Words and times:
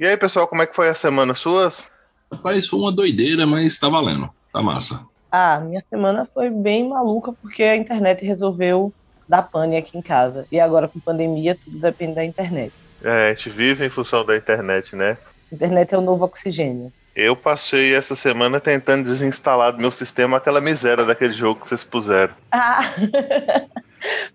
E 0.00 0.06
aí, 0.06 0.16
pessoal, 0.16 0.48
como 0.48 0.62
é 0.62 0.66
que 0.66 0.74
foi 0.74 0.88
a 0.88 0.94
semana 0.94 1.34
suas? 1.34 1.86
Rapaz, 2.32 2.66
foi 2.66 2.80
uma 2.80 2.90
doideira, 2.90 3.46
mas 3.46 3.76
tá 3.76 3.86
valendo. 3.86 4.30
Tá 4.50 4.62
massa. 4.62 5.04
Ah, 5.30 5.60
minha 5.60 5.84
semana 5.90 6.26
foi 6.32 6.48
bem 6.48 6.88
maluca 6.88 7.34
porque 7.34 7.62
a 7.62 7.76
internet 7.76 8.24
resolveu 8.24 8.94
dar 9.28 9.42
pane 9.42 9.76
aqui 9.76 9.98
em 9.98 10.00
casa. 10.00 10.46
E 10.50 10.58
agora 10.58 10.88
com 10.88 10.98
pandemia 10.98 11.54
tudo 11.54 11.78
depende 11.78 12.14
da 12.14 12.24
internet. 12.24 12.72
É, 13.04 13.28
a 13.28 13.34
gente 13.34 13.50
vive 13.50 13.84
em 13.84 13.90
função 13.90 14.24
da 14.24 14.34
internet, 14.34 14.96
né? 14.96 15.18
Internet 15.52 15.94
é 15.94 15.98
o 15.98 16.00
novo 16.00 16.24
oxigênio. 16.24 16.90
Eu 17.14 17.36
passei 17.36 17.94
essa 17.94 18.16
semana 18.16 18.58
tentando 18.58 19.04
desinstalar 19.04 19.74
do 19.74 19.82
meu 19.82 19.92
sistema 19.92 20.38
aquela 20.38 20.62
miséria 20.62 21.04
daquele 21.04 21.34
jogo 21.34 21.60
que 21.60 21.68
vocês 21.68 21.84
puseram. 21.84 22.32
Ah! 22.50 22.84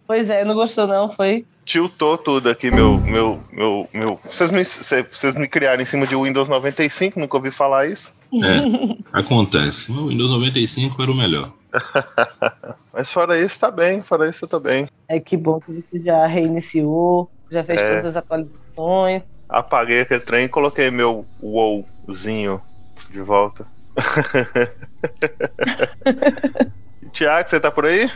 pois 0.05 0.29
é, 0.29 0.45
não 0.45 0.55
gostou 0.55 0.87
não, 0.87 1.11
foi? 1.11 1.45
Tiltou 1.65 2.17
tudo 2.17 2.49
aqui, 2.49 2.69
meu. 2.69 2.99
meu, 2.99 3.43
meu, 3.51 3.89
meu. 3.91 4.19
Vocês, 4.23 4.51
me, 4.51 4.63
vocês 4.63 5.35
me 5.35 5.47
criaram 5.47 5.81
em 5.81 5.85
cima 5.85 6.05
de 6.05 6.15
Windows 6.15 6.47
95, 6.47 7.19
nunca 7.19 7.37
ouvi 7.37 7.49
falar 7.49 7.87
isso. 7.87 8.13
É, 8.33 8.95
acontece. 9.11 9.91
O 9.91 10.07
Windows 10.07 10.29
95 10.29 11.01
era 11.01 11.11
o 11.11 11.15
melhor. 11.15 11.51
Mas 12.93 13.11
fora 13.11 13.39
isso, 13.39 13.59
tá 13.59 13.71
bem. 13.71 14.03
Fora 14.03 14.29
isso, 14.29 14.47
tá 14.47 14.59
bem. 14.59 14.87
É 15.07 15.19
que 15.19 15.35
bom 15.35 15.59
que 15.59 15.71
você 15.71 15.99
já 15.99 16.27
reiniciou, 16.27 17.31
já 17.49 17.63
fez 17.63 17.81
é. 17.81 17.89
todas 17.89 18.05
as 18.05 18.17
atualizações. 18.17 19.23
Apaguei 19.49 20.01
aquele 20.01 20.19
trem 20.19 20.45
e 20.45 20.49
coloquei 20.49 20.91
meu 20.91 21.25
WoWzinho 21.41 22.61
de 23.09 23.21
volta. 23.21 23.65
Tiago, 27.13 27.47
você 27.47 27.59
tá 27.59 27.69
por 27.71 27.85
aí? 27.85 28.11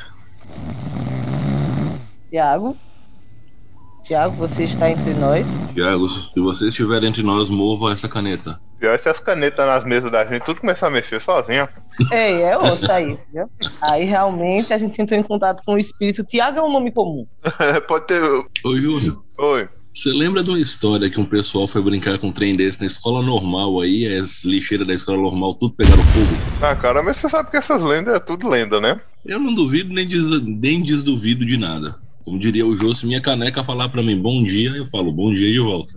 Tiago? 2.30 2.78
Tiago, 4.04 4.36
você 4.36 4.64
está 4.64 4.90
entre 4.90 5.14
nós? 5.16 5.46
Tiago, 5.74 6.10
se 6.10 6.40
você 6.40 6.68
estiver 6.68 7.04
entre 7.04 7.22
nós, 7.24 7.50
mova 7.50 7.92
essa 7.92 8.08
caneta. 8.08 8.60
Pior 8.80 8.98
se 8.98 9.10
as 9.10 9.20
canetas 9.20 9.66
nas 9.66 9.84
mesas 9.84 10.10
da 10.12 10.26
gente 10.26 10.46
tudo 10.46 10.62
começar 10.62 10.88
a 10.88 10.92
mexer 10.92 11.20
sozinha. 11.20 11.68
Ei, 12.12 12.42
é 12.42 12.58
outra 12.58 13.02
isso, 13.02 13.26
viu? 13.34 13.50
Aí 13.82 14.06
realmente 14.06 14.72
a 14.72 14.78
gente 14.78 15.00
entrou 15.02 15.20
em 15.20 15.24
contato 15.24 15.62
com 15.66 15.74
o 15.74 15.78
espírito. 15.78 16.24
Tiago 16.24 16.60
é 16.60 16.64
um 16.64 16.72
nome 16.72 16.92
comum. 16.92 17.28
Pode 17.88 18.08
ter. 18.08 18.22
Oi, 18.64 18.82
Júnior. 18.82 19.22
Oi. 19.38 19.68
Você 19.94 20.14
lembra 20.14 20.44
de 20.44 20.50
uma 20.50 20.60
história 20.60 21.10
que 21.10 21.20
um 21.20 21.26
pessoal 21.26 21.68
foi 21.68 21.82
brincar 21.82 22.18
com 22.20 22.28
um 22.28 22.32
trem 22.32 22.56
desse 22.56 22.80
na 22.80 22.88
escola 22.88 23.22
normal 23.22 23.82
aí, 23.82 24.06
as 24.18 24.46
lixeiras 24.46 24.88
da 24.88 24.94
escola 24.94 25.18
normal 25.18 25.56
tudo 25.56 25.74
pegaram 25.74 26.04
fogo? 26.04 26.64
Ah, 26.64 26.76
cara, 26.76 27.04
mas 27.04 27.18
você 27.18 27.28
sabe 27.28 27.50
que 27.52 27.58
essas 27.58 27.84
lendas 27.84 28.14
é 28.14 28.20
tudo 28.20 28.48
lenda, 28.48 28.80
né? 28.80 29.02
Eu 29.26 29.40
não 29.40 29.54
duvido 29.54 29.94
nem, 29.94 30.08
des 30.08 30.42
nem 30.42 30.82
desduvido 30.82 31.46
de 31.46 31.58
nada. 31.58 31.96
Como 32.30 32.38
diria 32.38 32.64
o 32.64 32.76
Jô, 32.76 32.94
se 32.94 33.08
minha 33.08 33.20
caneca 33.20 33.64
falar 33.64 33.90
para 33.90 34.04
mim 34.04 34.16
bom 34.16 34.44
dia, 34.44 34.70
eu 34.70 34.86
falo 34.86 35.12
bom 35.12 35.34
dia 35.34 35.50
e 35.50 35.56
eu 35.56 35.66
volto. 35.66 35.96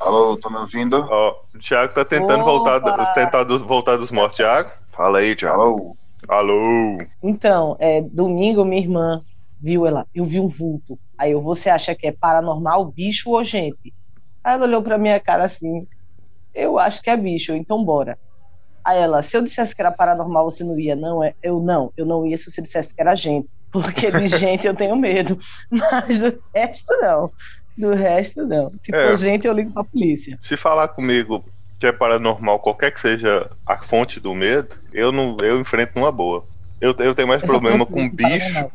Alô, 0.00 0.34
tô 0.38 0.48
me 0.48 0.56
ouvindo? 0.56 0.96
Ó, 0.96 1.34
o 1.54 1.58
Thiago 1.58 1.92
tá 1.92 2.06
tentando 2.06 2.42
voltar, 2.42 2.80
tentar 3.12 3.44
do, 3.44 3.66
voltar 3.66 3.98
dos 3.98 4.10
mortos. 4.10 4.38
Thiago, 4.38 4.70
fala 4.92 5.18
aí, 5.18 5.36
Thiago. 5.36 5.60
Alô. 5.60 5.96
Alô. 6.26 7.06
Então, 7.22 7.76
é, 7.78 8.00
domingo 8.00 8.64
minha 8.64 8.80
irmã 8.80 9.22
viu 9.60 9.86
ela, 9.86 10.06
eu 10.14 10.24
vi 10.24 10.40
um 10.40 10.48
vulto. 10.48 10.98
Aí 11.18 11.32
eu, 11.32 11.42
você 11.42 11.68
acha 11.68 11.94
que 11.94 12.06
é 12.06 12.12
paranormal, 12.18 12.90
bicho 12.90 13.28
ou 13.32 13.44
gente? 13.44 13.92
Aí 14.42 14.54
ela 14.54 14.64
olhou 14.64 14.82
pra 14.82 14.96
minha 14.96 15.20
cara 15.20 15.44
assim, 15.44 15.86
eu 16.54 16.78
acho 16.78 17.02
que 17.02 17.10
é 17.10 17.16
bicho, 17.16 17.52
então 17.52 17.84
bora. 17.84 18.18
Aí 18.82 19.00
ela, 19.00 19.20
se 19.20 19.36
eu 19.36 19.42
dissesse 19.42 19.74
que 19.74 19.82
era 19.82 19.92
paranormal, 19.92 20.50
você 20.50 20.64
não 20.64 20.80
ia, 20.80 20.96
não? 20.96 21.22
É, 21.22 21.34
eu 21.42 21.60
não, 21.60 21.92
eu 21.94 22.06
não 22.06 22.24
ia 22.26 22.38
se 22.38 22.50
você 22.50 22.62
dissesse 22.62 22.94
que 22.94 23.02
era 23.02 23.14
gente 23.14 23.46
porque 23.74 24.08
de 24.08 24.28
gente 24.28 24.68
eu 24.68 24.74
tenho 24.74 24.94
medo, 24.94 25.36
mas 25.68 26.20
do 26.20 26.40
resto 26.54 26.96
não. 27.00 27.32
Do 27.76 27.92
resto 27.92 28.46
não. 28.46 28.68
Se 28.68 28.94
é, 28.94 29.16
gente, 29.16 29.48
eu 29.48 29.52
ligo 29.52 29.72
pra 29.72 29.82
polícia. 29.82 30.38
Se 30.40 30.56
falar 30.56 30.86
comigo 30.86 31.44
que 31.80 31.88
é 31.88 31.92
paranormal, 31.92 32.60
qualquer 32.60 32.92
que 32.92 33.00
seja 33.00 33.50
a 33.66 33.76
fonte 33.76 34.20
do 34.20 34.32
medo, 34.32 34.76
eu 34.92 35.10
não 35.10 35.36
eu 35.42 35.58
enfrento 35.60 35.92
numa 35.96 36.12
boa. 36.12 36.46
Eu, 36.80 36.94
eu 37.00 37.16
tenho 37.16 37.26
mais 37.26 37.42
problema 37.42 37.84
com 37.84 38.08
bicho 38.08 38.70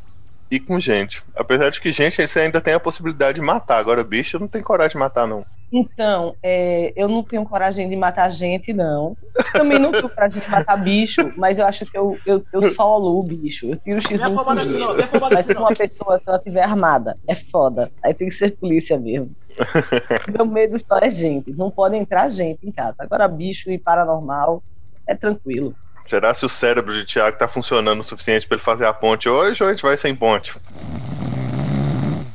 e 0.51 0.59
com 0.59 0.77
gente. 0.81 1.23
Apesar 1.33 1.69
de 1.69 1.79
que 1.79 1.93
gente 1.93 2.27
você 2.27 2.41
ainda 2.41 2.59
tem 2.59 2.73
a 2.73 2.79
possibilidade 2.79 3.39
de 3.39 3.45
matar. 3.45 3.77
Agora, 3.77 4.03
bicho, 4.03 4.35
eu 4.35 4.41
não 4.41 4.49
tenho 4.49 4.65
coragem 4.65 4.91
de 4.91 4.97
matar, 4.97 5.25
não. 5.25 5.45
Então, 5.71 6.35
é, 6.41 6.91
eu 6.95 7.07
não 7.07 7.21
tenho 7.21 7.45
coragem 7.45 7.87
de 7.87 7.95
matar 7.95 8.29
gente, 8.31 8.73
não. 8.73 9.15
Também 9.51 9.77
não 9.77 9.91
tenho 9.91 10.09
coragem 10.09 10.41
de 10.41 10.49
matar 10.49 10.77
bicho, 10.77 11.31
mas 11.37 11.59
eu 11.59 11.65
acho 11.65 11.85
que 11.85 11.97
eu, 11.97 12.17
eu, 12.25 12.43
eu 12.51 12.61
solo 12.61 13.19
o 13.19 13.23
bicho. 13.23 13.67
Eu 13.67 13.77
tiro 13.77 13.99
o 13.99 14.01
X1 14.01 14.33
com 14.33 14.51
o 14.51 14.55
bicho. 14.55 15.29
Mas 15.31 15.45
se 15.45 15.53
uma 15.53 15.69
pessoa, 15.69 16.17
se 16.17 16.23
ela 16.25 16.37
estiver 16.37 16.63
armada, 16.63 17.17
é 17.27 17.35
foda. 17.35 17.91
Aí 18.03 18.13
tem 18.13 18.29
que 18.29 18.35
ser 18.35 18.57
polícia 18.57 18.97
mesmo. 18.97 19.31
Meu 20.33 20.51
medo 20.51 20.77
só 20.79 20.97
é 20.97 21.09
gente. 21.09 21.51
Não 21.51 21.69
pode 21.69 21.95
entrar 21.95 22.27
gente 22.29 22.67
em 22.67 22.71
casa. 22.71 22.95
Agora, 22.99 23.27
bicho 23.27 23.69
e 23.69 23.77
paranormal 23.77 24.63
é 25.05 25.15
tranquilo. 25.15 25.75
Será 26.07 26.33
se 26.33 26.43
o 26.43 26.49
cérebro 26.49 26.93
de 26.93 27.05
Tiago 27.05 27.37
tá 27.37 27.47
funcionando 27.47 27.99
o 27.99 28.03
suficiente 28.03 28.47
para 28.47 28.55
ele 28.55 28.63
fazer 28.63 28.85
a 28.85 28.93
ponte 28.93 29.29
hoje 29.29 29.61
ou 29.61 29.69
a 29.69 29.73
gente 29.73 29.83
vai 29.83 29.95
sem 29.95 30.15
ponte? 30.15 30.55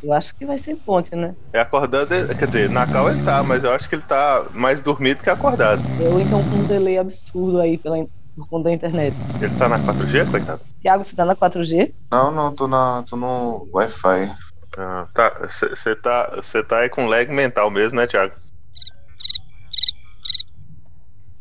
Eu 0.04 0.12
acho 0.12 0.34
que 0.34 0.44
vai 0.44 0.58
sem 0.58 0.76
ponte, 0.76 1.16
né? 1.16 1.34
É 1.50 1.60
acordado, 1.60 2.08
quer 2.08 2.46
dizer, 2.46 2.68
na 2.68 2.86
cal 2.86 3.08
ele 3.08 3.22
tá, 3.22 3.42
mas 3.42 3.64
eu 3.64 3.72
acho 3.72 3.88
que 3.88 3.94
ele 3.94 4.02
tá 4.02 4.44
mais 4.52 4.82
dormido 4.82 5.22
que 5.22 5.30
acordado. 5.30 5.80
Eu 5.98 6.20
então 6.20 6.42
com 6.42 6.56
um 6.56 6.66
delay 6.66 6.98
absurdo 6.98 7.58
aí 7.58 7.78
pela, 7.78 7.96
por 8.36 8.46
conta 8.46 8.64
da 8.64 8.74
internet. 8.74 9.14
Ele 9.40 9.56
tá 9.56 9.66
na 9.66 9.78
4G, 9.78 10.30
coitado? 10.30 10.60
Tiago, 10.82 11.04
você 11.04 11.16
tá 11.16 11.24
na 11.24 11.34
4G? 11.34 11.94
Não, 12.12 12.30
não, 12.30 12.54
tô, 12.54 12.68
na, 12.68 13.02
tô 13.08 13.16
no 13.16 13.66
Wi-Fi. 13.72 14.30
Ah, 14.76 15.08
tá. 15.14 15.48
Você 15.48 15.96
tá, 15.96 16.30
tá 16.68 16.80
aí 16.80 16.90
com 16.90 17.06
lag 17.06 17.32
mental 17.32 17.70
mesmo, 17.70 17.98
né, 17.98 18.06
Thiago? 18.06 18.34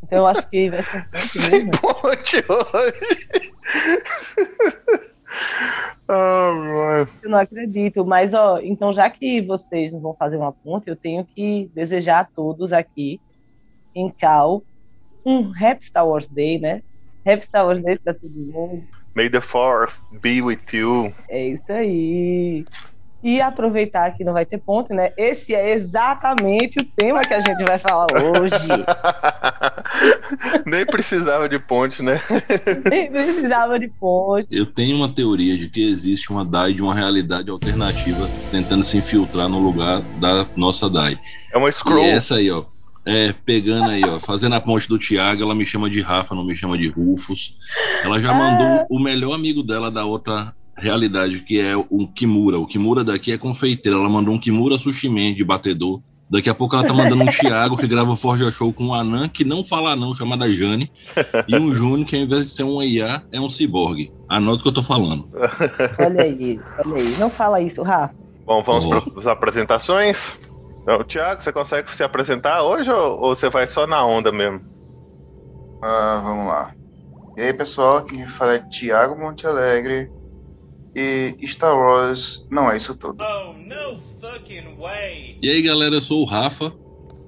Então 0.06 0.20
eu 0.20 0.28
acho 0.28 0.50
que 0.50 0.70
vai 0.70 0.84
ser 0.84 1.06
Sem 1.20 1.70
ponte 1.70 2.38
hoje. 2.48 3.28
oh, 6.10 7.06
eu 7.24 7.30
não 7.30 7.40
acredito, 7.40 8.06
mas 8.06 8.34
ó, 8.34 8.60
então 8.60 8.94
já 8.94 9.10
que 9.10 9.42
vocês 9.42 9.92
não 9.92 10.00
vão 10.00 10.16
fazer 10.16 10.38
uma 10.38 10.52
ponte, 10.52 10.90
eu 10.90 10.96
tenho 10.96 11.26
que 11.26 11.70
desejar 11.74 12.20
a 12.20 12.26
todos 12.26 12.74
aqui 12.74 13.20
em 13.96 14.10
Cal 14.12 14.64
um 15.26 15.52
Happy 15.52 15.86
Star 15.86 16.08
Wars 16.08 16.28
Day, 16.28 16.60
né? 16.60 16.82
Happy 17.26 17.46
Star 17.46 17.66
Wars 17.66 17.82
Day 17.82 17.98
pra 17.98 18.14
todo 18.14 18.34
mundo. 18.34 18.86
May 19.16 19.30
the 19.30 19.40
Fourth 19.40 19.96
be 20.22 20.42
with 20.42 20.60
you. 20.74 21.14
É 21.30 21.48
isso 21.48 21.72
aí. 21.72 22.66
E 23.24 23.40
aproveitar 23.40 24.12
que 24.12 24.24
não 24.24 24.34
vai 24.34 24.46
ter 24.46 24.58
ponte, 24.58 24.94
né? 24.94 25.14
Esse 25.18 25.56
é 25.56 25.72
exatamente 25.72 26.80
o 26.80 26.86
tema 26.86 27.22
que 27.22 27.34
a 27.34 27.40
gente 27.40 27.64
vai 27.66 27.80
falar 27.80 28.08
hoje. 28.12 28.68
Nem 30.68 30.86
precisava 30.86 31.48
de 31.48 31.58
ponte, 31.58 32.04
né? 32.04 32.20
Nem 32.90 33.10
precisava 33.10 33.80
de 33.80 33.88
ponte. 33.88 34.48
Eu 34.52 34.66
tenho 34.66 34.98
uma 34.98 35.08
teoria 35.08 35.58
de 35.58 35.70
que 35.70 35.90
existe 35.90 36.32
uma 36.32 36.44
DAI 36.44 36.74
de 36.74 36.82
uma 36.82 36.94
realidade 36.94 37.50
alternativa 37.50 38.30
tentando 38.52 38.84
se 38.84 38.98
infiltrar 38.98 39.48
no 39.48 39.60
lugar 39.60 40.02
da 40.20 40.46
nossa 40.58 40.90
DAI. 40.90 41.18
É 41.54 41.58
uma 41.58 41.72
scroll. 41.72 42.04
E 42.04 42.10
essa 42.10 42.36
aí, 42.36 42.52
ó. 42.52 42.66
É, 43.06 43.34
pegando 43.46 43.90
aí, 43.90 44.02
ó, 44.06 44.20
fazendo 44.20 44.56
a 44.56 44.62
ponte 44.62 44.88
do 44.88 44.98
Thiago, 44.98 45.44
ela 45.44 45.54
me 45.54 45.66
chama 45.66 45.90
de 45.90 46.02
Rafa, 46.02 46.34
não 46.34 46.44
me 46.44 46.56
chama 46.56 46.78
de 46.78 46.88
Rufus. 46.88 47.58
Ela 48.04 48.20
já 48.20 48.34
mandou 48.34 48.68
ah. 48.68 48.86
o 48.90 49.00
melhor 49.00 49.34
amigo 49.34 49.62
dela 49.62 49.92
da 49.92 50.06
outra 50.06 50.54
realidade, 50.76 51.40
que 51.42 51.60
é 51.60 51.76
o 51.76 52.08
Kimura. 52.08 52.60
O 52.60 52.68
Kimura 52.68 53.04
daqui 53.04 53.32
é 53.32 53.38
confeiteiro. 53.38 54.00
Ela 54.00 54.10
mandou 54.10 54.34
um 54.34 54.40
Kimura 54.40 54.78
Sushi 54.78 55.10
Man 55.10 55.34
de 55.34 55.44
batedor. 55.44 56.02
Daqui 56.30 56.50
a 56.50 56.56
pouco 56.56 56.76
ela 56.76 56.88
tá 56.88 56.94
mandando 56.94 57.22
um 57.22 57.28
Thiago 57.28 57.78
que 57.78 57.86
grava 57.86 58.12
o 58.12 58.16
Forja 58.16 58.50
Show 58.50 58.74
com 58.74 58.86
um 58.86 58.94
Anã 58.94 59.30
que 59.30 59.44
não 59.44 59.64
fala 59.64 59.96
não, 59.96 60.16
chamada 60.16 60.52
Jane. 60.52 60.92
E 61.48 61.56
um 61.56 61.74
Júnior 61.74 62.08
que 62.08 62.16
ao 62.16 62.24
invés 62.24 62.48
de 62.48 62.52
ser 62.54 62.64
um 62.64 62.82
IA, 62.82 63.22
é 63.32 63.40
um 63.40 63.50
ciborgue. 63.50 64.12
Anota 64.28 64.60
o 64.60 64.64
que 64.64 64.70
eu 64.70 64.74
tô 64.74 64.82
falando. 64.82 65.30
Olha 66.00 66.24
aí, 66.24 66.60
olha 66.84 66.96
aí. 66.96 67.18
Não 67.20 67.30
fala 67.30 67.62
isso, 67.62 67.84
Rafa. 67.84 68.16
Bom, 68.46 68.64
vamos 68.64 68.86
oh. 68.86 68.90
para 68.90 69.20
as 69.20 69.28
apresentações. 69.28 70.40
Então, 70.82 71.04
Thiago, 71.04 71.42
você 71.42 71.52
consegue 71.52 71.92
se 71.96 72.04
apresentar 72.04 72.64
hoje 72.64 72.92
ou, 72.92 73.22
ou 73.22 73.36
você 73.36 73.50
vai 73.50 73.68
só 73.68 73.86
na 73.86 74.06
onda 74.06 74.32
mesmo? 74.32 74.62
Ah, 75.84 76.22
vamos 76.24 76.48
lá. 76.48 76.74
E 77.38 77.42
aí, 77.42 77.54
pessoal, 77.54 77.98
aqui 77.98 78.26
fala 78.28 78.56
é 78.56 78.60
Thiago 78.60 79.20
Monte 79.20 79.46
Alegre, 79.46 80.10
e 80.96 81.48
Star 81.48 81.76
Wars 81.76 82.48
não 82.52 82.72
é 82.72 82.78
isso 82.78 82.98
tudo. 82.98 83.24
Oh, 83.24 83.54
e 85.42 85.50
aí 85.50 85.62
galera, 85.62 85.96
eu 85.96 86.02
sou 86.02 86.22
o 86.22 86.26
Rafa 86.26 86.74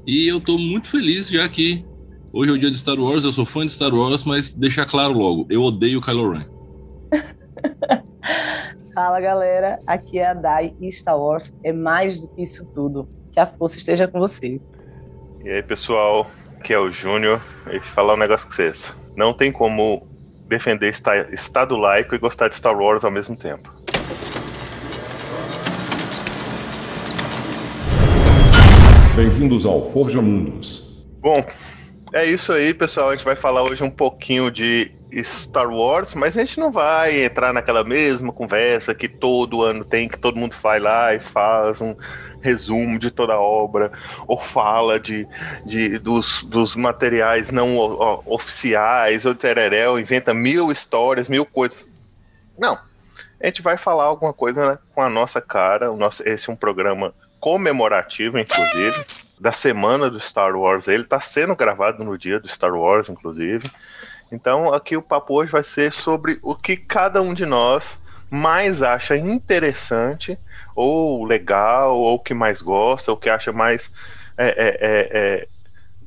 e 0.05 0.27
eu 0.27 0.39
tô 0.39 0.57
muito 0.57 0.89
feliz 0.89 1.27
já 1.29 1.47
que 1.49 1.85
hoje 2.31 2.51
é 2.51 2.53
o 2.53 2.57
dia 2.57 2.71
de 2.71 2.77
Star 2.77 2.99
Wars, 2.99 3.23
eu 3.23 3.31
sou 3.31 3.45
fã 3.45 3.65
de 3.65 3.71
Star 3.71 3.93
Wars, 3.93 4.23
mas 4.23 4.49
deixar 4.49 4.85
claro 4.85 5.13
logo, 5.13 5.47
eu 5.49 5.61
odeio 5.63 6.01
Kylo 6.01 6.31
Ren. 6.31 6.45
Fala 8.93 9.19
galera, 9.19 9.79
aqui 9.85 10.19
é 10.19 10.27
a 10.27 10.33
Dai 10.33 10.73
e 10.79 10.91
Star 10.91 11.19
Wars 11.19 11.53
é 11.63 11.73
mais 11.73 12.21
do 12.21 12.29
que 12.29 12.43
isso 12.43 12.63
tudo. 12.71 13.09
Que 13.31 13.39
a 13.39 13.45
força 13.45 13.77
esteja 13.77 14.07
com 14.07 14.19
vocês. 14.19 14.71
E 15.43 15.49
aí 15.49 15.61
pessoal, 15.61 16.27
aqui 16.57 16.73
é 16.73 16.79
o 16.79 16.89
Júnior 16.89 17.41
e 17.69 17.79
falar 17.81 18.13
um 18.13 18.17
negócio 18.17 18.47
com 18.47 18.53
vocês. 18.53 18.95
Não 19.17 19.33
tem 19.33 19.51
como 19.51 20.07
defender 20.47 20.93
Estado 21.31 21.75
laico 21.75 22.15
e 22.15 22.17
gostar 22.17 22.47
de 22.47 22.55
Star 22.55 22.77
Wars 22.77 23.03
ao 23.03 23.11
mesmo 23.11 23.35
tempo. 23.35 23.73
Bem-vindos 29.15 29.65
ao 29.65 29.89
Forja 29.91 30.21
Mundos. 30.21 31.05
Bom, 31.19 31.43
é 32.13 32.25
isso 32.25 32.51
aí, 32.51 32.73
pessoal. 32.73 33.09
A 33.09 33.15
gente 33.15 33.25
vai 33.25 33.35
falar 33.35 33.63
hoje 33.63 33.83
um 33.83 33.89
pouquinho 33.89 34.51
de 34.51 34.91
Star 35.23 35.69
Wars, 35.69 36.13
mas 36.13 36.37
a 36.37 36.43
gente 36.43 36.59
não 36.59 36.71
vai 36.71 37.23
entrar 37.23 37.53
naquela 37.53 37.83
mesma 37.83 38.33
conversa 38.33 38.93
que 38.93 39.07
todo 39.07 39.63
ano 39.63 39.85
tem, 39.85 40.09
que 40.09 40.17
todo 40.17 40.37
mundo 40.37 40.55
vai 40.61 40.79
lá 40.79 41.13
e 41.13 41.19
faz 41.19 41.79
um 41.79 41.95
resumo 42.41 42.99
de 42.99 43.09
toda 43.09 43.33
a 43.33 43.39
obra, 43.39 43.91
ou 44.27 44.37
fala 44.37 44.99
de, 44.99 45.27
de 45.65 45.97
dos, 45.97 46.43
dos 46.43 46.75
materiais 46.75 47.49
não 47.49 47.77
oficiais, 48.25 49.25
ou 49.25 49.33
tereréu, 49.33 49.99
inventa 49.99 50.33
mil 50.33 50.71
histórias, 50.71 51.27
mil 51.27 51.45
coisas. 51.45 51.85
Não. 52.57 52.77
A 53.41 53.47
gente 53.47 53.61
vai 53.61 53.77
falar 53.77 54.05
alguma 54.05 54.33
coisa 54.33 54.71
né, 54.71 54.77
com 54.93 55.01
a 55.01 55.09
nossa 55.09 55.41
cara. 55.41 55.91
O 55.91 55.97
nosso, 55.97 56.27
esse 56.27 56.49
é 56.49 56.53
um 56.53 56.55
programa 56.55 57.13
comemorativo, 57.39 58.39
inclusive, 58.39 59.05
da 59.39 59.51
semana 59.51 60.09
do 60.09 60.19
Star 60.19 60.55
Wars. 60.55 60.87
Ele 60.87 61.03
está 61.03 61.19
sendo 61.19 61.55
gravado 61.55 62.03
no 62.03 62.17
dia 62.17 62.39
do 62.39 62.47
Star 62.47 62.73
Wars, 62.73 63.09
inclusive. 63.09 63.69
Então, 64.31 64.73
aqui 64.73 64.97
o 64.97 65.01
papo 65.01 65.33
hoje 65.35 65.51
vai 65.51 65.63
ser 65.63 65.91
sobre 65.91 66.39
o 66.41 66.55
que 66.55 66.75
cada 66.75 67.21
um 67.21 67.33
de 67.33 67.45
nós 67.45 67.99
mais 68.29 68.81
acha 68.81 69.15
interessante, 69.15 70.37
ou 70.75 71.23
legal, 71.23 71.97
ou 71.97 72.19
que 72.19 72.33
mais 72.33 72.61
gosta, 72.61 73.11
ou 73.11 73.17
que 73.17 73.29
acha 73.29 73.51
mais 73.51 73.91
é, 74.37 74.47
é, 74.47 74.77
é, 74.79 75.41
é 75.41 75.47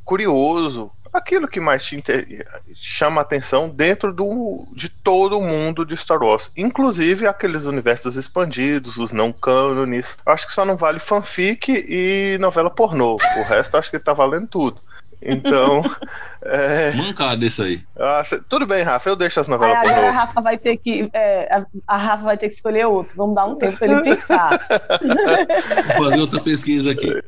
curioso, 0.04 0.90
aquilo 1.12 1.48
que 1.48 1.60
mais 1.60 1.84
te 1.84 1.96
inter... 1.96 2.46
chama 2.74 3.20
atenção 3.20 3.68
dentro 3.68 4.12
do, 4.12 4.66
de 4.72 4.88
todo 4.88 5.38
o 5.38 5.42
mundo 5.42 5.84
de 5.84 5.96
Star 5.96 6.22
Wars, 6.22 6.50
inclusive 6.56 7.26
aqueles 7.26 7.64
universos 7.64 8.16
expandidos, 8.16 8.96
os 8.96 9.12
não 9.12 9.32
cânones. 9.32 10.16
Acho 10.24 10.46
que 10.46 10.52
só 10.52 10.64
não 10.64 10.76
vale 10.76 10.98
fanfic 10.98 11.70
e 11.70 12.38
novela 12.38 12.70
pornô. 12.70 13.14
O 13.14 13.42
resto 13.42 13.76
acho 13.76 13.90
que 13.90 13.98
tá 13.98 14.12
valendo 14.12 14.46
tudo. 14.46 14.80
Então. 15.20 15.82
é... 16.42 16.92
Mancada 16.92 17.44
isso 17.44 17.62
aí. 17.62 17.82
Ah, 17.98 18.22
cê... 18.24 18.40
Tudo 18.48 18.66
bem, 18.66 18.82
Rafa, 18.82 19.08
eu 19.08 19.16
deixo 19.16 19.40
as 19.40 19.48
novelas 19.48 19.78
por 19.80 19.90
agora 19.90 20.08
a 20.08 20.10
Rafa 20.10 20.40
vai 20.40 20.56
ter 20.56 20.76
que. 20.76 21.08
É, 21.12 21.52
a, 21.52 21.66
a, 21.86 21.96
Rafa 21.96 22.24
vai 22.24 22.36
ter 22.36 22.48
que 22.48 22.54
escolher 22.54 22.86
outro. 22.86 23.16
Vamos 23.16 23.34
dar 23.34 23.46
um 23.46 23.56
tempo 23.56 23.76
para 23.76 23.86
ele 23.86 24.02
pensar. 24.02 24.58
Vou 25.98 26.08
fazer 26.08 26.20
outra 26.20 26.40
pesquisa 26.40 26.92
aqui. 26.92 27.12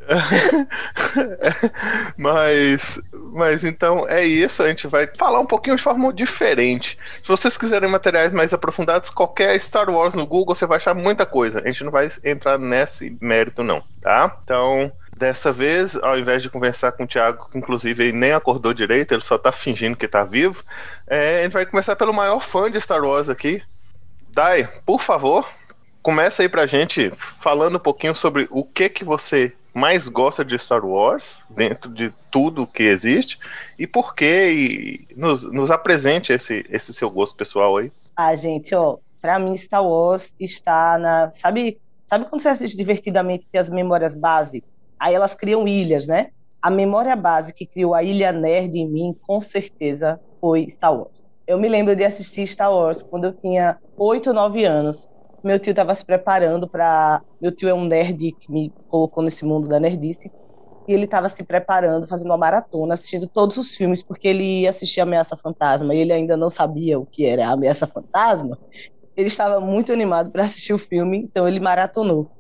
mas, 2.16 3.00
mas 3.32 3.64
então 3.64 4.08
é 4.08 4.25
isso. 4.25 4.62
A 4.62 4.69
gente 4.69 4.86
vai 4.86 5.08
falar 5.16 5.40
um 5.40 5.46
pouquinho 5.46 5.76
de 5.76 5.82
forma 5.82 6.12
diferente. 6.12 6.96
Se 7.22 7.28
vocês 7.28 7.56
quiserem 7.56 7.90
materiais 7.90 8.32
mais 8.32 8.54
aprofundados, 8.54 9.10
qualquer 9.10 9.58
Star 9.60 9.90
Wars 9.90 10.14
no 10.14 10.26
Google 10.26 10.54
você 10.54 10.66
vai 10.66 10.76
achar 10.76 10.94
muita 10.94 11.26
coisa. 11.26 11.60
A 11.60 11.66
gente 11.66 11.84
não 11.84 11.90
vai 11.90 12.10
entrar 12.25 12.58
nesse 12.58 13.16
mérito, 13.20 13.62
não, 13.62 13.82
tá? 14.00 14.38
Então. 14.44 14.93
Dessa 15.20 15.52
vez, 15.52 15.94
ao 15.96 16.19
invés 16.19 16.43
de 16.43 16.49
conversar 16.49 16.93
com 16.93 17.05
o 17.05 17.06
Thiago, 17.06 17.46
que 17.50 17.58
inclusive 17.58 18.05
ele 18.05 18.17
nem 18.17 18.32
acordou 18.32 18.72
direito, 18.72 19.12
ele 19.12 19.20
só 19.20 19.37
tá 19.37 19.52
fingindo 19.52 19.94
que 19.94 20.08
tá 20.08 20.25
vivo, 20.25 20.64
é, 21.06 21.40
a 21.40 21.43
gente 21.43 21.52
vai 21.52 21.67
começar 21.67 21.94
pelo 21.94 22.14
maior 22.14 22.40
fã 22.40 22.70
de 22.70 22.81
Star 22.81 23.05
Wars 23.05 23.28
aqui. 23.28 23.62
Dai, 24.31 24.67
por 24.87 25.02
favor, 25.02 25.46
começa 26.02 26.40
aí 26.40 26.49
pra 26.49 26.64
gente 26.64 27.11
falando 27.14 27.76
um 27.76 27.81
pouquinho 27.81 28.14
sobre 28.14 28.49
o 28.50 28.64
que 28.64 28.88
que 28.88 29.05
você 29.05 29.52
mais 29.75 30.08
gosta 30.08 30.43
de 30.43 30.58
Star 30.58 30.87
Wars, 30.87 31.44
dentro 31.50 31.90
de 31.90 32.11
tudo 32.31 32.67
que 32.67 32.84
existe, 32.84 33.38
e 33.78 33.87
por 33.87 34.14
que, 34.14 34.25
e 34.25 35.14
nos, 35.14 35.43
nos 35.43 35.70
apresente 35.70 36.32
esse, 36.32 36.64
esse 36.70 36.94
seu 36.94 37.11
gosto 37.11 37.37
pessoal 37.37 37.76
aí. 37.76 37.93
Ah, 38.17 38.34
gente, 38.37 38.75
ó, 38.75 38.96
pra 39.20 39.38
mim 39.38 39.55
Star 39.55 39.84
Wars 39.84 40.34
está 40.40 40.96
na. 40.96 41.31
Sabe, 41.31 41.78
sabe 42.08 42.25
quando 42.25 42.40
você 42.40 42.49
assiste 42.49 42.75
divertidamente 42.75 43.46
as 43.55 43.69
memórias 43.69 44.14
base? 44.14 44.64
Aí 45.00 45.14
elas 45.14 45.35
criam 45.35 45.67
ilhas, 45.67 46.06
né? 46.06 46.29
A 46.62 46.70
memória 46.70 47.17
base 47.17 47.55
que 47.55 47.67
criou 47.67 47.94
a 47.94 48.02
Ilha 48.02 48.32
Nerd 48.32 48.76
em 48.79 48.91
mim, 48.91 49.14
com 49.23 49.41
certeza, 49.41 50.20
foi 50.41 50.69
Star 50.70 50.94
Wars. 50.94 51.25
Eu 51.47 51.58
me 51.58 51.69
lembro 51.69 51.97
de 51.97 52.05
assistir 52.05 52.47
Star 52.47 52.73
Wars 52.73 53.02
quando 53.02 53.25
eu 53.25 53.37
tinha 53.37 53.79
8 53.97 54.29
ou 54.29 54.35
9 54.35 54.64
anos. 54.64 55.11
Meu 55.43 55.58
tio 55.58 55.70
estava 55.70 55.94
se 55.94 56.05
preparando 56.05 56.69
para. 56.69 57.23
Meu 57.41 57.55
tio 57.55 57.69
é 57.69 57.75
um 57.75 57.85
nerd 57.87 58.19
que 58.38 58.52
me 58.52 58.73
colocou 58.87 59.23
nesse 59.25 59.44
mundo 59.44 59.67
da 59.69 59.81
nerdice. 59.81 60.31
E 60.88 60.93
ele 60.93 61.05
estava 61.05 61.29
se 61.29 61.44
preparando, 61.44 62.06
fazendo 62.08 62.29
uma 62.31 62.38
maratona, 62.38 62.94
assistindo 62.94 63.29
todos 63.29 63.56
os 63.56 63.70
filmes, 63.73 64.03
porque 64.05 64.29
ele 64.29 64.62
ia 64.62 64.70
assistir 64.70 65.00
Ameaça 65.00 65.37
Fantasma 65.37 65.94
e 65.94 65.99
ele 65.99 66.12
ainda 66.12 66.37
não 66.37 66.50
sabia 66.50 66.99
o 66.99 67.06
que 67.06 67.25
era 67.26 67.49
Ameaça 67.49 67.87
Fantasma. 67.87 68.58
Ele 69.17 69.29
estava 69.29 69.61
muito 69.61 69.93
animado 69.93 70.32
para 70.32 70.44
assistir 70.44 70.73
o 70.73 70.79
filme, 70.79 71.19
então 71.19 71.49
ele 71.49 71.61
maratonou. 71.61 72.31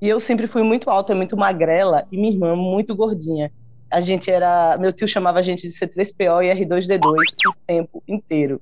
E 0.00 0.08
eu 0.08 0.20
sempre 0.20 0.46
fui 0.46 0.62
muito 0.62 0.90
alta, 0.90 1.14
muito 1.14 1.36
magrela, 1.36 2.06
e 2.10 2.16
minha 2.16 2.32
irmã 2.32 2.54
muito 2.54 2.94
gordinha. 2.94 3.50
A 3.90 4.00
gente 4.00 4.30
era. 4.30 4.76
Meu 4.78 4.92
tio 4.92 5.06
chamava 5.06 5.38
a 5.38 5.42
gente 5.42 5.68
de 5.68 5.72
C3PO 5.72 6.44
e 6.44 6.64
R2D2 6.64 7.14
o 7.48 7.54
tempo 7.66 8.02
inteiro. 8.08 8.60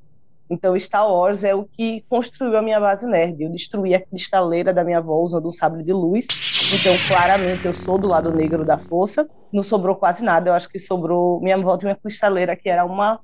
Então, 0.52 0.78
Star 0.78 1.10
Wars 1.10 1.44
é 1.44 1.54
o 1.54 1.64
que 1.64 2.04
construiu 2.10 2.58
a 2.58 2.60
minha 2.62 2.78
base 2.78 3.06
nerd. 3.06 3.42
Eu 3.42 3.48
destruí 3.48 3.94
a 3.94 4.00
cristaleira 4.00 4.70
da 4.70 4.84
minha 4.84 4.98
avó 4.98 5.18
usando 5.22 5.48
um 5.48 5.50
sabre 5.50 5.82
de 5.82 5.94
luz. 5.94 6.26
Então, 6.74 6.94
claramente, 7.08 7.64
eu 7.64 7.72
sou 7.72 7.96
do 7.96 8.06
lado 8.06 8.30
negro 8.34 8.62
da 8.62 8.76
força. 8.76 9.26
Não 9.50 9.62
sobrou 9.62 9.96
quase 9.96 10.22
nada. 10.22 10.50
Eu 10.50 10.54
acho 10.54 10.68
que 10.68 10.78
sobrou. 10.78 11.40
Minha 11.40 11.56
avó 11.56 11.78
tinha 11.78 11.92
uma 11.92 11.96
cristaleira 11.96 12.54
que 12.54 12.68
era 12.68 12.84
uma, 12.84 13.18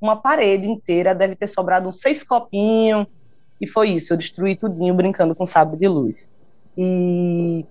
uma 0.00 0.16
parede 0.16 0.66
inteira. 0.66 1.14
Deve 1.14 1.36
ter 1.36 1.46
sobrado 1.46 1.88
uns 1.88 2.00
seis 2.00 2.24
copinhos. 2.24 3.06
E 3.60 3.66
foi 3.68 3.90
isso. 3.90 4.12
Eu 4.12 4.16
destruí 4.16 4.56
tudinho 4.56 4.94
brincando 4.94 5.32
com 5.32 5.46
sabre 5.46 5.76
de 5.76 5.86
luz. 5.86 6.28
E 6.76 7.64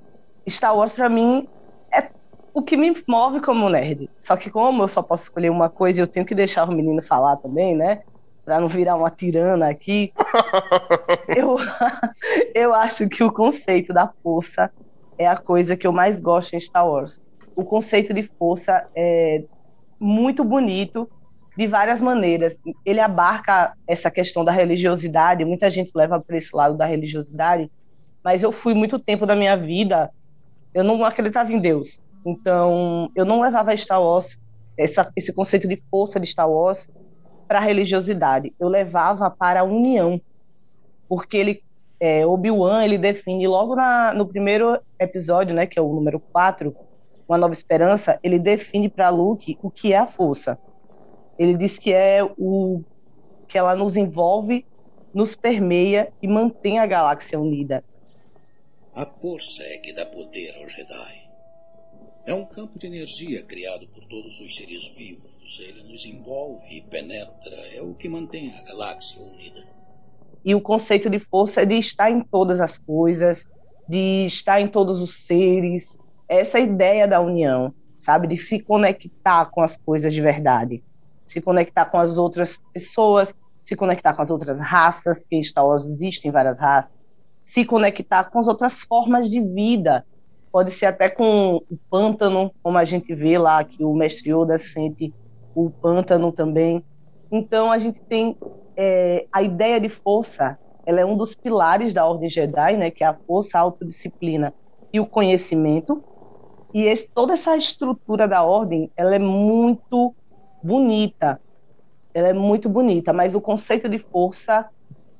Star 0.48 0.76
Wars, 0.76 0.94
para 0.94 1.10
mim, 1.10 1.48
é 1.94 2.10
o 2.54 2.62
que 2.62 2.78
me 2.78 2.94
move 3.08 3.42
como 3.42 3.70
nerd. 3.70 4.10
Só 4.20 4.36
que, 4.38 4.50
como 4.50 4.84
eu 4.84 4.88
só 4.88 5.02
posso 5.02 5.24
escolher 5.24 5.50
uma 5.50 5.70
coisa 5.70 6.00
e 6.00 6.04
eu 6.04 6.08
tenho 6.08 6.26
que 6.26 6.36
deixar 6.36 6.68
o 6.68 6.72
menino 6.72 7.04
falar 7.04 7.38
também, 7.38 7.76
né? 7.76 8.02
Pra 8.46 8.60
não 8.60 8.68
virar 8.68 8.96
uma 8.96 9.10
tirana 9.10 9.70
aqui. 9.70 10.12
eu, 11.36 11.58
eu 12.54 12.74
acho 12.74 13.08
que 13.10 13.24
o 13.24 13.32
conceito 13.32 13.94
da 13.94 14.12
força 14.22 14.72
é 15.18 15.28
a 15.28 15.38
coisa 15.38 15.78
que 15.78 15.88
eu 15.88 15.92
mais 15.92 16.20
gosto 16.20 16.54
em 16.54 16.60
Star 16.60 16.88
Wars. 16.88 17.20
O 17.56 17.64
conceito 17.64 18.14
de 18.14 18.30
força 18.38 18.86
é 18.96 19.44
muito 20.00 20.44
bonito 20.44 21.10
de 21.56 21.68
várias 21.68 22.02
maneiras. 22.02 22.56
Ele 22.86 23.00
abarca 23.00 23.74
essa 23.88 24.10
questão 24.10 24.44
da 24.44 24.52
religiosidade, 24.52 25.46
muita 25.46 25.70
gente 25.70 25.92
leva 25.96 26.20
para 26.20 26.38
esse 26.38 26.56
lado 26.56 26.76
da 26.76 26.86
religiosidade, 26.86 27.70
mas 28.24 28.44
eu 28.44 28.52
fui 28.52 28.74
muito 28.74 29.00
tempo 29.00 29.26
da 29.26 29.36
minha 29.36 29.56
vida, 29.58 30.12
eu 30.74 30.84
não 30.84 31.04
acreditava 31.04 31.52
em 31.52 31.60
Deus. 31.60 32.02
Então, 32.26 33.12
eu 33.16 33.26
não 33.26 33.42
levava 33.42 33.76
Star 33.76 34.02
Wars, 34.02 34.40
essa, 34.78 35.12
esse 35.16 35.34
conceito 35.34 35.68
de 35.68 35.82
força 35.92 36.20
de 36.20 36.28
Star 36.28 36.50
Wars, 36.50 36.90
para 37.48 37.60
a 37.60 37.62
religiosidade. 37.62 38.54
Eu 38.60 38.70
levava 38.70 39.30
para 39.30 39.60
a 39.60 39.64
união. 39.64 40.20
Porque 41.08 41.38
ele, 41.38 41.64
é, 42.00 42.26
Obi-Wan, 42.26 42.84
ele 42.84 42.98
define 42.98 43.46
logo 43.48 43.76
na, 43.76 44.14
no 44.14 44.26
primeiro 44.26 44.80
episódio, 44.98 45.54
né, 45.54 45.68
que 45.68 45.78
é 45.78 45.82
o 45.82 45.94
número 45.94 46.20
4, 46.20 46.74
Uma 47.28 47.38
Nova 47.38 47.54
Esperança, 47.54 48.18
ele 48.24 48.40
define 48.40 48.90
para 48.90 49.10
Luke 49.10 49.58
o 49.62 49.70
que 49.70 49.94
é 49.94 49.98
a 49.98 50.08
força. 50.08 50.58
Ele 51.38 51.56
diz 51.56 51.78
que 51.78 51.94
é 51.94 52.24
o 52.38 52.82
que 53.48 53.58
ela 53.58 53.76
nos 53.76 53.98
envolve, 53.98 54.66
nos 55.14 55.36
permeia 55.36 56.12
e 56.22 56.28
mantém 56.28 56.80
a 56.80 56.86
galáxia 56.86 57.40
unida. 57.40 57.84
A 58.96 59.08
força 59.08 59.64
é 59.64 59.80
que 59.80 59.92
dá 59.92 60.06
poder 60.06 60.56
ao 60.62 60.70
Jedi. 60.70 61.28
É 62.28 62.34
um 62.36 62.46
campo 62.46 62.78
de 62.78 62.86
energia 62.86 63.42
criado 63.42 63.88
por 63.88 64.06
todos 64.06 64.40
os 64.40 64.56
seres 64.56 64.96
vivos. 64.96 65.60
Ele 65.60 65.82
nos 65.92 66.06
envolve 66.06 66.78
e 66.78 66.82
penetra. 66.82 67.56
É 67.74 67.82
o 67.82 67.96
que 67.96 68.08
mantém 68.08 68.54
a 68.54 68.62
galáxia 68.62 69.20
unida. 69.20 69.64
E 70.46 70.54
o 70.54 70.62
conceito 70.62 71.10
de 71.10 71.18
força 71.18 71.64
é 71.64 71.66
de 71.66 71.74
estar 71.74 72.12
em 72.12 72.22
todas 72.22 72.62
as 72.62 72.78
coisas, 72.78 73.48
de 73.90 74.28
estar 74.28 74.62
em 74.62 74.68
todos 74.68 75.02
os 75.02 75.26
seres. 75.26 75.98
Essa 76.30 76.60
ideia 76.60 77.08
da 77.08 77.20
união, 77.20 77.74
sabe? 77.98 78.28
De 78.28 78.38
se 78.38 78.60
conectar 78.60 79.48
com 79.48 79.62
as 79.62 79.76
coisas 79.76 80.14
de 80.14 80.22
verdade. 80.22 80.84
Se 81.26 81.42
conectar 81.42 81.86
com 81.86 81.98
as 81.98 82.20
outras 82.20 82.62
pessoas, 82.72 83.34
se 83.64 83.76
conectar 83.76 84.14
com 84.14 84.22
as 84.22 84.30
outras 84.30 84.60
raças, 84.60 85.26
que 85.26 85.36
existem 85.36 86.30
várias 86.30 86.60
raças 86.60 87.04
se 87.44 87.66
conectar 87.66 88.26
com 88.26 88.40
as 88.40 88.48
outras 88.48 88.82
formas 88.82 89.30
de 89.30 89.42
vida. 89.42 90.06
Pode 90.52 90.72
ser 90.72 90.86
até 90.86 91.10
com 91.10 91.56
o 91.58 91.78
pântano, 91.90 92.52
como 92.62 92.78
a 92.78 92.84
gente 92.84 93.14
vê 93.14 93.38
lá, 93.38 93.64
que 93.64 93.84
o 93.84 93.94
mestre 93.94 94.32
Yoda 94.32 94.58
sente 94.58 95.14
o 95.56 95.70
pântano 95.70 96.32
também. 96.32 96.84
Então, 97.32 97.72
a 97.72 97.78
gente 97.78 98.02
tem 98.04 98.38
é, 98.78 99.26
a 99.32 99.42
ideia 99.42 99.80
de 99.80 99.90
força, 99.90 100.58
ela 100.86 101.00
é 101.00 101.06
um 101.06 101.18
dos 101.18 101.34
pilares 101.34 101.94
da 101.94 102.06
Ordem 102.06 102.30
Jedi, 102.30 102.78
né, 102.78 102.92
que 102.92 103.04
é 103.04 103.08
a 103.08 103.18
força, 103.26 103.58
a 103.58 103.62
autodisciplina 103.62 104.54
e 104.92 105.00
o 105.00 105.08
conhecimento. 105.08 106.04
E 106.74 106.84
esse, 106.86 107.10
toda 107.14 107.34
essa 107.34 107.56
estrutura 107.56 108.28
da 108.28 108.44
Ordem, 108.44 108.92
ela 108.96 109.16
é 109.16 109.20
muito 109.20 110.16
bonita. 110.62 111.40
Ela 112.14 112.30
é 112.30 112.34
muito 112.34 112.70
bonita, 112.70 113.12
mas 113.12 113.34
o 113.36 113.42
conceito 113.42 113.90
de 113.90 114.00
força 114.00 114.70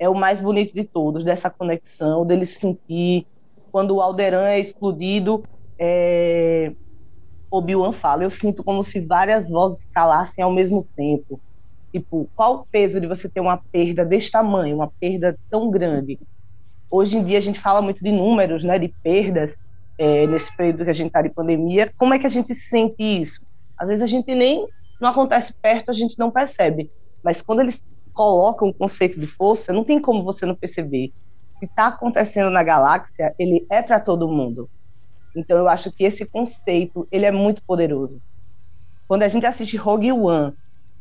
é 0.04 0.08
o 0.08 0.14
mais 0.14 0.40
bonito 0.40 0.74
de 0.74 0.84
todos, 0.84 1.24
dessa 1.24 1.50
conexão, 1.50 2.26
dele 2.26 2.44
sentir 2.46 3.26
quando 3.72 3.96
o 3.96 4.00
Alderan 4.00 4.46
é 4.46 4.60
explodido, 4.60 5.44
é, 5.80 6.72
Obi-Wan 7.50 7.92
fala, 7.92 8.22
eu 8.22 8.30
sinto 8.30 8.62
como 8.62 8.84
se 8.84 9.00
várias 9.00 9.48
vozes 9.48 9.86
calassem 9.92 10.44
ao 10.44 10.52
mesmo 10.52 10.86
tempo. 10.94 11.40
Tipo, 11.92 12.28
qual 12.34 12.54
o 12.54 12.66
peso 12.70 13.00
de 13.00 13.06
você 13.06 13.28
ter 13.28 13.40
uma 13.40 13.60
perda 13.72 14.04
desse 14.04 14.30
tamanho, 14.30 14.76
uma 14.76 14.92
perda 15.00 15.36
tão 15.50 15.70
grande? 15.70 16.18
Hoje 16.90 17.16
em 17.16 17.24
dia 17.24 17.38
a 17.38 17.40
gente 17.40 17.58
fala 17.58 17.80
muito 17.80 18.04
de 18.04 18.12
números, 18.12 18.62
né, 18.62 18.78
de 18.78 18.94
perdas, 19.02 19.56
é, 19.98 20.26
nesse 20.26 20.54
período 20.56 20.84
que 20.84 20.90
a 20.90 20.94
gente 20.94 21.08
está 21.08 21.22
de 21.22 21.30
pandemia. 21.30 21.90
Como 21.96 22.12
é 22.12 22.18
que 22.18 22.26
a 22.26 22.30
gente 22.30 22.54
sente 22.54 23.02
isso? 23.02 23.40
Às 23.78 23.88
vezes 23.88 24.02
a 24.02 24.06
gente 24.06 24.34
nem, 24.34 24.66
não 25.00 25.08
acontece 25.08 25.54
perto, 25.62 25.90
a 25.90 25.94
gente 25.94 26.18
não 26.18 26.30
percebe. 26.30 26.90
Mas 27.22 27.40
quando 27.40 27.60
eles 27.60 27.82
colocam 28.14 28.68
o 28.68 28.74
conceito 28.74 29.18
de 29.18 29.26
força, 29.26 29.72
não 29.72 29.84
tem 29.84 30.00
como 30.00 30.22
você 30.22 30.46
não 30.46 30.54
perceber. 30.54 31.12
Se 31.58 31.66
está 31.66 31.88
acontecendo 31.88 32.50
na 32.50 32.62
galáxia, 32.62 33.34
ele 33.38 33.66
é 33.68 33.82
para 33.82 34.00
todo 34.00 34.28
mundo. 34.28 34.70
Então 35.36 35.58
eu 35.58 35.68
acho 35.68 35.90
que 35.90 36.04
esse 36.04 36.24
conceito 36.24 37.06
ele 37.10 37.26
é 37.26 37.30
muito 37.32 37.62
poderoso. 37.62 38.22
Quando 39.08 39.24
a 39.24 39.28
gente 39.28 39.44
assiste 39.44 39.76
Rogue 39.76 40.12
One 40.12 40.52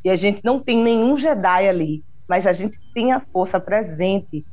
e 0.04 0.10
a 0.10 0.16
gente 0.16 0.42
não 0.44 0.60
tem 0.60 0.78
nenhum 0.78 1.16
Jedi 1.16 1.70
ali, 1.70 2.04
mas 2.28 2.48
a 2.48 2.54
gente 2.54 2.78
tem 2.94 3.14
a 3.14 3.20
força 3.20 3.60
presente 3.60 4.44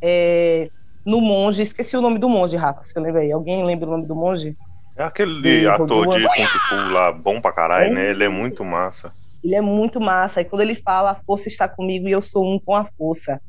é, 0.00 0.68
no 1.04 1.20
monge. 1.20 1.62
Esqueci 1.62 1.96
o 1.96 2.02
nome 2.02 2.18
do 2.18 2.28
monge, 2.28 2.56
Rafa, 2.56 2.82
se 2.82 2.96
eu 2.96 3.02
lembro 3.02 3.20
aí. 3.20 3.32
Alguém 3.32 3.64
lembra 3.64 3.88
o 3.88 3.90
nome 3.92 4.06
do 4.06 4.14
monge? 4.14 4.56
É 4.96 5.02
aquele 5.02 5.62
do 5.62 5.70
ator 5.70 6.18
de 6.18 6.26
Kung 6.26 6.46
Fu 6.68 6.74
lá, 6.92 7.10
bom 7.10 7.40
pra 7.40 7.52
caralho, 7.52 7.90
é. 7.90 7.94
né? 7.94 8.10
Ele 8.10 8.24
é 8.24 8.28
muito 8.28 8.62
massa. 8.62 9.12
Ele 9.42 9.54
é 9.54 9.60
muito 9.60 10.00
massa. 10.00 10.40
E 10.40 10.44
quando 10.44 10.62
ele 10.62 10.74
fala, 10.74 11.12
a 11.12 11.14
força 11.14 11.48
está 11.48 11.68
comigo 11.68 12.08
e 12.08 12.12
eu 12.12 12.22
sou 12.22 12.44
um 12.44 12.58
com 12.58 12.74
a 12.74 12.84
força. 12.96 13.40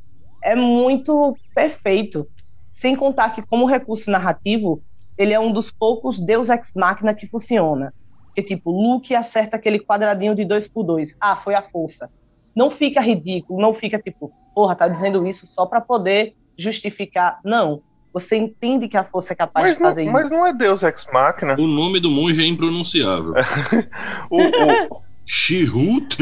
É 0.43 0.55
muito 0.55 1.35
perfeito. 1.53 2.27
Sem 2.69 2.95
contar 2.95 3.35
que, 3.35 3.41
como 3.41 3.65
recurso 3.65 4.09
narrativo, 4.09 4.81
ele 5.17 5.33
é 5.33 5.39
um 5.39 5.51
dos 5.51 5.69
poucos 5.71 6.17
Deus 6.17 6.49
Ex 6.49 6.71
Machina 6.75 7.13
que 7.13 7.27
funciona. 7.27 7.93
Que 8.33 8.41
tipo, 8.41 8.71
Luke 8.71 9.13
acerta 9.13 9.57
aquele 9.57 9.79
quadradinho 9.79 10.33
de 10.33 10.45
dois 10.45 10.67
por 10.67 10.83
dois. 10.83 11.15
Ah, 11.19 11.35
foi 11.35 11.53
a 11.53 11.61
força. 11.61 12.09
Não 12.55 12.71
fica 12.71 13.01
ridículo, 13.01 13.61
não 13.61 13.73
fica 13.73 13.99
tipo, 13.99 14.31
porra, 14.55 14.75
tá 14.75 14.87
dizendo 14.87 15.25
isso 15.27 15.45
só 15.45 15.65
para 15.65 15.81
poder 15.81 16.33
justificar. 16.57 17.39
Não. 17.43 17.81
Você 18.13 18.35
entende 18.35 18.87
que 18.87 18.97
a 18.97 19.03
força 19.03 19.33
é 19.33 19.35
capaz 19.35 19.67
mas 19.67 19.77
de 19.77 19.83
fazer 19.83 20.01
não, 20.05 20.11
isso. 20.11 20.13
Mas 20.13 20.31
não 20.31 20.45
é 20.45 20.53
Deus 20.53 20.83
Ex 20.83 21.05
Machina. 21.13 21.53
O 21.53 21.67
nome 21.67 21.99
do 21.99 22.09
monge 22.09 22.41
é 22.41 22.45
impronunciável. 22.45 23.33
o, 24.29 24.37
o... 24.41 25.01
Shihut. 25.33 26.17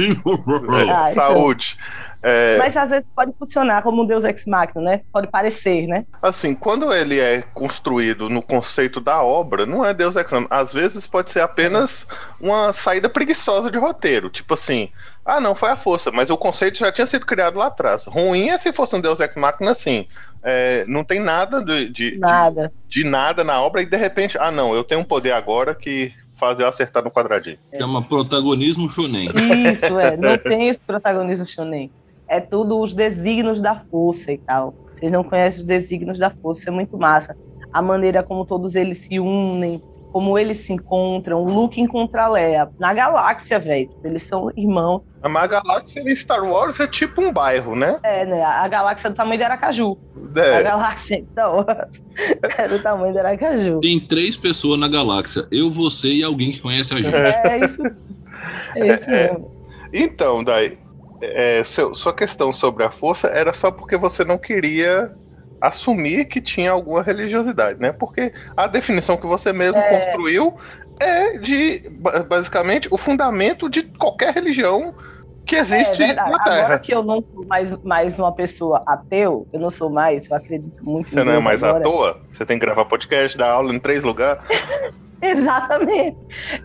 É, 1.10 1.14
saúde. 1.16 1.76
É... 2.22 2.60
Mas 2.60 2.78
às 2.78 2.92
vezes 2.92 3.10
pode 3.16 3.34
funcionar 3.34 3.82
como 3.82 4.04
um 4.04 4.06
Deus 4.06 4.24
ex 4.24 4.46
machina, 4.46 4.82
né? 4.82 5.02
Pode 5.12 5.26
parecer, 5.28 5.88
né? 5.88 6.06
Assim, 6.22 6.54
quando 6.54 6.94
ele 6.94 7.20
é 7.20 7.42
construído 7.42 8.30
no 8.30 8.40
conceito 8.40 9.00
da 9.00 9.24
obra, 9.24 9.66
não 9.66 9.84
é 9.84 9.96
Deus 9.96 10.16
ex 10.16 10.32
machina. 10.32 10.48
Às 10.52 10.72
vezes 10.72 11.08
pode 11.08 11.32
ser 11.32 11.40
apenas 11.40 12.06
uma 12.40 12.72
saída 12.72 13.10
preguiçosa 13.10 13.72
de 13.72 13.80
roteiro. 13.80 14.30
Tipo 14.30 14.54
assim, 14.54 14.92
ah, 15.26 15.42
não, 15.42 15.56
foi 15.56 15.70
a 15.70 15.78
força, 15.78 16.12
mas 16.12 16.30
o 16.30 16.38
conceito 16.38 16.78
já 16.78 16.92
tinha 16.92 17.08
sido 17.08 17.26
criado 17.26 17.58
lá 17.58 17.66
atrás. 17.66 18.06
Ruim 18.06 18.50
é 18.50 18.60
se 18.60 18.72
fosse 18.72 18.96
um 18.96 19.02
Deus 19.02 19.20
ex 19.20 19.36
machina 19.36 19.72
assim. 19.72 20.08
É, 20.44 20.86
não 20.88 21.04
tem 21.04 21.20
nada 21.20 21.66
de, 21.66 21.90
de, 21.90 22.18
nada. 22.20 22.72
De, 22.88 23.02
de 23.02 23.10
nada 23.10 23.44
na 23.44 23.60
obra 23.60 23.82
e 23.82 23.88
de 23.88 23.98
repente, 23.98 24.38
ah, 24.40 24.52
não, 24.52 24.76
eu 24.76 24.84
tenho 24.84 25.02
um 25.02 25.06
poder 25.06 25.32
agora 25.32 25.74
que 25.74 26.14
faz 26.40 26.60
eu 26.60 26.68
acertar 26.68 27.04
no 27.04 27.12
quadradinho. 27.12 27.58
Chama 27.78 28.02
protagonismo 28.02 28.90
shonen. 28.90 29.30
Isso, 29.70 30.00
é. 30.00 30.16
Não 30.18 30.38
tem 30.40 30.70
esse 30.70 30.80
protagonismo 30.80 31.46
shonen 31.46 31.92
é 32.30 32.40
tudo 32.40 32.80
os 32.80 32.94
desígnios 32.94 33.60
da 33.60 33.76
força 33.76 34.32
e 34.32 34.38
tal. 34.38 34.74
Vocês 34.94 35.12
não 35.12 35.24
conhecem 35.24 35.62
os 35.62 35.68
desígnios 35.68 36.20
da 36.20 36.30
força, 36.30 36.62
isso 36.62 36.70
é 36.70 36.72
muito 36.72 36.96
massa. 36.98 37.36
A 37.74 37.82
maneira 37.82 38.24
como 38.24 38.46
todos 38.46 38.76
eles 38.76 39.00
se 39.00 39.20
unem, 39.20 39.82
como 40.12 40.38
eles 40.38 40.58
se 40.58 40.74
encontram. 40.74 41.40
O 41.40 41.50
Luke 41.50 41.80
encontra 41.80 42.24
a 42.24 42.28
Leia 42.28 42.70
na 42.80 42.94
galáxia, 42.94 43.60
velho. 43.60 43.90
Eles 44.04 44.24
são 44.24 44.52
irmãos. 44.56 45.08
Mas 45.22 45.44
a 45.44 45.48
galáxia 45.48 46.04
de 46.04 46.16
Star 46.16 46.44
Wars 46.44 46.80
é 46.80 46.88
tipo 46.88 47.22
um 47.22 47.32
bairro, 47.32 47.76
né? 47.76 48.00
É, 48.04 48.26
né? 48.26 48.44
A 48.44 48.68
galáxia 48.68 49.08
é 49.08 49.12
do 49.12 49.16
tamanho 49.16 49.38
de 49.38 49.44
Aracaju. 49.44 49.98
É. 50.36 50.58
A 50.58 50.62
galáxia 50.62 51.22
de 51.22 51.30
Star 51.30 51.54
Wars 51.54 52.04
é 52.58 52.68
do 52.68 52.80
tamanho 52.82 53.14
de 53.14 53.20
Aracaju. 53.20 53.80
Tem 53.80 54.00
três 54.00 54.36
pessoas 54.36 54.80
na 54.80 54.88
galáxia. 54.88 55.48
Eu, 55.52 55.70
você 55.70 56.08
e 56.08 56.24
alguém 56.24 56.52
que 56.52 56.62
conhece 56.62 56.94
a 56.94 56.98
gente. 56.98 57.16
É 57.16 57.66
isso. 57.66 57.82
É 58.76 58.96
isso 58.96 59.10
é. 59.10 59.32
mesmo. 59.32 59.52
Então, 59.92 60.44
daí, 60.44 60.78
é, 61.22 61.64
seu, 61.64 61.94
sua 61.94 62.14
questão 62.14 62.54
sobre 62.54 62.84
a 62.84 62.92
força 62.92 63.28
era 63.28 63.54
só 63.54 63.72
porque 63.72 63.98
você 63.98 64.24
não 64.24 64.38
queria 64.38 65.12
assumir 65.62 66.26
que 66.26 66.42
tinha 66.42 66.72
alguma 66.72 67.04
religiosidade, 67.04 67.80
né? 67.80 67.92
Porque 67.92 68.34
a 68.56 68.68
definição 68.68 69.18
que 69.18 69.28
você 69.28 69.52
mesmo 69.52 69.80
é... 69.80 69.98
construiu 69.98 70.56
é 71.00 71.38
de 71.38 71.90
basicamente 72.28 72.88
o 72.92 72.98
fundamento 72.98 73.70
de 73.70 73.84
qualquer 73.84 74.34
religião 74.34 74.94
que 75.46 75.56
existe 75.56 76.04
é 76.04 76.14
na 76.14 76.44
Terra. 76.44 76.58
Agora 76.58 76.80
que 76.80 76.94
eu 76.94 77.04
não 77.04 77.24
sou 77.24 77.46
mais, 77.46 77.84
mais 77.84 78.20
uma 78.20 78.32
pessoa 78.32 78.84
ateu, 78.86 79.48
eu 79.52 79.60
não 79.60 79.72
sou 79.72 79.90
mais, 79.90 80.30
eu 80.30 80.38
acredito 80.38 80.84
muito 80.84 81.10
Você 81.10 81.24
não 81.24 81.34
é 81.34 81.42
mais 81.42 81.64
agora. 81.64 81.84
à 81.84 81.90
toa? 81.90 82.22
Você 82.32 82.46
tem 82.46 82.60
que 82.60 82.66
gravar 82.66 82.86
podcast, 82.86 83.38
dar 83.38 83.52
aula 83.52 83.74
em 83.74 83.80
três 83.80 84.04
lugares. 84.04 84.44
Exatamente. 85.22 86.18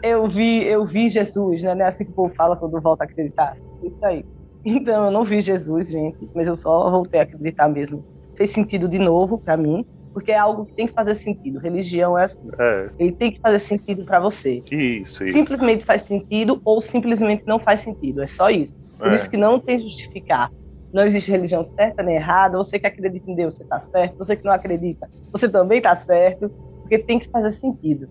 Eu 0.03 0.29
vi, 0.29 0.65
eu 0.65 0.85
vi 0.85 1.11
Jesus, 1.11 1.63
né? 1.63 1.77
É 1.79 1.85
assim 1.85 2.05
que 2.05 2.11
o 2.11 2.15
povo 2.15 2.35
fala 2.35 2.57
quando 2.57 2.81
volta 2.81 3.05
a 3.05 3.07
acreditar. 3.07 3.57
Isso 3.83 3.99
aí. 4.05 4.25
Então, 4.65 5.07
eu 5.07 5.11
não 5.11 5.25
vi 5.25 5.41
Jesus, 5.41 5.91
gente, 5.91 6.29
mas 6.35 6.47
eu 6.47 6.55
só 6.55 6.91
voltei 6.91 7.21
a 7.21 7.23
acreditar 7.25 7.69
mesmo. 7.69 8.05
Fez 8.37 8.51
sentido 8.51 8.89
de 8.89 8.99
novo 8.99 9.39
para 9.39 9.57
mim, 9.57 9.85
porque 10.13 10.31
é 10.31 10.39
algo 10.39 10.65
que 10.65 10.75
tem 10.75 10.87
que 10.87 10.93
fazer 10.93 11.15
sentido. 11.17 11.59
Religião 11.59 12.17
é 12.17 12.25
assim. 12.25 12.49
É. 12.59 12.91
Ele 12.99 13.13
tem 13.13 13.33
que 13.33 13.41
fazer 13.41 13.59
sentido 13.59 14.05
para 14.05 14.21
você. 14.21 14.63
Isso, 14.71 15.25
isso. 15.25 15.33
Simplesmente 15.33 15.85
faz 15.85 16.03
sentido 16.03 16.61
ou 16.65 16.81
simplesmente 16.81 17.43
não 17.47 17.59
faz 17.59 17.81
sentido. 17.81 18.23
É 18.23 18.27
só 18.27 18.49
isso. 18.49 18.81
Por 18.97 19.09
é. 19.09 19.15
isso 19.15 19.29
que 19.29 19.37
não 19.37 19.59
tem 19.59 19.81
justificar. 19.81 20.51
Não 20.93 21.03
existe 21.03 21.31
religião 21.31 21.65
certa 21.65 22.03
nem 22.03 22.15
errada. 22.15 22.57
Você 22.57 22.79
que 22.79 22.87
acredita 22.87 23.29
em 23.29 23.35
Deus, 23.35 23.57
você 23.57 23.65
está 23.65 23.81
certo. 23.81 24.17
Você 24.17 24.37
que 24.37 24.45
não 24.45 24.53
acredita, 24.53 25.11
você 25.33 25.49
também 25.49 25.79
está 25.79 25.95
certo. 25.97 26.49
Porque 26.81 26.99
tem 26.99 27.19
que 27.19 27.29
fazer 27.31 27.51
sentido. 27.51 28.09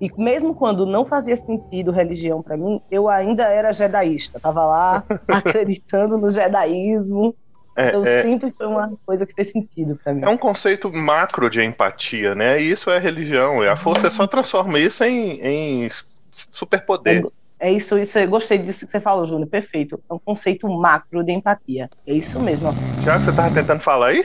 E 0.00 0.10
mesmo 0.20 0.54
quando 0.54 0.84
não 0.84 1.04
fazia 1.04 1.36
sentido 1.36 1.92
religião 1.92 2.42
para 2.42 2.56
mim, 2.56 2.80
eu 2.90 3.08
ainda 3.08 3.44
era 3.44 3.72
jedaísta. 3.72 4.40
Tava 4.40 4.64
lá 4.66 5.04
acreditando 5.28 6.18
no 6.18 6.30
jedaísmo. 6.30 7.34
É, 7.76 7.88
então 7.88 8.02
é, 8.02 8.22
sempre 8.22 8.54
foi 8.56 8.66
uma 8.66 8.92
coisa 9.04 9.26
que 9.26 9.34
fez 9.34 9.50
sentido 9.50 9.98
para 10.02 10.14
mim. 10.14 10.22
É 10.22 10.28
um 10.28 10.38
conceito 10.38 10.92
macro 10.92 11.50
de 11.50 11.62
empatia, 11.62 12.34
né? 12.34 12.60
E 12.60 12.70
isso 12.70 12.90
é 12.90 12.98
religião. 12.98 13.64
E 13.64 13.68
a 13.68 13.76
força 13.76 14.08
só 14.10 14.26
transforma 14.26 14.78
isso 14.78 15.02
em, 15.02 15.40
em 15.40 15.90
superpoder. 16.50 17.26
É 17.58 17.72
isso, 17.72 17.98
isso, 17.98 18.18
eu 18.18 18.28
gostei 18.28 18.58
disso 18.58 18.84
que 18.84 18.92
você 18.92 19.00
falou, 19.00 19.26
Júnior. 19.26 19.48
Perfeito. 19.48 20.00
É 20.08 20.14
um 20.14 20.18
conceito 20.18 20.68
macro 20.68 21.24
de 21.24 21.32
empatia. 21.32 21.90
É 22.06 22.12
isso 22.12 22.38
mesmo. 22.38 22.72
Já 23.02 23.18
que 23.18 23.24
você 23.24 23.32
tava 23.32 23.54
tentando 23.54 23.80
falar 23.80 24.08
aí? 24.08 24.24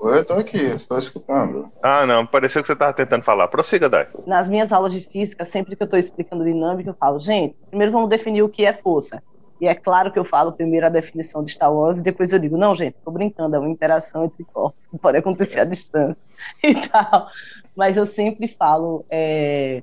Eu 0.00 0.24
tô 0.24 0.34
aqui, 0.34 0.58
estou 0.58 0.98
escutando. 0.98 1.72
Ah, 1.82 2.04
não, 2.04 2.26
pareceu 2.26 2.60
que 2.60 2.66
você 2.66 2.74
estava 2.74 2.92
tentando 2.92 3.22
falar. 3.22 3.48
Prossiga, 3.48 3.88
Dai. 3.88 4.06
Nas 4.26 4.48
minhas 4.48 4.70
aulas 4.70 4.92
de 4.92 5.00
física, 5.00 5.44
sempre 5.44 5.74
que 5.74 5.82
eu 5.82 5.86
estou 5.86 5.98
explicando 5.98 6.44
dinâmica, 6.44 6.90
eu 6.90 6.94
falo, 6.94 7.18
gente, 7.18 7.56
primeiro 7.68 7.90
vamos 7.90 8.10
definir 8.10 8.42
o 8.42 8.48
que 8.48 8.66
é 8.66 8.74
força. 8.74 9.22
E 9.64 9.66
é 9.66 9.74
claro 9.74 10.12
que 10.12 10.18
eu 10.18 10.26
falo 10.26 10.52
primeiro 10.52 10.84
a 10.84 10.90
definição 10.90 11.42
de 11.42 11.50
Star 11.50 11.72
Wars 11.72 11.98
e 11.98 12.02
depois 12.02 12.30
eu 12.34 12.38
digo, 12.38 12.58
não, 12.58 12.76
gente, 12.76 12.96
tô 13.02 13.10
brincando, 13.10 13.56
é 13.56 13.58
uma 13.58 13.70
interação 13.70 14.26
entre 14.26 14.44
corpos 14.44 14.84
que 14.92 14.98
pode 14.98 15.16
acontecer 15.16 15.60
à 15.60 15.64
distância 15.64 16.22
e 16.62 16.74
tal. 16.86 17.28
Mas 17.74 17.96
eu 17.96 18.04
sempre 18.04 18.54
falo 18.58 19.06
é, 19.08 19.82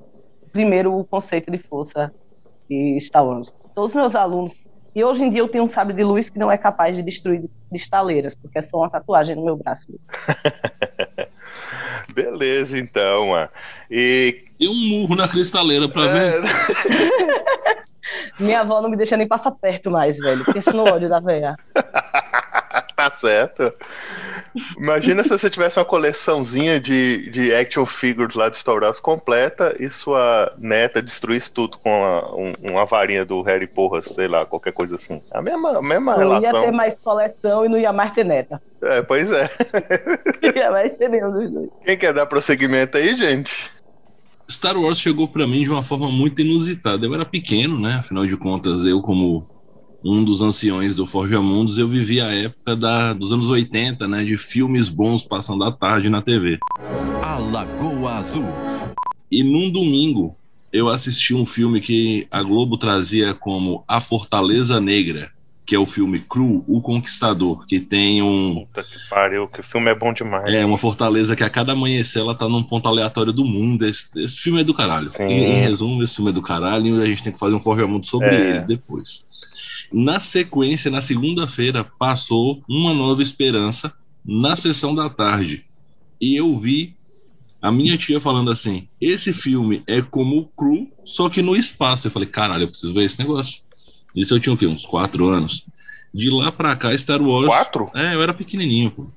primeiro 0.52 0.96
o 0.96 1.04
conceito 1.04 1.50
de 1.50 1.58
força 1.58 2.14
de 2.70 2.96
Star 3.00 3.26
Wars. 3.26 3.52
Todos 3.74 3.90
os 3.90 3.96
meus 3.96 4.16
alunos 4.16 4.72
e 4.94 5.04
hoje 5.04 5.24
em 5.24 5.32
dia 5.32 5.40
eu 5.40 5.48
tenho 5.48 5.64
um 5.64 5.70
sabre 5.70 5.96
de 5.96 6.04
luz 6.04 6.30
que 6.30 6.38
não 6.38 6.52
é 6.52 6.58
capaz 6.60 6.96
de 6.96 7.02
destruir 7.02 7.50
estaleiras, 7.74 8.36
porque 8.36 8.60
é 8.60 8.62
só 8.62 8.78
uma 8.78 8.90
tatuagem 8.90 9.36
no 9.36 9.44
meu 9.44 9.58
braço. 9.58 9.88
Beleza, 12.14 12.78
então, 12.78 13.30
mano. 13.30 13.50
E... 13.90 14.44
e 14.60 14.68
um 14.68 14.76
murro 14.76 15.16
na 15.16 15.28
cristaleira 15.28 15.90
pra 15.90 16.04
ver. 16.04 16.42
Minha 18.40 18.62
avó 18.62 18.82
não 18.82 18.90
me 18.90 18.98
deixa 18.98 19.18
nem 19.18 19.28
passar 19.28 19.52
perto 19.52 19.92
mais, 19.92 20.18
velho. 20.18 20.44
Pensa 20.46 20.74
no 20.74 20.84
ódio 20.84 21.10
da 21.10 21.20
velha. 21.20 21.56
tá 22.96 23.12
certo. 23.14 23.74
Imagina 24.78 25.24
se 25.24 25.30
você 25.30 25.50
tivesse 25.50 25.80
uma 25.80 25.86
coleçãozinha 25.86 26.80
de, 26.80 27.30
de 27.30 27.54
action 27.54 27.86
figures 27.86 28.36
lá 28.36 28.50
de 28.50 28.58
Star 28.58 28.76
Wars 28.76 29.00
completa 29.00 29.76
e 29.80 29.90
sua 29.90 30.54
neta 30.58 31.02
destruísse 31.02 31.52
tudo 31.52 31.78
com 31.78 31.90
uma, 31.90 32.36
um, 32.36 32.54
uma 32.62 32.86
varinha 32.86 33.26
do 33.26 33.42
Harry 33.42 33.68
Porra, 33.68 34.02
sei 34.02 34.28
lá, 34.28 34.46
qualquer 34.46 34.74
coisa 34.74 34.96
assim. 34.96 35.22
A 35.32 35.42
mesma, 35.42 35.78
a 35.78 35.82
mesma 35.82 36.12
não 36.12 36.20
relação. 36.20 36.52
Não 36.52 36.60
ia 36.60 36.66
ter 36.66 36.76
mais 36.76 36.96
coleção 37.00 37.66
e 37.66 37.70
não 37.70 37.78
ia 37.78 37.94
mais 37.94 38.12
ter 38.12 38.26
neta. 38.26 38.62
É, 38.82 39.02
pois 39.02 39.32
é. 39.32 39.50
ia 40.56 40.72
mais 40.72 40.98
ter 40.98 41.10
nenhum 41.10 41.32
dos 41.32 41.52
dois. 41.52 41.70
Quem 41.86 41.98
quer 41.98 42.14
dar 42.14 42.26
prosseguimento 42.26 42.98
aí, 42.98 43.16
gente? 43.16 43.72
Star 44.52 44.78
Wars 44.78 45.00
chegou 45.00 45.28
para 45.28 45.48
mim 45.48 45.64
de 45.64 45.70
uma 45.70 45.84
forma 45.84 46.12
muito 46.12 46.42
inusitada. 46.42 47.06
Eu 47.06 47.14
era 47.14 47.26
pequeno, 47.26 47.80
né? 47.80 47.96
Afinal 47.96 48.28
de 48.28 48.36
contas, 48.36 48.86
eu 48.86 49.02
como 49.02 49.48
um 50.04 50.24
dos 50.24 50.42
anciões 50.42 50.96
do 50.96 51.06
Forja 51.06 51.42
Mundos, 51.42 51.78
eu 51.78 51.88
vivi 51.88 52.20
a 52.20 52.34
época 52.34 52.76
da, 52.76 53.14
dos 53.14 53.32
anos 53.32 53.50
80, 53.50 54.08
né, 54.08 54.24
de 54.24 54.36
filmes 54.36 54.90
bons 54.90 55.24
passando 55.24 55.64
à 55.64 55.72
tarde 55.72 56.10
na 56.10 56.22
TV. 56.22 56.58
A 57.24 57.38
Lagoa 57.38 58.16
Azul. 58.16 58.48
E 59.32 59.44
num 59.44 59.72
domingo, 59.72 60.36
eu 60.74 60.90
assisti 60.90 61.34
um 61.34 61.46
filme 61.46 61.82
que 61.82 62.28
a 62.32 62.42
Globo 62.42 62.78
trazia 62.78 63.34
como 63.34 63.84
A 63.88 64.02
Fortaleza 64.02 64.82
Negra, 64.82 65.30
que 65.72 65.76
é 65.76 65.80
o 65.80 65.86
filme 65.86 66.20
Cru, 66.20 66.66
O 66.68 66.82
Conquistador, 66.82 67.66
que 67.66 67.80
tem 67.80 68.22
um. 68.22 68.66
Puta 68.66 68.84
que 68.84 69.10
pariu, 69.10 69.48
que 69.48 69.62
o 69.62 69.64
filme 69.64 69.90
é 69.90 69.96
bom 69.96 70.12
demais. 70.12 70.54
É, 70.54 70.66
uma 70.66 70.78
fortaleza 70.78 71.34
que 71.34 71.46
a 71.46 71.50
cada 71.50 71.72
amanhecer 71.72 72.20
ela 72.20 72.36
tá 72.36 72.46
num 72.50 72.62
ponto 72.62 72.90
aleatório 72.90 73.32
do 73.32 73.46
mundo. 73.46 73.86
Esse, 73.86 74.06
esse 74.18 74.36
filme 74.36 74.60
é 74.60 74.66
do 74.66 74.74
caralho. 74.74 75.08
Sim. 75.08 75.24
Em, 75.24 75.44
em 75.46 75.62
resumo, 75.62 76.04
esse 76.04 76.16
filme 76.18 76.30
é 76.30 76.34
do 76.34 76.42
caralho 76.42 77.00
e 77.00 77.02
a 77.02 77.06
gente 77.06 77.24
tem 77.24 77.32
que 77.32 77.40
fazer 77.40 77.56
um 77.56 77.62
forjamento 77.62 78.06
sobre 78.06 78.28
É. 78.28 78.50
ele 78.50 78.60
depois. 78.66 79.24
Na 79.94 80.20
sequência, 80.20 80.92
na 80.92 81.00
segunda-feira, 81.00 81.86
passou 81.98 82.62
Uma 82.68 82.94
Nova 82.94 83.22
Esperança 83.22 83.94
na 84.26 84.58
sessão 84.58 84.94
da 84.94 85.10
tarde. 85.10 85.66
E 86.20 86.36
eu 86.36 86.54
vi 86.60 86.98
a 87.62 87.72
minha 87.72 87.98
tia 87.98 88.20
falando 88.20 88.52
assim: 88.52 88.90
esse 89.00 89.32
filme 89.32 89.84
é 89.88 90.02
como 90.02 90.38
o 90.38 90.46
Cru, 90.48 90.90
só 91.06 91.30
que 91.30 91.42
no 91.42 91.56
espaço. 91.56 92.08
Eu 92.08 92.12
falei, 92.12 92.28
caralho, 92.28 92.64
eu 92.64 92.68
preciso 92.68 92.94
ver 92.94 93.06
esse 93.06 93.18
negócio. 93.20 93.62
Isso 94.16 94.36
eu 94.36 94.40
tinha 94.40 94.54
o 94.54 94.58
quê? 94.58 94.68
Uns 94.68 94.86
quatro 94.86 95.28
anos. 95.28 95.66
De 96.14 96.30
lá 96.30 96.52
pra 96.52 96.76
cá, 96.76 96.96
Star 96.98 97.22
Wars. 97.22 97.48
Quatro? 97.48 97.90
É, 97.96 98.16
eu 98.16 98.22
era 98.22 98.34
pequenininho, 98.34 98.92
pô. 98.92 99.08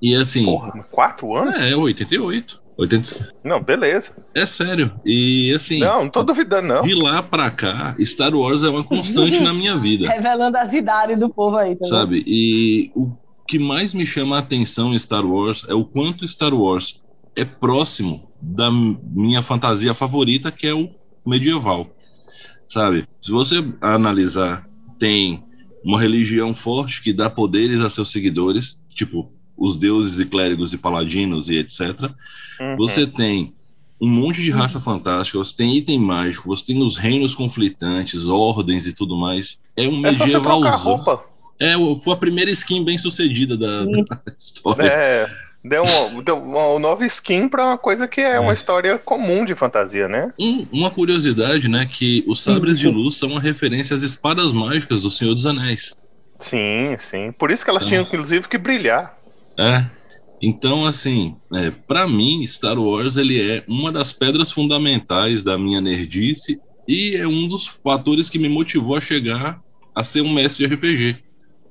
E 0.00 0.14
assim. 0.14 0.44
Porra, 0.44 0.84
quatro 0.90 1.34
anos? 1.36 1.58
É, 1.58 1.74
88. 1.74 2.66
80... 2.78 3.32
Não, 3.42 3.62
beleza. 3.62 4.12
É 4.34 4.44
sério. 4.44 4.92
E 5.04 5.52
assim. 5.54 5.80
Não, 5.80 6.02
não 6.02 6.10
tô 6.10 6.22
duvidando, 6.22 6.68
não. 6.68 6.82
De 6.82 6.94
lá 6.94 7.22
pra 7.22 7.50
cá, 7.50 7.96
Star 8.00 8.34
Wars 8.34 8.62
é 8.62 8.68
uma 8.68 8.84
constante 8.84 9.40
na 9.42 9.52
minha 9.52 9.78
vida. 9.78 10.08
Revelando 10.08 10.58
as 10.58 10.74
idades 10.74 11.18
do 11.18 11.30
povo 11.30 11.56
aí, 11.56 11.74
tá 11.74 11.84
vendo? 11.84 11.88
Sabe? 11.88 12.24
E 12.26 12.90
o 12.94 13.10
que 13.48 13.58
mais 13.58 13.94
me 13.94 14.06
chama 14.06 14.36
a 14.36 14.40
atenção 14.40 14.92
em 14.92 14.98
Star 14.98 15.24
Wars 15.24 15.64
é 15.68 15.74
o 15.74 15.84
quanto 15.84 16.28
Star 16.28 16.52
Wars 16.52 17.02
é 17.34 17.44
próximo 17.44 18.30
da 18.40 18.70
minha 18.70 19.42
fantasia 19.42 19.94
favorita, 19.94 20.52
que 20.52 20.66
é 20.66 20.74
o 20.74 20.90
medieval. 21.24 21.88
Sabe? 22.68 23.08
Se 23.20 23.30
você 23.30 23.64
analisar, 23.80 24.68
tem 24.98 25.42
uma 25.84 26.00
religião 26.00 26.54
forte 26.54 27.02
que 27.02 27.12
dá 27.12 27.30
poderes 27.30 27.80
a 27.80 27.90
seus 27.90 28.10
seguidores, 28.10 28.80
tipo 28.88 29.30
os 29.56 29.76
deuses 29.76 30.18
e 30.18 30.26
clérigos 30.26 30.72
e 30.72 30.78
paladinos 30.78 31.48
e 31.48 31.56
etc. 31.56 31.80
Uhum. 32.60 32.76
Você 32.76 33.06
tem 33.06 33.54
um 34.00 34.08
monte 34.08 34.42
de 34.42 34.50
raça 34.50 34.78
fantástica, 34.78 35.38
você 35.38 35.56
tem 35.56 35.76
item 35.76 35.98
mágico, 35.98 36.48
você 36.48 36.66
tem 36.66 36.82
os 36.82 36.96
reinos 36.96 37.34
conflitantes, 37.34 38.28
ordens 38.28 38.86
e 38.86 38.92
tudo 38.92 39.16
mais. 39.16 39.58
É 39.74 39.88
um 39.88 40.06
É 40.06 40.12
medievalzão. 40.12 41.22
É, 41.58 41.72
foi 42.02 42.12
a 42.12 42.16
primeira 42.16 42.50
skin 42.50 42.84
bem 42.84 42.98
sucedida 42.98 43.56
da, 43.56 43.84
da 44.04 44.20
história. 44.36 44.86
É, 44.86 45.26
deu 45.68 45.84
uma, 45.84 46.22
deu 46.22 46.38
uma 46.38 46.78
nova 46.78 47.04
skin 47.06 47.48
pra 47.48 47.64
uma 47.66 47.78
coisa 47.78 48.06
que 48.08 48.20
é, 48.20 48.38
uma 48.38 48.52
história 48.52 48.98
comum 48.98 49.44
de 49.44 49.54
fantasia, 49.54 50.08
né? 50.08 50.32
Um- 50.38 50.66
uma 50.72 50.90
curiosidade, 50.90 51.68
né, 51.68 51.86
que 51.86 52.24
os 52.26 52.42
sabres 52.42 52.78
de 52.78 52.88
Sim. 52.88 52.94
luz 52.94 53.16
são 53.16 53.30
uma 53.30 53.40
referência 53.40 53.96
às 53.96 54.02
espadas 54.02 54.52
mágicas 54.52 55.02
do 55.02 55.10
Senhor 55.10 55.34
dos 55.34 55.46
Anéis. 55.46 55.94
Sim, 56.40 56.96
sim. 56.98 57.32
Por 57.32 57.50
isso 57.50 57.64
que 57.64 57.70
elas 57.70 57.86
tinham, 57.86 58.02
inclusive, 58.02 58.48
que 58.48 58.58
brilhar. 58.58 59.16
É. 59.58 59.84
Então, 60.42 60.84
assim, 60.84 61.34
é, 61.54 61.70
para 61.70 62.06
mim, 62.06 62.46
Star 62.46 62.78
Wars 62.78 63.16
ele 63.16 63.40
é 63.40 63.64
uma 63.66 63.90
das 63.90 64.12
pedras 64.12 64.52
fundamentais 64.52 65.42
da 65.42 65.56
minha 65.56 65.80
nerdice 65.80 66.60
e 66.86 67.16
é 67.16 67.26
um 67.26 67.48
dos 67.48 67.66
fatores 67.82 68.28
que 68.28 68.38
me 68.38 68.48
motivou 68.48 68.96
a 68.96 69.00
chegar 69.00 69.58
a 69.94 70.04
ser 70.04 70.20
um 70.20 70.32
mestre 70.32 70.66
de 70.66 70.74
RPG. 70.74 71.18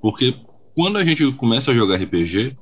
Porque 0.01 0.35
quando 0.73 0.97
a 0.97 1.05
gente 1.05 1.31
começa 1.33 1.71
a 1.71 1.75
jogar 1.75 2.01
RPG, 2.01 2.57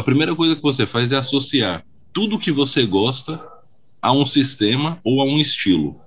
a 0.00 0.02
primeira 0.02 0.34
coisa 0.34 0.56
que 0.56 0.62
você 0.62 0.86
faz 0.86 1.12
é 1.12 1.16
associar 1.16 1.84
tudo 2.12 2.38
que 2.38 2.50
você 2.50 2.84
gosta 2.84 3.40
a 4.02 4.12
um 4.12 4.26
sistema 4.26 4.98
ou 5.04 5.20
a 5.20 5.24
um 5.24 5.38
estilo. 5.38 6.00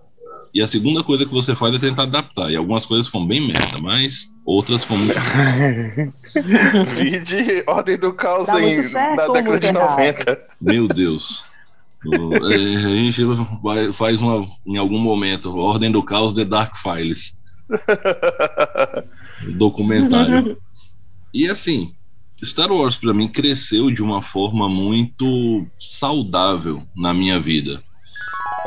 E 0.54 0.62
a 0.62 0.68
segunda 0.68 1.04
coisa 1.04 1.26
que 1.26 1.32
você 1.32 1.56
faz 1.56 1.74
é 1.76 1.80
tentar 1.80 2.04
adaptar. 2.04 2.52
E 2.52 2.56
algumas 2.56 2.86
coisas 2.86 3.08
ficam 3.08 3.26
bem 3.26 3.42
merda, 3.48 3.80
mas 3.82 4.27
outras 4.46 4.84
ficam 4.84 4.98
muito. 4.98 5.14
Vide 6.96 7.64
Ordem 7.66 7.98
do 7.98 8.14
Caos 8.14 8.50
em, 8.50 8.62
muito 8.62 8.84
certo 8.84 9.16
na 9.16 9.27
década 9.29 9.60
de 9.60 9.68
errado? 9.68 9.90
90. 9.92 10.48
Meu 10.62 10.88
Deus. 10.88 11.44
É, 12.06 12.56
a 12.56 12.96
gente 12.98 13.24
vai- 13.64 13.94
faz 13.94 14.20
uma, 14.22 14.46
em 14.68 14.75
algum 14.75 15.00
momento, 15.00 15.56
Ordem 15.56 15.90
do 15.90 16.03
Caos 16.03 16.34
The 16.34 16.44
Dark 16.44 16.75
Files. 16.75 17.32
Documentário. 19.56 20.58
E 21.34 21.48
assim, 21.50 21.94
Star 22.44 22.72
Wars 22.72 22.98
pra 22.98 23.14
mim 23.14 23.27
cresceu 23.27 23.90
de 23.90 24.03
uma 24.03 24.22
forma 24.22 24.68
muito 24.68 25.66
saudável 25.77 26.84
na 26.96 27.14
minha 27.14 27.40
vida. 27.40 27.82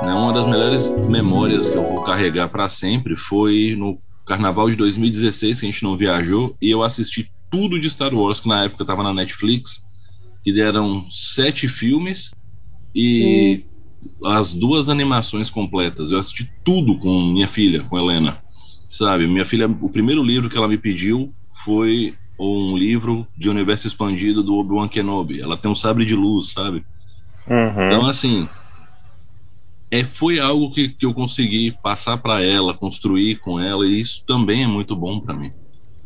Né, 0.00 0.14
Uma 0.14 0.32
das 0.32 0.46
melhores 0.46 0.92
memórias 1.06 1.68
que 1.68 1.76
eu 1.76 1.84
vou 1.84 2.02
carregar 2.02 2.48
pra 2.48 2.68
sempre 2.68 3.16
foi 3.16 3.74
no 3.76 3.98
Carnaval 4.26 4.70
de 4.70 4.76
2016, 4.76 5.60
que 5.60 5.66
a 5.66 5.70
gente 5.70 5.82
não 5.82 5.96
viajou, 5.96 6.56
e 6.60 6.70
eu 6.70 6.82
assisti 6.82 7.30
tudo 7.50 7.78
de 7.78 7.88
Star 7.88 8.12
Wars, 8.14 8.40
que 8.40 8.48
na 8.48 8.64
época 8.64 8.84
tava 8.84 9.02
na 9.02 9.14
Netflix, 9.14 9.80
que 10.42 10.52
deram 10.52 11.06
sete 11.10 11.68
filmes 11.68 12.30
e 12.94 13.64
as 14.24 14.52
duas 14.52 14.88
animações 14.88 15.48
completas. 15.50 16.10
Eu 16.10 16.18
assisti 16.18 16.48
tudo 16.64 16.98
com 16.98 17.32
minha 17.32 17.48
filha, 17.48 17.82
com 17.84 17.98
Helena. 17.98 18.42
Sabe, 18.88 19.26
minha 19.26 19.44
filha, 19.44 19.68
o 19.68 19.90
primeiro 19.90 20.22
livro 20.22 20.48
que 20.48 20.56
ela 20.56 20.68
me 20.68 20.78
pediu 20.78 21.32
foi 21.64 22.14
um 22.38 22.76
livro 22.76 23.26
de 23.36 23.48
universo 23.48 23.86
expandido 23.86 24.42
do 24.42 24.56
Obi-Wan 24.56 24.88
Kenobi. 24.88 25.40
Ela 25.40 25.56
tem 25.56 25.70
um 25.70 25.76
sabre 25.76 26.04
de 26.04 26.14
luz, 26.14 26.52
sabe? 26.52 26.84
Uhum. 27.48 27.86
Então, 27.86 28.06
assim, 28.06 28.48
é, 29.90 30.04
foi 30.04 30.40
algo 30.40 30.70
que, 30.70 30.88
que 30.88 31.06
eu 31.06 31.14
consegui 31.14 31.72
passar 31.82 32.18
para 32.18 32.44
ela, 32.44 32.74
construir 32.74 33.36
com 33.36 33.58
ela, 33.58 33.86
e 33.86 34.00
isso 34.00 34.24
também 34.26 34.64
é 34.64 34.66
muito 34.66 34.94
bom 34.96 35.20
para 35.20 35.34
mim. 35.34 35.52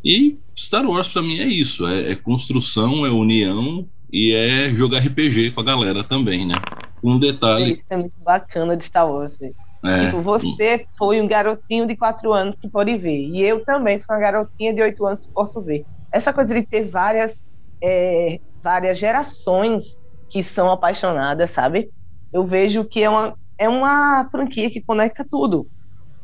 E 0.04 0.38
Star 0.56 0.86
Wars 0.86 1.08
para 1.08 1.22
mim 1.22 1.38
é 1.38 1.46
isso: 1.46 1.86
é, 1.86 2.12
é 2.12 2.14
construção, 2.14 3.04
é 3.04 3.10
união 3.10 3.86
e 4.12 4.32
é 4.32 4.74
jogar 4.74 5.00
RPG 5.00 5.52
com 5.52 5.60
a 5.60 5.64
galera 5.64 6.04
também, 6.04 6.46
né? 6.46 6.54
Um 7.02 7.18
detalhe. 7.18 7.74
Isso 7.74 7.84
é 7.90 7.96
muito 7.96 8.18
bacana 8.22 8.76
de 8.76 8.84
Star 8.84 9.10
Wars. 9.10 9.38
É, 9.82 10.06
Tipo, 10.06 10.20
você 10.20 10.84
foi 10.98 11.20
um 11.20 11.26
garotinho 11.26 11.86
de 11.86 11.96
4 11.96 12.32
anos 12.32 12.56
que 12.60 12.68
pode 12.68 12.96
ver. 12.98 13.28
E 13.28 13.40
eu 13.40 13.64
também 13.64 13.98
fui 13.98 14.14
uma 14.14 14.20
garotinha 14.20 14.74
de 14.74 14.82
8 14.82 15.06
anos 15.06 15.26
que 15.26 15.32
posso 15.32 15.62
ver. 15.62 15.84
Essa 16.12 16.32
coisa 16.32 16.54
de 16.54 16.66
ter 16.66 16.88
várias, 16.88 17.44
é, 17.82 18.40
várias 18.62 18.98
gerações 18.98 19.84
que 20.28 20.42
são 20.42 20.70
apaixonadas, 20.70 21.50
sabe? 21.50 21.90
Eu 22.32 22.44
vejo 22.46 22.84
que 22.84 23.02
é 23.02 23.10
uma, 23.10 23.36
é 23.58 23.68
uma 23.68 24.28
franquia 24.30 24.70
que 24.70 24.82
conecta 24.82 25.24
tudo. 25.28 25.68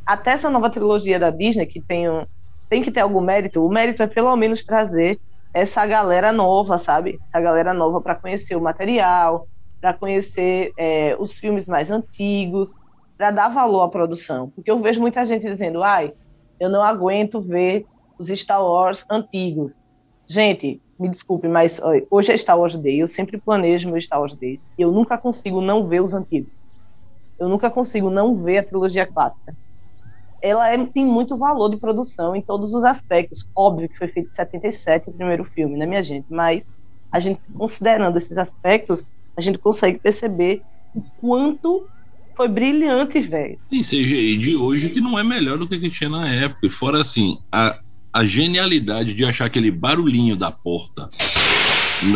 Até 0.07 0.31
essa 0.33 0.49
nova 0.49 0.70
trilogia 0.70 1.18
da 1.18 1.31
Disney, 1.31 1.66
que 1.66 1.83
tem, 1.83 2.09
um, 2.09 2.25
tem 2.68 2.83
que 2.83 2.90
ter 2.90 3.01
algum 3.01 3.20
mérito, 3.20 3.64
o 3.64 3.68
mérito 3.68 4.03
é 4.03 4.07
pelo 4.07 4.35
menos 4.37 4.64
trazer 4.64 5.20
essa 5.53 5.87
galera 5.87 6.33
nova, 6.33 6.79
sabe? 6.79 7.18
Essa 7.27 7.40
galera 7.40 7.72
nova 7.72 8.01
para 8.01 8.14
conhecer 8.14 8.57
o 8.57 8.61
material, 8.61 9.49
para 9.81 9.94
conhecer 9.94 10.72
é, 10.77 11.16
os 11.18 11.33
filmes 11.33 11.66
mais 11.66 11.90
antigos, 11.90 12.70
para 13.16 13.31
dar 13.31 13.49
valor 13.49 13.83
à 13.83 13.88
produção. 13.88 14.51
Porque 14.51 14.70
eu 14.70 14.81
vejo 14.81 15.01
muita 15.01 15.25
gente 15.25 15.49
dizendo, 15.49 15.83
ai, 15.83 16.12
eu 16.61 16.68
não 16.68 16.83
aguento 16.83 17.40
ver 17.40 17.87
os 18.19 18.29
Star 18.29 18.63
Wars 18.63 19.05
antigos. 19.11 19.75
Gente, 20.29 20.81
me 20.99 21.09
desculpe, 21.09 21.47
mas 21.47 21.81
hoje 22.11 22.33
é 22.33 22.37
Star 22.37 22.59
Wars 22.59 22.77
Day, 22.77 23.01
eu 23.01 23.07
sempre 23.07 23.41
planejo 23.41 23.91
meu 23.91 24.01
Star 24.01 24.21
Wars 24.21 24.35
Days, 24.35 24.69
e 24.79 24.83
eu 24.83 24.91
nunca 24.91 25.17
consigo 25.19 25.61
não 25.61 25.87
ver 25.87 26.03
os 26.03 26.15
antigos. 26.15 26.65
Eu 27.39 27.49
nunca 27.49 27.71
consigo 27.71 28.11
não 28.11 28.43
ver 28.43 28.59
a 28.59 28.63
trilogia 28.63 29.07
clássica. 29.07 29.55
Ela 30.43 30.71
é- 30.71 30.87
tem 30.87 31.05
muito 31.05 31.37
valor 31.37 31.69
de 31.69 31.77
produção 31.77 32.35
em 32.35 32.43
todos 32.43 32.73
os 32.75 32.85
aspectos. 32.85 33.47
Óbvio 33.55 33.89
que 33.89 33.97
foi 33.97 34.09
feito 34.09 34.29
em 34.29 34.33
77 34.33 35.09
o 35.09 35.13
primeiro 35.13 35.45
filme, 35.45 35.77
né, 35.77 35.87
minha 35.87 36.03
gente? 36.03 36.27
Mas 36.31 36.65
a 37.13 37.21
gente, 37.21 37.41
considerando 37.53 38.17
esses 38.17 38.37
aspectos, 38.39 39.05
a 39.37 39.41
gente 39.41 39.59
consegue 39.59 39.99
perceber 39.99 40.63
o 40.95 41.03
quanto 41.17 41.87
foi 42.37 42.49
brilhante, 42.49 43.21
velho. 43.21 43.59
Tem 43.69 43.83
CGI 43.83 44.37
de 44.39 44.57
hoje 44.57 44.91
que 44.91 45.01
não 45.01 45.19
é 45.19 45.25
melhor 45.25 45.59
do 45.59 45.69
que 45.69 45.79
que 45.79 45.91
tinha 45.91 46.11
na 46.11 46.29
época. 46.29 46.67
E 46.67 46.71
fora 46.71 47.01
assim, 47.01 47.39
a, 47.53 47.79
a 48.17 48.25
genialidade 48.25 49.13
de 49.13 49.27
achar 49.27 49.45
aquele 49.45 49.71
barulhinho 49.71 50.37
da 50.37 50.51
porta. 50.51 51.11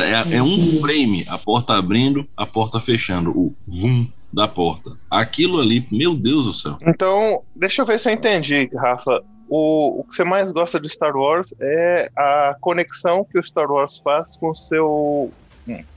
É, 0.02 0.36
é 0.36 0.42
um 0.42 0.80
frame, 0.80 1.26
a 1.28 1.36
porta 1.36 1.74
abrindo, 1.74 2.26
a 2.34 2.46
porta 2.46 2.80
fechando, 2.80 3.30
o 3.38 3.54
vum 3.68 4.06
da 4.32 4.48
porta. 4.48 4.92
Aquilo 5.10 5.60
ali, 5.60 5.86
meu 5.92 6.14
Deus 6.14 6.46
do 6.46 6.54
céu. 6.54 6.78
Então, 6.80 7.42
deixa 7.54 7.82
eu 7.82 7.86
ver 7.86 8.00
se 8.00 8.08
eu 8.08 8.14
entendi, 8.14 8.70
Rafa. 8.74 9.22
O, 9.46 10.00
o 10.00 10.04
que 10.04 10.14
você 10.14 10.24
mais 10.24 10.50
gosta 10.50 10.80
de 10.80 10.88
Star 10.88 11.14
Wars 11.14 11.54
é 11.60 12.10
a 12.16 12.56
conexão 12.62 13.22
que 13.30 13.38
o 13.38 13.42
Star 13.42 13.70
Wars 13.70 14.00
faz 14.02 14.36
com 14.38 14.52
o 14.52 14.56
seu 14.56 15.30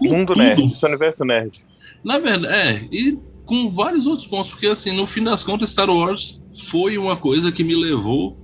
mundo 0.01 0.35
nerd, 0.35 0.77
seu 0.77 0.89
universo 0.89 1.23
nerd. 1.23 1.63
Na 2.03 2.19
verdade, 2.19 2.53
é, 2.53 2.73
e 2.91 3.17
com 3.45 3.71
vários 3.71 4.05
outros 4.05 4.27
pontos, 4.27 4.51
porque 4.51 4.67
assim, 4.67 4.91
no 4.91 5.07
fim 5.07 5.23
das 5.23 5.45
contas, 5.45 5.69
Star 5.69 5.89
Wars 5.89 6.43
foi 6.69 6.97
uma 6.97 7.15
coisa 7.15 7.53
que 7.53 7.63
me 7.63 7.75
levou 7.75 8.42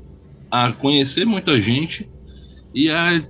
a 0.50 0.72
conhecer 0.72 1.26
muita 1.26 1.62
gente 1.62 2.10
e 2.74 2.90
a 2.90 3.24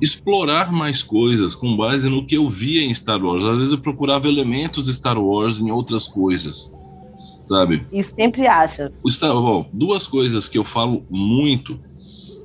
explorar 0.00 0.72
mais 0.72 1.02
coisas 1.02 1.54
com 1.54 1.76
base 1.76 2.08
no 2.08 2.24
que 2.24 2.34
eu 2.34 2.48
via 2.48 2.82
em 2.82 2.94
Star 2.94 3.22
Wars. 3.22 3.44
Às 3.44 3.56
vezes 3.56 3.72
eu 3.72 3.78
procurava 3.78 4.28
elementos 4.28 4.86
de 4.86 4.94
Star 4.94 5.18
Wars 5.18 5.60
em 5.60 5.70
outras 5.70 6.08
coisas. 6.08 6.72
sabe? 7.44 7.84
E 7.92 8.02
sempre 8.02 8.46
acha. 8.46 8.90
O 9.02 9.10
Star 9.10 9.36
Wars, 9.36 9.66
duas 9.72 10.06
coisas 10.06 10.48
que 10.48 10.56
eu 10.56 10.64
falo 10.64 11.04
muito. 11.10 11.78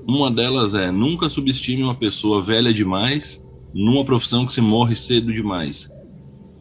Uma 0.08 0.29
delas 0.29 0.75
é 0.75 0.91
nunca 0.91 1.29
subestime 1.29 1.84
uma 1.84 1.95
pessoa 1.95 2.43
velha 2.43 2.73
demais 2.73 3.43
numa 3.73 4.05
profissão 4.05 4.45
que 4.45 4.53
se 4.53 4.62
morre 4.62 4.95
cedo 4.95 5.34
demais. 5.34 5.89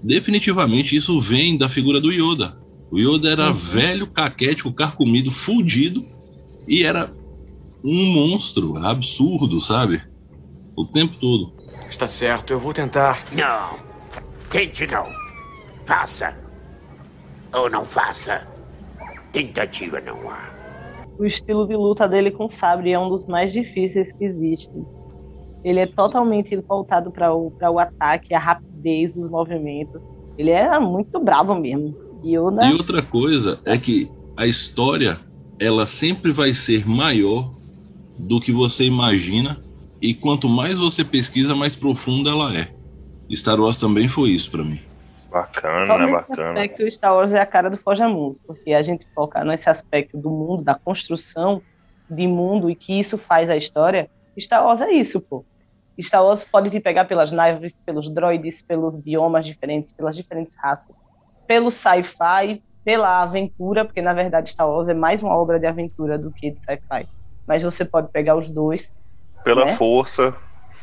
Definitivamente 0.02 0.96
isso 0.96 1.20
vem 1.20 1.56
da 1.56 1.68
figura 1.68 2.00
do 2.00 2.12
Yoda. 2.12 2.58
O 2.90 2.98
Yoda 2.98 3.30
era 3.30 3.48
uhum. 3.48 3.54
velho, 3.54 4.06
caquético, 4.06 4.72
carcomido, 4.72 5.30
fudido 5.30 6.04
e 6.66 6.84
era 6.84 7.12
um 7.84 8.14
monstro 8.14 8.78
absurdo, 8.78 9.60
sabe? 9.60 10.02
O 10.74 10.86
tempo 10.86 11.16
todo. 11.18 11.52
Está 11.86 12.08
certo, 12.08 12.52
eu 12.52 12.58
vou 12.58 12.72
tentar. 12.72 13.22
Não. 13.30 13.78
Tente 14.50 14.86
não. 14.86 15.06
Faça. 15.84 16.34
Ou 17.52 17.68
não 17.68 17.84
faça. 17.84 18.48
Tentativa 19.30 20.00
não 20.00 20.30
há. 20.30 20.54
O 21.18 21.26
estilo 21.26 21.68
de 21.68 21.76
luta 21.76 22.08
dele 22.08 22.30
com 22.30 22.48
sabre 22.48 22.90
é 22.90 22.98
um 22.98 23.10
dos 23.10 23.26
mais 23.26 23.52
difíceis 23.52 24.12
que 24.12 24.24
existem. 24.24 24.84
Ele 25.62 25.80
é 25.80 25.86
totalmente 25.86 26.56
voltado 26.56 27.10
para 27.10 27.34
o, 27.34 27.52
o 27.60 27.78
ataque, 27.78 28.34
a 28.34 28.38
rapidez 28.38 29.14
dos 29.14 29.28
movimentos. 29.28 30.02
Ele 30.38 30.50
é 30.50 30.78
muito 30.78 31.20
bravo 31.20 31.54
mesmo. 31.54 31.94
E, 32.22 32.36
Yoda... 32.36 32.66
e 32.66 32.74
outra 32.74 33.02
coisa 33.02 33.60
é 33.64 33.76
que 33.76 34.10
a 34.36 34.46
história 34.46 35.20
ela 35.58 35.86
sempre 35.86 36.32
vai 36.32 36.52
ser 36.52 36.88
maior 36.88 37.54
do 38.18 38.40
que 38.40 38.52
você 38.52 38.84
imagina 38.84 39.60
e 40.00 40.14
quanto 40.14 40.48
mais 40.48 40.78
você 40.78 41.04
pesquisa, 41.04 41.54
mais 41.54 41.74
profunda 41.74 42.30
ela 42.30 42.56
é. 42.56 42.70
Star 43.32 43.58
Wars 43.58 43.78
também 43.78 44.08
foi 44.08 44.30
isso 44.30 44.50
para 44.50 44.62
mim. 44.62 44.80
Bacana, 45.30 45.86
Só 45.86 45.98
nesse 45.98 46.28
bacana. 46.28 46.48
aspecto, 46.50 46.92
Star 46.92 47.14
Wars 47.14 47.32
é 47.32 47.40
a 47.40 47.46
cara 47.46 47.68
do 47.68 47.76
Forja 47.76 48.08
Mundos, 48.08 48.40
porque 48.46 48.72
a 48.72 48.82
gente 48.82 49.06
foca 49.14 49.44
nesse 49.44 49.68
aspecto 49.68 50.16
do 50.16 50.30
mundo, 50.30 50.62
da 50.62 50.74
construção 50.74 51.62
de 52.08 52.26
mundo 52.26 52.70
e 52.70 52.76
que 52.76 52.98
isso 52.98 53.18
faz 53.18 53.50
a 53.50 53.56
história. 53.56 54.08
Star 54.38 54.64
Wars 54.64 54.80
é 54.80 54.92
isso, 54.92 55.20
pô. 55.20 55.44
Star 56.00 56.24
Wars 56.24 56.44
pode 56.44 56.70
te 56.70 56.80
pegar 56.80 57.04
pelas 57.06 57.32
naves, 57.32 57.74
pelos 57.84 58.10
droids, 58.10 58.62
pelos 58.62 59.00
biomas 59.00 59.46
diferentes, 59.46 59.92
pelas 59.92 60.14
diferentes 60.16 60.54
raças, 60.62 61.02
pelo 61.46 61.70
sci-fi, 61.70 62.62
pela 62.84 63.22
aventura, 63.22 63.84
porque 63.84 64.02
na 64.02 64.12
verdade 64.12 64.50
Star 64.50 64.68
Wars 64.68 64.88
é 64.88 64.94
mais 64.94 65.22
uma 65.22 65.36
obra 65.36 65.58
de 65.58 65.66
aventura 65.66 66.18
do 66.18 66.30
que 66.30 66.50
de 66.50 66.60
sci-fi. 66.60 67.08
Mas 67.46 67.62
você 67.62 67.84
pode 67.84 68.08
pegar 68.10 68.36
os 68.36 68.50
dois 68.50 68.92
pela 69.44 69.66
né? 69.66 69.76
força. 69.76 70.34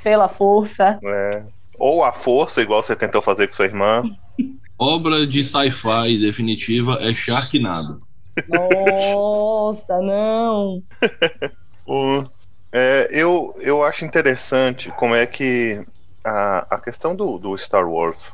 Pela 0.04 0.28
força. 0.28 1.00
É. 1.04 1.43
Ou 1.78 2.04
a 2.04 2.12
força, 2.12 2.62
igual 2.62 2.84
você 2.84 2.95
tentou 2.95 3.21
fazer 3.21 3.47
com 3.47 3.54
sua 3.54 3.65
irmã. 3.65 4.04
Obra 4.78 5.28
de 5.28 5.43
sci-fi 5.43 6.17
definitiva 6.19 6.97
é 7.02 7.13
Sharknado. 7.13 8.02
Nossa, 8.47 10.00
não! 10.00 10.82
o, 11.86 12.24
é, 12.71 13.10
eu, 13.12 13.56
eu 13.60 13.84
acho 13.84 14.06
interessante 14.06 14.89
como 14.91 15.13
é 15.13 15.26
que 15.28 15.84
a, 16.24 16.76
a 16.76 16.80
questão 16.80 17.15
do, 17.15 17.38
do 17.38 17.58
Star 17.58 17.88
Wars 17.88 18.34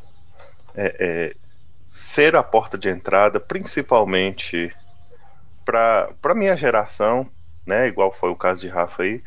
é, 0.76 0.96
é 1.00 1.36
ser 1.88 2.36
a 2.36 2.44
porta 2.44 2.78
de 2.78 2.90
entrada, 2.90 3.40
principalmente 3.40 4.74
para 5.66 6.36
minha 6.36 6.56
geração, 6.56 7.30
né? 7.68 7.88
Igual 7.88 8.12
foi 8.12 8.32
o 8.32 8.36
caso 8.36 8.62
de 8.62 8.70
Rafa 8.70 9.04
aí, 9.04 9.22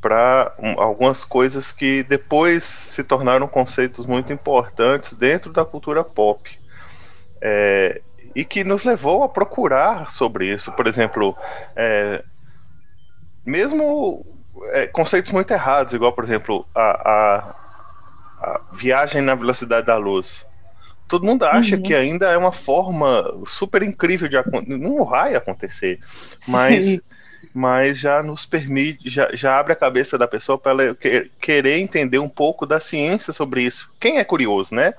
para 0.00 0.52
um, 0.58 0.78
algumas 0.78 1.24
coisas 1.24 1.72
que 1.72 2.02
depois 2.02 2.62
se 2.64 3.02
tornaram 3.02 3.48
conceitos 3.48 4.04
muito 4.04 4.32
importantes 4.32 5.14
dentro 5.14 5.52
da 5.52 5.64
cultura 5.64 6.04
pop. 6.04 6.50
É, 7.40 8.02
e 8.34 8.44
que 8.44 8.64
nos 8.64 8.84
levou 8.84 9.22
a 9.22 9.28
procurar 9.28 10.10
sobre 10.10 10.52
isso. 10.52 10.72
Por 10.72 10.86
exemplo, 10.86 11.36
é, 11.76 12.22
mesmo 13.46 14.26
é, 14.72 14.86
conceitos 14.88 15.32
muito 15.32 15.50
errados, 15.52 15.94
igual, 15.94 16.12
por 16.12 16.24
exemplo, 16.24 16.66
a, 16.74 16.80
a, 16.80 17.38
a, 18.40 18.60
viagem 18.72 19.22
na 19.22 19.34
velocidade 19.34 19.86
da 19.86 19.96
luz. 19.96 20.44
Todo 21.06 21.26
mundo 21.26 21.44
acha 21.44 21.76
uhum. 21.76 21.82
que 21.82 21.94
ainda 21.94 22.30
é 22.30 22.36
uma 22.36 22.52
forma 22.52 23.24
super 23.46 23.82
incrível 23.82 24.28
de 24.28 24.36
acontecer. 24.36 24.78
Não 24.78 25.04
vai 25.04 25.34
acontecer. 25.34 26.00
Mas 26.48 27.00
mas 27.54 27.98
já 27.98 28.20
nos 28.20 28.44
permite, 28.44 29.08
já, 29.08 29.30
já 29.32 29.56
abre 29.56 29.72
a 29.72 29.76
cabeça 29.76 30.18
da 30.18 30.26
pessoa 30.26 30.58
para 30.58 30.72
ela 30.72 30.98
querer 31.40 31.78
entender 31.78 32.18
um 32.18 32.28
pouco 32.28 32.66
da 32.66 32.80
ciência 32.80 33.32
sobre 33.32 33.62
isso. 33.62 33.88
Quem 34.00 34.18
é 34.18 34.24
curioso, 34.24 34.74
né? 34.74 34.92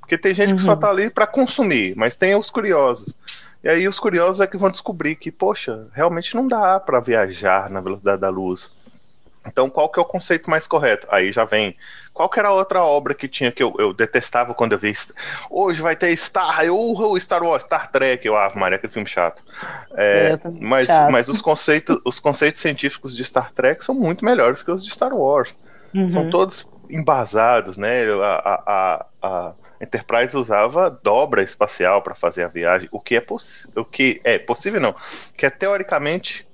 Porque 0.00 0.18
tem 0.18 0.34
gente 0.34 0.50
uhum. 0.50 0.56
que 0.56 0.62
só 0.62 0.74
está 0.74 0.90
ali 0.90 1.08
para 1.08 1.24
consumir, 1.24 1.94
mas 1.96 2.16
tem 2.16 2.34
os 2.34 2.50
curiosos. 2.50 3.14
E 3.62 3.68
aí 3.68 3.86
os 3.86 3.98
curiosos 4.00 4.40
é 4.40 4.46
que 4.46 4.56
vão 4.56 4.70
descobrir 4.70 5.14
que, 5.14 5.30
poxa, 5.30 5.86
realmente 5.94 6.34
não 6.34 6.48
dá 6.48 6.80
para 6.80 6.98
viajar 6.98 7.70
na 7.70 7.80
velocidade 7.80 8.20
da 8.20 8.28
luz. 8.28 8.70
Então, 9.46 9.68
qual 9.68 9.88
que 9.88 9.98
é 9.98 10.02
o 10.02 10.06
conceito 10.06 10.48
mais 10.48 10.66
correto? 10.66 11.06
Aí 11.10 11.30
já 11.30 11.44
vem. 11.44 11.76
Qual 12.12 12.28
que 12.28 12.38
era 12.38 12.48
a 12.48 12.52
outra 12.52 12.82
obra 12.82 13.14
que 13.14 13.28
tinha 13.28 13.52
que 13.52 13.62
eu, 13.62 13.74
eu 13.78 13.92
detestava 13.92 14.54
quando 14.54 14.72
eu 14.72 14.78
vi? 14.78 14.92
Hoje 15.50 15.82
vai 15.82 15.94
ter 15.94 16.16
Star, 16.16 16.64
o 16.70 17.18
Star 17.18 17.42
Wars, 17.42 17.64
Star 17.64 17.90
Trek, 17.90 18.26
eu 18.26 18.36
amo, 18.36 18.56
Maria, 18.56 18.78
que 18.78 18.88
filme 18.88 19.08
chato. 19.08 19.42
É, 19.94 20.38
mas 20.60 20.86
chato. 20.86 21.10
mas 21.10 21.28
os, 21.28 21.42
conceitos, 21.42 22.00
os 22.04 22.18
conceitos 22.18 22.62
científicos 22.62 23.16
de 23.16 23.24
Star 23.24 23.50
Trek 23.52 23.84
são 23.84 23.94
muito 23.94 24.24
melhores 24.24 24.62
que 24.62 24.70
os 24.70 24.84
de 24.84 24.90
Star 24.90 25.12
Wars. 25.12 25.54
Uhum. 25.92 26.10
São 26.10 26.30
todos 26.30 26.66
embasados, 26.88 27.76
né? 27.76 28.04
A, 28.22 28.62
a, 28.66 29.06
a, 29.22 29.52
Enterprise 29.80 30.36
usava 30.36 30.88
dobra 30.88 31.42
espacial 31.42 32.00
para 32.00 32.14
fazer 32.14 32.44
a 32.44 32.48
viagem, 32.48 32.88
o 32.90 33.00
que 33.00 33.16
é, 33.16 33.24
o 33.76 33.84
que 33.84 34.20
é 34.24 34.38
possível, 34.38 34.80
não, 34.80 34.94
que 35.36 35.44
é 35.44 35.50
teoricamente 35.50 36.46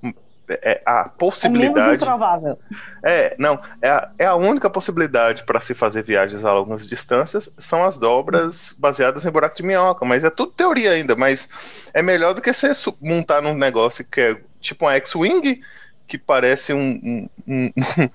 é 0.62 0.82
a 0.84 1.04
possibilidade. 1.08 1.78
É 1.78 1.82
menos 1.82 2.02
improvável. 2.02 2.58
É, 3.02 3.34
não, 3.38 3.60
é 3.80 3.88
a, 3.88 4.10
é 4.18 4.26
a 4.26 4.34
única 4.34 4.68
possibilidade 4.68 5.44
para 5.44 5.60
se 5.60 5.74
fazer 5.74 6.02
viagens 6.02 6.44
a 6.44 6.52
longas 6.52 6.88
distâncias 6.88 7.50
são 7.58 7.84
as 7.84 7.98
dobras 7.98 8.74
baseadas 8.78 9.24
em 9.24 9.30
buraco 9.30 9.56
de 9.56 9.62
minhoca, 9.62 10.04
mas 10.04 10.24
é 10.24 10.30
tudo 10.30 10.52
teoria 10.52 10.92
ainda, 10.92 11.14
mas 11.14 11.48
é 11.92 12.02
melhor 12.02 12.34
do 12.34 12.42
que 12.42 12.52
você 12.52 12.72
montar 13.00 13.40
num 13.40 13.54
negócio 13.54 14.04
que 14.04 14.20
é 14.20 14.36
tipo 14.60 14.86
um 14.86 14.90
X-Wing, 14.90 15.60
que 16.06 16.18
parece 16.18 16.72
um, 16.72 17.00
um, 17.02 17.28
um 17.46 17.72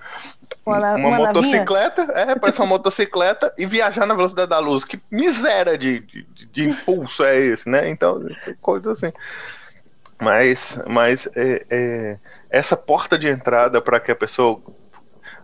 uma, 0.66 0.94
uma, 0.96 1.16
motocicleta, 1.16 2.02
é, 2.14 2.34
parece 2.34 2.60
uma 2.60 2.66
motocicleta 2.66 3.52
e 3.56 3.64
viajar 3.64 4.04
na 4.04 4.14
velocidade 4.14 4.50
da 4.50 4.58
luz. 4.58 4.84
Que 4.84 5.00
miséria 5.10 5.78
de, 5.78 6.00
de, 6.00 6.26
de 6.52 6.68
impulso 6.68 7.24
é 7.24 7.38
esse, 7.38 7.68
né? 7.68 7.88
Então, 7.88 8.22
coisa 8.60 8.92
assim. 8.92 9.12
Mas, 10.20 10.82
mas 10.86 11.28
é, 11.36 11.66
é, 11.68 12.18
essa 12.48 12.76
porta 12.76 13.18
de 13.18 13.28
entrada 13.28 13.80
para 13.82 14.00
que 14.00 14.10
a 14.10 14.16
pessoa 14.16 14.60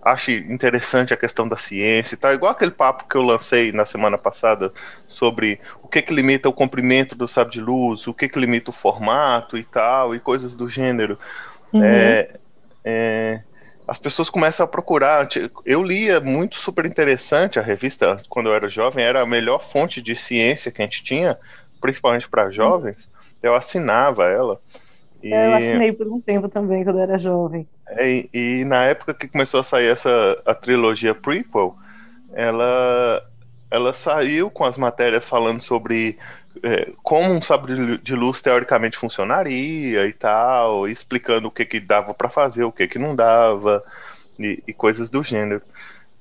ache 0.03 0.45
interessante 0.49 1.15
a 1.15 1.17
questão 1.17 1.47
da 1.47 1.57
ciência 1.57 2.15
e 2.15 2.19
tal, 2.19 2.33
igual 2.33 2.51
aquele 2.51 2.73
papo 2.73 3.07
que 3.09 3.15
eu 3.15 3.23
lancei 3.23 3.71
na 3.71 3.87
semana 3.87 4.19
passada 4.19 4.73
sobre 5.07 5.61
o 5.81 5.87
que 5.87 6.03
que 6.03 6.13
limita 6.13 6.49
o 6.49 6.53
comprimento 6.53 7.15
do 7.15 7.29
sábio 7.29 7.53
de 7.53 7.61
luz, 7.61 8.09
o 8.09 8.15
que 8.15 8.29
que 8.29 8.39
limita 8.39 8.71
o 8.71 8.75
formato 8.75 9.57
e 9.57 9.63
tal, 9.63 10.15
e 10.15 10.19
coisas 10.19 10.57
do 10.57 10.69
gênero. 10.69 11.17
Uhum. 11.73 11.85
É, 11.85 12.31
é, 12.85 13.43
as 13.87 13.99
pessoas 13.99 14.29
começam 14.29 14.65
a 14.65 14.69
procurar. 14.69 15.29
Eu 15.65 15.83
lia 15.83 16.21
muito 16.21 16.57
super 16.57 16.85
interessante 16.85 17.59
a 17.59 17.63
revista 17.63 18.21
quando 18.29 18.49
eu 18.49 18.55
era 18.55 18.69
jovem, 18.69 19.05
era 19.05 19.21
a 19.21 19.27
melhor 19.27 19.63
fonte 19.63 20.03
de 20.03 20.17
ciência 20.17 20.73
que 20.73 20.83
a 20.83 20.85
gente 20.85 21.05
tinha, 21.05 21.39
principalmente 21.81 22.29
para 22.29 22.51
jovens. 22.51 23.09
Eu 23.43 23.55
assinava 23.55 24.25
ela. 24.25 24.61
E... 25.23 25.33
É, 25.33 25.47
eu 25.47 25.53
assinei 25.55 25.93
por 25.93 26.07
um 26.09 26.21
tempo 26.21 26.49
também, 26.49 26.85
quando 26.85 26.97
eu 26.97 27.03
era 27.03 27.19
jovem. 27.19 27.67
É, 27.89 28.09
e, 28.09 28.31
e, 28.33 28.65
na 28.65 28.85
época 28.85 29.15
que 29.15 29.29
começou 29.29 29.61
a 29.61 29.65
sair 29.65 29.89
essa 29.89 30.41
a 30.45 30.55
trilogia 30.55 31.15
prequel, 31.15 31.77
ela, 32.33 33.23
ela 33.71 33.93
saiu 33.93 34.51
com 34.51 34.65
as 34.65 34.77
matérias 34.79 35.29
falando 35.29 35.61
sobre 35.61 36.19
é, 36.63 36.91
como 37.03 37.31
um 37.31 37.41
sabre 37.41 37.99
de 37.99 38.15
luz 38.15 38.41
teoricamente 38.41 38.97
funcionaria 38.97 40.07
e 40.07 40.13
tal, 40.13 40.89
explicando 40.89 41.49
o 41.49 41.51
que, 41.51 41.65
que 41.65 41.81
dava 41.81 42.13
para 42.13 42.29
fazer, 42.29 42.65
o 42.65 42.73
que, 42.73 42.87
que 42.87 42.99
não 42.99 43.15
dava, 43.15 43.83
e, 44.39 44.63
e 44.67 44.73
coisas 44.73 45.09
do 45.09 45.23
gênero. 45.23 45.63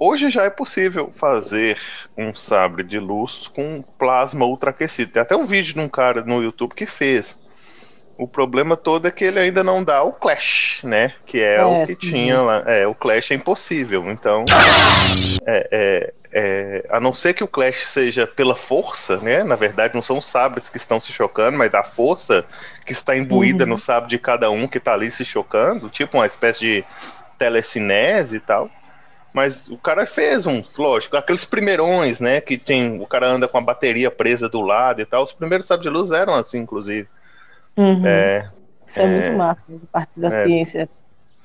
Hoje 0.04 0.32
já 0.32 0.46
é 0.46 0.50
possível 0.50 1.12
fazer 1.14 1.78
um 2.18 2.34
sabre 2.34 2.82
de 2.82 2.98
luz 2.98 3.48
com 3.48 3.84
plasma 4.00 4.48
ultraaquecido. 4.48 5.12
Tem 5.12 5.22
até 5.22 5.36
um 5.36 5.44
vídeo 5.44 5.76
de 5.76 5.80
um 5.80 5.88
cara 5.88 6.24
no 6.24 6.42
YouTube 6.42 6.74
que 6.74 6.88
fez. 6.88 7.38
O 8.18 8.28
problema 8.28 8.76
todo 8.76 9.08
é 9.08 9.12
que 9.12 9.24
ele 9.24 9.40
ainda 9.40 9.64
não 9.64 9.84
dá 9.84 10.02
o 10.02 10.12
Clash, 10.12 10.80
né? 10.84 11.14
Que 11.24 11.40
é, 11.40 11.58
é 11.58 11.64
o 11.64 11.86
que 11.86 11.94
sim. 11.94 12.10
tinha 12.10 12.42
lá. 12.42 12.64
É, 12.66 12.88
o 12.88 12.96
Clash 12.96 13.30
é 13.30 13.36
impossível. 13.36 14.10
Então, 14.10 14.44
é, 15.46 15.68
é, 15.72 16.14
é, 16.34 16.86
a 16.90 17.00
não 17.00 17.14
ser 17.14 17.36
que 17.36 17.44
o 17.44 17.48
Clash 17.48 17.86
seja 17.86 18.26
pela 18.26 18.56
força, 18.56 19.18
né? 19.18 19.44
Na 19.44 19.56
verdade, 19.56 19.94
não 19.94 20.02
são 20.02 20.18
os 20.18 20.26
sabres 20.26 20.68
que 20.68 20.78
estão 20.78 21.00
se 21.00 21.12
chocando, 21.12 21.60
mas 21.60 21.72
a 21.76 21.84
força 21.84 22.44
que 22.88 22.92
está 22.92 23.16
imbuída 23.16 23.66
uhum. 23.66 23.70
no 23.70 23.78
sabre 23.78 24.10
de 24.10 24.18
cada 24.18 24.50
um 24.50 24.68
que 24.68 24.80
está 24.80 24.96
ali 24.96 25.12
se 25.12 25.24
chocando, 25.24 25.90
tipo 25.90 26.18
uma 26.18 26.26
espécie 26.26 26.60
de 26.60 26.86
telecinese 27.38 28.38
e 28.38 28.40
tal. 28.40 28.68
Mas 29.34 29.68
o 29.70 29.78
cara 29.78 30.06
fez 30.06 30.46
um, 30.46 30.62
lógico, 30.78 31.16
aqueles 31.16 31.46
primeirões, 31.46 32.20
né? 32.20 32.42
Que 32.42 32.58
tem. 32.58 33.00
O 33.02 33.08
cara 33.08 33.28
anda 33.28 33.48
com 33.48 33.58
a 33.58 33.62
bateria 33.62 34.12
presa 34.12 34.50
do 34.50 34.62
lado 34.62 35.02
e 35.02 35.06
tal. 35.06 35.24
Os 35.24 35.32
primeiros 35.32 35.68
sabres 35.68 35.84
de 35.84 35.90
luz 35.90 36.12
eram 36.12 36.36
assim, 36.36 36.60
inclusive. 36.60 37.08
Uhum. 37.78 38.06
É, 38.06 38.50
Isso 38.86 39.00
é, 39.00 39.04
é, 39.04 39.08
muito 39.08 39.38
massa, 39.38 39.66
de 39.70 39.86
parte 39.88 40.12
da 40.20 40.28
é. 40.28 40.46
ciência. 40.46 40.90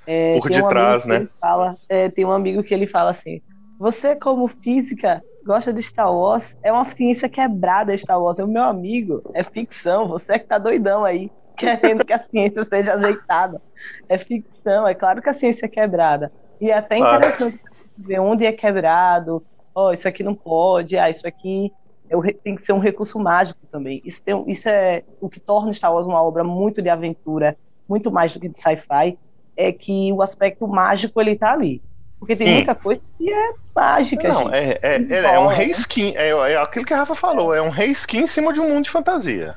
É, 0.04 0.38
Por 0.40 0.50
um 0.50 0.54
detrás, 0.54 1.02
que 1.02 1.08
né? 1.08 1.28
Fala, 1.40 1.76
é, 1.88 2.08
tem 2.08 2.24
um 2.24 2.32
amigo 2.32 2.62
que 2.62 2.74
ele 2.74 2.86
fala 2.88 3.10
assim: 3.10 3.40
Você, 3.78 4.16
como 4.16 4.48
física, 4.48 5.22
gosta 5.44 5.72
de 5.72 5.80
Star 5.80 6.12
Wars? 6.12 6.56
É 6.64 6.72
uma 6.72 6.84
ciência 6.90 7.28
quebrada, 7.28 7.96
Star 7.96 8.20
Wars. 8.20 8.40
É 8.40 8.44
o 8.44 8.48
meu 8.48 8.64
amigo, 8.64 9.22
é 9.32 9.44
ficção. 9.44 10.08
Você 10.08 10.32
é 10.32 10.38
que 10.40 10.46
tá 10.46 10.58
doidão 10.58 11.04
aí, 11.04 11.30
querendo 11.56 12.04
que 12.04 12.12
a 12.12 12.18
ciência 12.18 12.64
seja 12.64 12.94
ajeitada. 12.94 13.62
É 14.08 14.18
ficção, 14.18 14.88
é 14.88 14.94
claro 14.94 15.22
que 15.22 15.28
a 15.28 15.32
ciência 15.32 15.66
é 15.66 15.68
quebrada. 15.68 16.32
E 16.60 16.70
é 16.70 16.78
até 16.78 16.98
interessante 16.98 17.60
ver 17.96 18.20
onde 18.20 18.44
é 18.44 18.52
quebrado. 18.52 19.44
Ó, 19.74 19.92
isso 19.92 20.08
aqui 20.08 20.22
não 20.22 20.34
pode, 20.34 20.96
ah, 20.98 21.10
isso 21.10 21.26
aqui 21.26 21.72
é 22.08 22.32
tem 22.32 22.54
que 22.54 22.62
ser 22.62 22.72
um 22.72 22.78
recurso 22.78 23.18
mágico 23.18 23.60
também. 23.70 24.00
Isso, 24.04 24.22
tem, 24.22 24.44
isso 24.48 24.68
é 24.68 25.02
o 25.20 25.28
que 25.28 25.40
torna 25.40 25.72
Star 25.72 25.92
Wars 25.92 26.06
uma 26.06 26.22
obra 26.22 26.44
muito 26.44 26.80
de 26.80 26.88
aventura, 26.88 27.56
muito 27.88 28.10
mais 28.10 28.32
do 28.32 28.40
que 28.40 28.48
de 28.48 28.58
sci-fi, 28.58 29.18
é 29.56 29.72
que 29.72 30.12
o 30.12 30.22
aspecto 30.22 30.66
mágico 30.66 31.20
ele 31.20 31.36
tá 31.36 31.52
ali. 31.52 31.82
Porque 32.18 32.36
tem 32.36 32.46
Sim. 32.46 32.54
muita 32.54 32.74
coisa 32.74 33.02
que 33.18 33.30
é 33.30 33.52
mágica, 33.74 34.28
Não, 34.28 34.52
é, 34.52 34.78
é, 34.82 34.96
é, 34.96 35.34
é 35.34 35.38
um 35.38 35.48
reskin, 35.48 36.14
é, 36.16 36.30
é 36.30 36.56
aquilo 36.56 36.84
que 36.84 36.94
a 36.94 36.98
Rafa 36.98 37.14
falou, 37.14 37.52
é 37.52 37.60
um 37.60 37.68
reskin 37.68 38.20
em 38.20 38.26
cima 38.26 38.52
de 38.52 38.60
um 38.60 38.68
mundo 38.70 38.84
de 38.84 38.90
fantasia. 38.90 39.54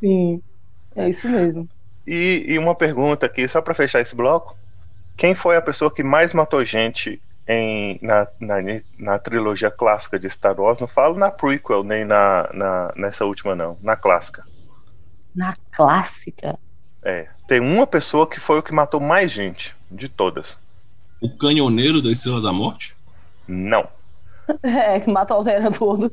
Sim, 0.00 0.42
é 0.96 1.08
isso 1.08 1.28
mesmo. 1.28 1.68
E, 2.04 2.44
e 2.48 2.58
uma 2.58 2.74
pergunta 2.74 3.26
aqui, 3.26 3.46
só 3.46 3.62
pra 3.62 3.74
fechar 3.74 4.00
esse 4.00 4.16
bloco: 4.16 4.56
quem 5.16 5.34
foi 5.34 5.56
a 5.56 5.62
pessoa 5.62 5.92
que 5.92 6.02
mais 6.02 6.34
matou 6.34 6.64
gente 6.64 7.22
em, 7.46 7.98
na, 8.02 8.26
na, 8.40 8.56
na 8.98 9.18
trilogia 9.18 9.70
clássica 9.70 10.18
de 10.18 10.28
Star 10.30 10.58
Wars? 10.60 10.78
Não 10.78 10.86
falo 10.86 11.16
na 11.16 11.30
prequel, 11.30 11.82
nem 11.82 12.04
na, 12.04 12.48
na, 12.52 12.92
nessa 12.96 13.24
última, 13.24 13.54
não, 13.54 13.76
na 13.82 13.96
clássica. 13.96 14.44
Na 15.34 15.54
clássica. 15.70 16.58
É, 17.02 17.28
tem 17.48 17.60
uma 17.60 17.86
pessoa 17.86 18.28
que 18.28 18.38
foi 18.38 18.58
o 18.58 18.62
que 18.62 18.72
matou 18.72 19.00
mais 19.00 19.32
gente, 19.32 19.74
de 19.90 20.08
todas. 20.08 20.56
O 21.20 21.36
canhoneiro 21.36 22.00
da 22.00 22.10
Estrela 22.10 22.40
da 22.40 22.52
Morte? 22.52 22.96
Não. 23.46 23.88
É, 24.64 24.98
que 24.98 25.10
mata 25.10 25.32
o 25.32 25.36
Altera 25.38 25.70
todo. 25.70 26.12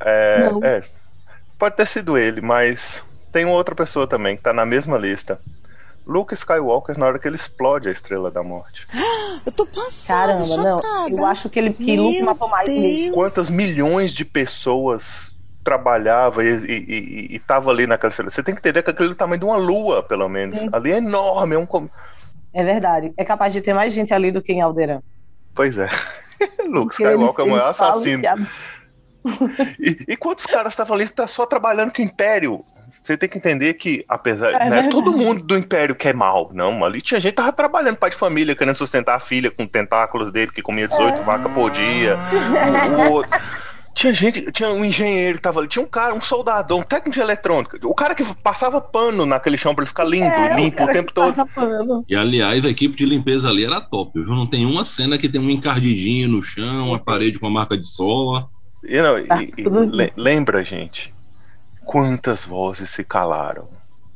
É, 0.00 0.50
é, 0.62 0.84
pode 1.58 1.74
ter 1.74 1.86
sido 1.86 2.18
ele, 2.18 2.40
mas 2.40 3.02
tem 3.32 3.44
uma 3.46 3.54
outra 3.54 3.74
pessoa 3.74 4.06
também 4.06 4.36
que 4.36 4.42
tá 4.42 4.52
na 4.52 4.66
mesma 4.66 4.98
lista. 4.98 5.40
Luke 6.06 6.34
Skywalker 6.34 6.98
na 6.98 7.06
hora 7.06 7.18
que 7.18 7.28
ele 7.28 7.36
explode 7.36 7.88
a 7.88 7.92
Estrela 7.92 8.30
da 8.30 8.42
Morte. 8.42 8.86
Eu 9.44 9.52
tô 9.52 9.66
passada, 9.66 10.34
Caramba, 10.34 10.56
não. 10.56 10.76
chocada. 10.78 11.10
Eu 11.10 11.26
acho 11.26 11.48
que 11.48 11.58
ele 11.58 11.72
que 11.72 11.96
Meu 11.96 12.04
Luke 12.04 12.22
matou 12.22 12.48
mais 12.48 12.68
mesmo. 12.68 13.14
Quantas 13.14 13.50
milhões 13.50 14.12
de 14.12 14.24
pessoas 14.24 15.34
trabalhava 15.64 16.44
e, 16.44 16.48
e, 16.48 16.72
e, 16.72 17.34
e 17.36 17.38
tava 17.40 17.70
ali 17.70 17.86
naquela 17.86 18.10
estrela? 18.10 18.30
Você 18.30 18.42
tem 18.42 18.54
que 18.54 18.60
entender 18.60 18.82
que 18.82 18.90
aquilo 18.90 19.10
é 19.10 19.12
o 19.12 19.16
tamanho 19.16 19.40
de 19.40 19.44
uma 19.44 19.56
lua, 19.56 20.02
pelo 20.02 20.28
menos. 20.28 20.58
Sim. 20.58 20.68
Ali 20.72 20.92
é 20.92 20.98
enorme, 20.98 21.54
é 21.54 21.58
um. 21.58 21.88
É 22.52 22.62
verdade. 22.64 23.12
É 23.16 23.24
capaz 23.24 23.52
de 23.52 23.60
ter 23.60 23.74
mais 23.74 23.92
gente 23.92 24.12
ali 24.12 24.30
do 24.30 24.42
que 24.42 24.52
em 24.52 24.60
Alderan. 24.60 25.00
Pois 25.54 25.78
é. 25.78 25.88
Luke 26.66 26.88
Porque 26.88 27.02
Skywalker 27.02 27.44
é 27.44 27.48
o 27.48 27.50
maior 27.50 27.70
assassino. 27.70 28.22
E, 29.78 30.04
e 30.08 30.16
quantos 30.16 30.46
caras 30.46 30.72
estavam 30.72 30.96
ali 30.96 31.08
tá 31.08 31.28
só 31.28 31.46
trabalhando 31.46 31.92
com 31.92 32.02
o 32.02 32.04
Império? 32.04 32.64
Você 33.02 33.16
tem 33.16 33.28
que 33.28 33.38
entender 33.38 33.74
que, 33.74 34.04
apesar. 34.08 34.50
É 34.52 34.54
é 34.56 34.58
verdade. 34.70 34.90
todo 34.90 35.12
mundo 35.12 35.42
do 35.42 35.56
Império 35.56 35.94
que 35.94 36.08
é 36.08 36.12
mal, 36.12 36.50
não. 36.52 36.84
Ali 36.84 37.00
tinha 37.00 37.18
gente 37.20 37.32
que 37.32 37.36
tava 37.36 37.52
trabalhando, 37.52 37.96
pai 37.96 38.10
de 38.10 38.16
família, 38.16 38.54
querendo 38.54 38.76
sustentar 38.76 39.16
a 39.16 39.20
filha 39.20 39.50
com 39.50 39.66
tentáculos 39.66 40.30
dele, 40.30 40.52
que 40.52 40.60
comia 40.62 40.86
18 40.88 41.20
É. 41.20 41.22
vacas 41.24 41.52
por 41.52 41.70
dia. 41.70 42.18
O- 42.30 43.08
o 43.08 43.12
outro- 43.12 43.40
Tinha 43.94 44.14
gente, 44.14 44.50
tinha 44.52 44.70
um 44.70 44.82
engenheiro 44.82 45.36
que 45.36 45.42
tava 45.42 45.60
ali, 45.60 45.68
tinha 45.68 45.84
um 45.84 45.88
cara, 45.88 46.14
um 46.14 46.20
soldador, 46.20 46.80
um 46.80 46.82
técnico 46.82 47.10
de 47.14 47.20
eletrônica, 47.20 47.78
o 47.84 47.94
cara 47.94 48.14
que 48.14 48.24
passava 48.42 48.80
pano 48.80 49.26
naquele 49.26 49.58
chão 49.58 49.74
pra 49.74 49.82
ele 49.82 49.88
ficar 49.90 50.04
limpo, 50.04 50.34
É, 50.34 50.56
limpo 50.56 50.76
o, 50.82 50.86
cara 50.86 50.92
tempo 50.92 51.12
todo. 51.12 51.46
pano. 51.54 52.02
E 52.08 52.16
aliás, 52.16 52.64
a 52.64 52.70
equipe 52.70 52.96
de 52.96 53.04
limpeza 53.04 53.50
ali 53.50 53.66
era 53.66 53.82
top, 53.82 54.18
viu? 54.18 54.34
Não 54.34 54.48
tem 54.48 54.64
uma 54.64 54.84
cena 54.86 55.18
que 55.18 55.28
tem 55.28 55.38
um 55.38 55.50
encardidinho 55.50 56.28
no 56.30 56.40
chão, 56.42 56.94
a 56.94 56.98
parede 56.98 57.38
com 57.38 57.46
a 57.46 57.50
marca 57.50 57.76
de 57.76 57.86
sola. 57.86 58.46
E, 58.82 59.00
não, 59.00 59.18
e- 59.18 59.26
Tá 59.26 59.42
e 59.42 60.12
lembra, 60.16 60.64
gente, 60.64 61.11
quantas 61.84 62.44
vozes 62.44 62.90
se 62.90 63.04
calaram? 63.04 63.68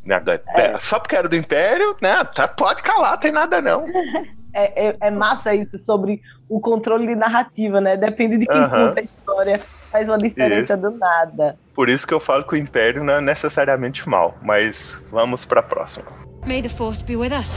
Né, 0.05 0.23
É. 0.55 0.79
Só 0.79 1.01
porque 1.01 1.17
era 1.17 1.29
do 1.29 1.35
Império, 1.37 1.97
né? 2.01 2.23
tá- 2.25 2.47
Pode 2.47 2.83
calar, 2.83 3.19
tem 3.19 3.33
nada 3.33 3.61
não. 3.61 3.85
É, 4.59 4.89
é, 4.89 4.97
é 5.03 5.11
massa 5.11 5.55
isso 5.55 5.77
sobre 5.77 6.23
o 6.49 6.59
controle 6.59 7.07
de 7.07 7.15
narrativa, 7.15 7.79
né? 7.79 7.95
Depende 7.95 8.39
de 8.39 8.47
quem 8.47 8.63
conta 8.71 9.01
a 9.01 9.03
história, 9.03 9.59
faz 9.93 10.09
uma 10.09 10.17
diferença 10.17 10.75
do 10.79 10.93
nada. 10.93 11.59
Por 11.75 11.91
isso 11.91 12.07
que 12.07 12.15
eu 12.15 12.19
falo 12.19 12.43
que 12.43 12.55
o 12.55 12.57
Império 12.57 13.05
não 13.05 13.13
é 13.13 13.21
necessariamente 13.21 14.09
mal. 14.09 14.35
Mas 14.41 14.99
vamos 15.11 15.45
pra 15.45 15.63
próxima. 15.63 16.07
May 16.47 16.63
the 16.63 16.71
Force 16.71 17.05
be 17.05 17.17
with 17.17 17.33
us. 17.39 17.53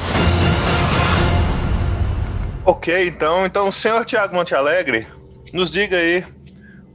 Ok, 2.65 3.07
então, 3.07 3.45
então, 3.45 3.71
senhor 3.71 4.03
Tiago 4.03 4.35
Montealegre, 4.35 5.07
nos 5.53 5.71
diga 5.71 5.95
aí 5.95 6.25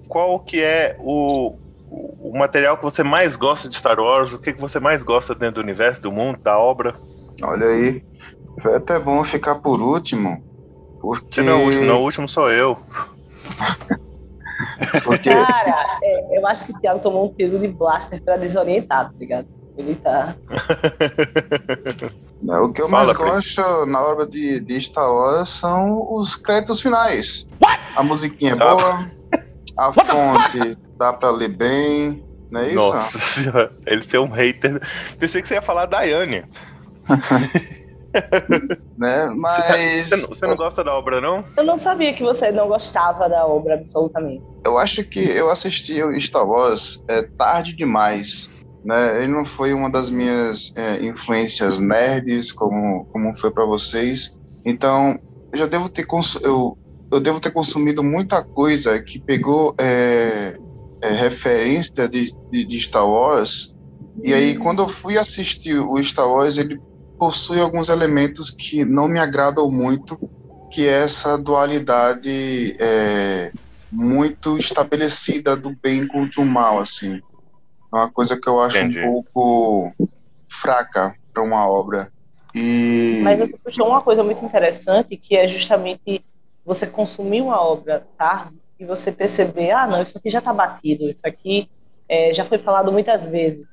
qual 0.06 0.38
que 0.38 0.60
é 0.62 0.96
o, 1.00 1.56
o 2.20 2.32
material 2.36 2.76
que 2.76 2.82
você 2.82 3.02
mais 3.02 3.36
gosta 3.36 3.68
de 3.68 3.76
Star 3.76 3.98
Wars, 3.98 4.32
o 4.32 4.38
que, 4.38 4.52
que 4.52 4.60
você 4.60 4.80
mais 4.80 5.02
gosta 5.02 5.34
dentro 5.34 5.56
do 5.56 5.60
universo, 5.60 6.02
do 6.02 6.12
mundo, 6.12 6.38
da 6.42 6.58
obra. 6.58 6.94
Olha 7.42 7.66
aí. 7.66 8.04
Foi 8.60 8.76
até 8.76 8.98
bom 8.98 9.22
ficar 9.24 9.56
por 9.56 9.80
último. 9.80 10.42
Porque. 11.00 11.42
Você 11.42 11.42
não 11.42 11.52
é 11.52 11.56
o 11.56 11.64
último, 11.66 11.84
não, 11.84 12.00
o 12.00 12.04
último 12.04 12.28
sou 12.28 12.50
eu. 12.50 12.78
porque 15.04 15.30
Cara, 15.30 15.98
é, 16.02 16.38
eu 16.38 16.46
acho 16.46 16.66
que 16.66 16.72
o 16.72 16.80
Thiago 16.80 17.00
tomou 17.00 17.26
um 17.26 17.34
tiro 17.34 17.58
de 17.58 17.68
blaster 17.68 18.22
pra 18.22 18.36
desorientar, 18.36 19.06
tá 19.10 19.14
ligado? 19.18 19.48
Ele 19.76 19.94
tá. 19.96 20.34
o 22.62 22.72
que 22.72 22.80
eu 22.80 22.88
Fala, 22.88 23.04
mais 23.04 23.16
Pri. 23.16 23.26
gosto 23.26 23.86
na 23.86 24.00
obra 24.00 24.26
de, 24.26 24.60
de 24.60 24.80
Star 24.80 25.12
Wars 25.12 25.48
são 25.48 26.12
os 26.12 26.36
créditos 26.36 26.80
finais. 26.80 27.48
A 27.96 28.02
musiquinha 28.02 28.52
é 28.52 28.54
Ah. 28.54 28.56
boa, 28.76 29.10
a 29.76 29.92
fonte 29.92 30.78
dá 30.98 31.12
pra 31.12 31.30
ler 31.30 31.48
bem, 31.56 32.24
não 32.50 32.60
é 32.60 32.68
isso? 32.68 32.76
Nossa 32.76 33.18
senhora, 33.18 33.70
ele 33.86 34.02
ser 34.02 34.18
um 34.18 34.28
hater. 34.28 34.80
Pensei 35.18 35.42
que 35.42 35.48
você 35.48 35.54
ia 35.54 35.62
falar 35.62 35.86
da 35.86 35.98
Daiane. 35.98 36.44
Né? 38.96 39.26
Você, 39.26 39.34
Mas 39.34 39.56
tá- 39.56 39.76
você 39.76 40.16
não, 40.16 40.28
você 40.28 40.46
não 40.46 40.56
gosta 40.56 40.84
da 40.84 40.94
obra, 40.94 41.20
não? 41.20 41.44
Eu 41.56 41.64
não 41.64 41.76
sabia 41.78 42.14
que 42.14 42.22
você 42.22 42.52
não 42.52 42.68
gostava 42.68 43.28
da 43.28 43.44
obra, 43.44 43.74
absolutamente. 43.74 44.42
eu 44.64 44.78
acho 44.78 45.02
que 45.04 45.18
eu 45.18 45.50
assisti 45.50 46.00
o 46.02 46.18
Star 46.20 46.46
Wars 46.48 47.00
é, 47.10 47.22
tarde 47.36 47.74
demais. 47.74 48.48
Né? 48.84 49.24
Ele 49.24 49.32
não 49.32 49.44
foi 49.44 49.72
uma 49.72 49.90
das 49.90 50.10
minhas 50.10 50.70
é, 50.76 51.04
influências 51.04 51.80
nerds, 51.80 52.52
como, 52.52 53.04
como 53.06 53.34
foi 53.34 53.50
para 53.50 53.64
vocês. 53.64 54.38
Então, 54.64 55.18
eu 55.52 55.58
já 55.58 55.66
devo 55.66 55.88
ter 55.88 56.04
cons- 56.06 56.38
eu, 56.44 56.78
eu 57.12 57.18
devo 57.18 57.40
ter 57.40 57.50
consumido 57.50 58.04
muita 58.04 58.44
coisa 58.44 59.02
que 59.02 59.20
pegou 59.20 59.74
é, 59.80 60.56
é, 61.04 61.12
referência 61.12 62.08
de, 62.08 62.32
de, 62.50 62.64
de 62.64 62.80
Star 62.80 63.08
Wars. 63.08 63.76
E 64.22 64.32
aí, 64.32 64.56
quando 64.56 64.82
eu 64.82 64.88
fui 64.88 65.18
assistir 65.18 65.78
o 65.78 66.02
Star 66.02 66.28
Wars, 66.28 66.56
ele 66.56 66.80
possui 67.18 67.60
alguns 67.60 67.88
elementos 67.88 68.50
que 68.50 68.84
não 68.84 69.08
me 69.08 69.20
agradam 69.20 69.70
muito, 69.70 70.18
que 70.70 70.86
é 70.86 71.02
essa 71.02 71.36
dualidade 71.36 72.76
é, 72.80 73.52
muito 73.90 74.56
estabelecida 74.56 75.56
do 75.56 75.76
bem 75.76 76.06
contra 76.06 76.40
o 76.40 76.46
mal, 76.46 76.78
assim. 76.78 77.20
É 77.92 77.96
uma 77.96 78.10
coisa 78.10 78.40
que 78.40 78.48
eu 78.48 78.60
acho 78.60 78.78
Entendi. 78.78 79.00
um 79.00 79.22
pouco 79.22 79.92
fraca 80.48 81.14
para 81.32 81.42
uma 81.42 81.68
obra. 81.68 82.08
E 82.54 83.20
Mas 83.22 83.40
você 83.40 83.58
puxou 83.58 83.88
uma 83.88 84.00
coisa 84.00 84.22
muito 84.22 84.44
interessante, 84.44 85.16
que 85.16 85.36
é 85.36 85.46
justamente 85.48 86.24
você 86.64 86.86
consumir 86.86 87.42
uma 87.42 87.60
obra 87.60 88.06
tarde 88.16 88.63
e 88.78 88.84
você 88.84 89.12
perceber, 89.12 89.70
ah, 89.70 89.86
não, 89.86 90.02
isso 90.02 90.16
aqui 90.18 90.30
já 90.30 90.40
tá 90.40 90.52
batido, 90.52 91.08
isso 91.08 91.20
aqui 91.24 91.68
é, 92.08 92.32
já 92.34 92.44
foi 92.44 92.58
falado 92.58 92.90
muitas 92.92 93.26
vezes. 93.26 93.66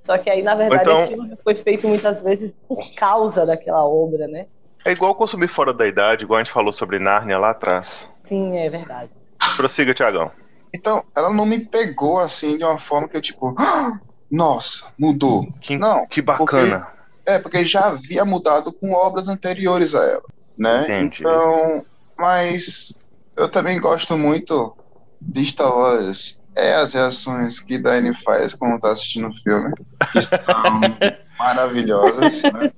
Só 0.00 0.16
que 0.18 0.30
aí, 0.30 0.42
na 0.42 0.54
verdade, 0.54 0.82
então- 0.82 1.02
aquilo 1.04 1.28
já 1.28 1.36
foi 1.42 1.54
feito 1.54 1.88
muitas 1.88 2.22
vezes 2.22 2.54
por 2.68 2.94
causa 2.94 3.44
daquela 3.44 3.84
obra, 3.86 4.26
né? 4.28 4.46
É 4.84 4.92
igual 4.92 5.14
consumir 5.16 5.48
fora 5.48 5.72
da 5.74 5.86
idade, 5.86 6.24
igual 6.24 6.38
a 6.38 6.44
gente 6.44 6.52
falou 6.52 6.72
sobre 6.72 6.98
Nárnia 6.98 7.38
lá 7.38 7.50
atrás. 7.50 8.08
Sim, 8.20 8.56
é 8.56 8.70
verdade. 8.70 9.10
Prossiga, 9.56 9.92
Tiagão. 9.94 10.30
então, 10.74 11.02
ela 11.16 11.30
não 11.30 11.44
me 11.46 11.58
pegou 11.64 12.18
assim 12.18 12.56
de 12.58 12.64
uma 12.64 12.78
forma 12.78 13.08
que 13.08 13.16
eu 13.16 13.20
tipo, 13.20 13.54
"Ah, 13.58 13.90
nossa, 14.30 14.92
mudou. 14.98 15.46
Que, 15.60 15.76
Não, 15.78 16.06
que 16.06 16.20
bacana. 16.22 16.86
É, 17.24 17.38
porque 17.38 17.64
já 17.64 17.86
havia 17.86 18.24
mudado 18.24 18.72
com 18.72 18.92
obras 18.92 19.26
anteriores 19.28 19.94
a 19.94 20.04
ela, 20.04 20.22
né? 20.56 20.82
Entendi. 20.84 21.22
Então, 21.22 21.84
mas 22.16 22.96
eu 23.36 23.48
também 23.48 23.80
gosto 23.80 24.16
muito 24.16 24.76
de 25.20 25.44
Star 25.44 25.76
Wars. 25.76 26.40
É 26.54 26.74
as 26.74 26.94
reações 26.94 27.60
que 27.60 27.78
Dani 27.78 28.14
faz 28.14 28.54
quando 28.54 28.80
tá 28.80 28.90
assistindo 28.90 29.28
o 29.28 29.34
filme, 29.34 29.72
que 30.12 30.22
são 30.22 30.38
maravilhosas, 31.38 32.42
né? 32.42 32.72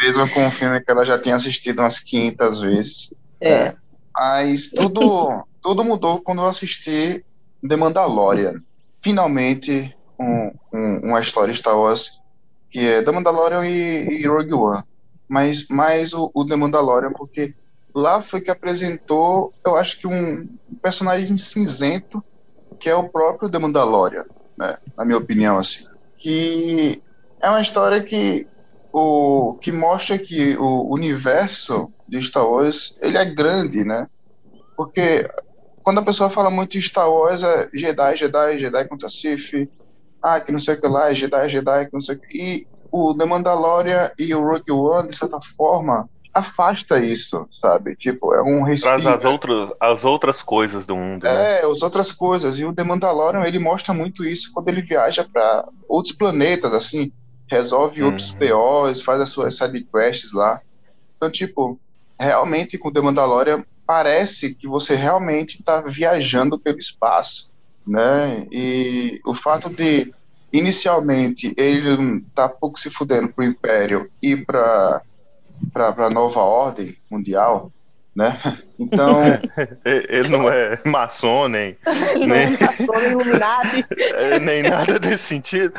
Mesmo 0.00 0.28
com 0.30 0.46
um 0.46 0.50
filme 0.50 0.80
que 0.80 0.90
ela 0.90 1.04
já 1.06 1.18
tinha 1.18 1.34
assistido 1.34 1.78
umas 1.78 2.00
500 2.00 2.60
vezes. 2.60 3.14
É. 3.40 3.74
Mas 4.14 4.68
tudo, 4.68 5.46
tudo 5.62 5.82
mudou 5.82 6.20
quando 6.20 6.42
eu 6.42 6.46
assisti 6.46 7.24
The 7.66 7.76
Mandalorian. 7.76 8.60
Finalmente, 9.02 9.96
um, 10.20 10.52
um, 10.72 10.98
uma 11.04 11.20
história 11.20 11.54
Star 11.54 11.78
Wars 11.78 12.20
que 12.70 12.80
é 12.80 13.02
The 13.02 13.12
Mandalorian 13.12 13.64
e, 13.64 14.20
e 14.20 14.26
Rogue 14.26 14.52
One, 14.52 14.82
mas 15.28 15.68
mais 15.68 16.12
o, 16.12 16.28
o 16.34 16.44
The 16.44 16.56
Mandalorian 16.56 17.12
porque 17.12 17.54
lá 17.94 18.20
foi 18.20 18.40
que 18.40 18.50
apresentou, 18.50 19.52
eu 19.64 19.76
acho 19.76 19.98
que 19.98 20.06
um 20.06 20.48
personagem 20.82 21.36
cinzento 21.36 22.22
que 22.78 22.88
é 22.88 22.94
o 22.94 23.08
próprio 23.08 23.48
The 23.48 23.58
Mandalorian, 23.58 24.24
né, 24.58 24.76
na 24.96 25.04
minha 25.04 25.18
opinião 25.18 25.58
assim, 25.58 25.86
que 26.18 27.00
é 27.40 27.48
uma 27.48 27.60
história 27.60 28.02
que 28.02 28.46
o 28.92 29.58
que 29.60 29.72
mostra 29.72 30.18
que 30.18 30.56
o 30.56 30.92
universo 30.92 31.92
de 32.08 32.20
Star 32.22 32.48
Wars 32.48 32.96
ele 33.00 33.18
é 33.18 33.24
grande, 33.24 33.84
né? 33.84 34.08
Porque 34.76 35.28
quando 35.82 35.98
a 35.98 36.04
pessoa 36.04 36.30
fala 36.30 36.50
muito 36.50 36.80
Star 36.80 37.10
Wars 37.10 37.42
é 37.42 37.68
Jedi, 37.74 38.16
Jedi, 38.16 38.58
Jedi 38.58 38.88
contra 38.88 39.08
Sith, 39.08 39.68
ah, 40.22 40.40
que 40.40 40.52
não 40.52 40.58
sei 40.58 40.74
o 40.74 40.80
que 40.80 40.86
lá, 40.86 41.10
é 41.10 41.14
Jedi, 41.14 41.50
Jedi, 41.50 41.86
que 41.86 41.92
não 41.92 42.00
sei 42.00 42.14
o 42.16 42.20
que. 42.20 42.38
E 42.38 42.66
o 42.90 43.14
The 43.14 43.26
Mandalorian 43.26 44.10
e 44.18 44.34
o 44.34 44.42
Rogue 44.42 44.70
One, 44.70 45.08
de 45.08 45.16
certa 45.16 45.40
forma, 45.40 46.08
afasta 46.34 46.98
isso, 46.98 47.48
sabe? 47.60 47.94
Tipo, 47.94 48.34
é 48.34 48.42
um 48.42 48.62
respiro. 48.62 49.00
Traz 49.00 49.06
as 49.18 49.24
outras, 49.24 49.70
as 49.80 50.04
outras 50.04 50.42
coisas 50.42 50.84
do 50.84 50.96
mundo. 50.96 51.22
né? 51.24 51.60
É, 51.60 51.64
as 51.64 51.80
outras 51.82 52.10
coisas. 52.10 52.58
E 52.58 52.64
o 52.64 52.72
The 52.72 52.82
Mandalorian, 52.82 53.44
ele 53.44 53.58
mostra 53.58 53.94
muito 53.94 54.24
isso 54.24 54.50
quando 54.52 54.68
ele 54.68 54.82
viaja 54.82 55.24
para 55.24 55.68
outros 55.88 56.14
planetas, 56.14 56.74
assim, 56.74 57.12
resolve 57.46 58.02
outros 58.02 58.32
POs, 58.32 59.00
faz 59.00 59.20
as 59.20 59.30
suas 59.30 59.56
sidequests 59.56 60.32
lá. 60.32 60.60
Então, 61.16 61.30
tipo, 61.30 61.78
realmente 62.18 62.76
com 62.76 62.88
o 62.88 62.92
The 62.92 63.00
Mandalorian 63.00 63.64
parece 63.86 64.54
que 64.54 64.66
você 64.66 64.94
realmente 64.96 65.60
está 65.60 65.82
viajando 65.82 66.58
pelo 66.58 66.78
espaço, 66.78 67.52
né? 67.86 68.46
E 68.50 69.20
o 69.24 69.34
fato 69.34 69.68
de 69.68 70.12
inicialmente 70.52 71.52
ele 71.56 72.24
tá 72.34 72.48
pouco 72.48 72.78
se 72.78 72.88
fudendo 72.88 73.28
pro 73.32 73.44
Império 73.44 74.10
e 74.22 74.36
para 74.36 75.02
para 75.72 76.10
nova 76.10 76.40
ordem 76.40 76.94
mundial, 77.10 77.72
né? 78.16 78.38
Então 78.78 79.20
Ele 79.84 80.28
não 80.28 80.48
é 80.50 80.80
maçom, 80.84 81.48
nem, 81.48 81.76
nem, 82.24 82.48
é, 84.14 84.38
nem 84.40 84.62
nada 84.62 84.98
desse 84.98 85.24
sentido. 85.24 85.72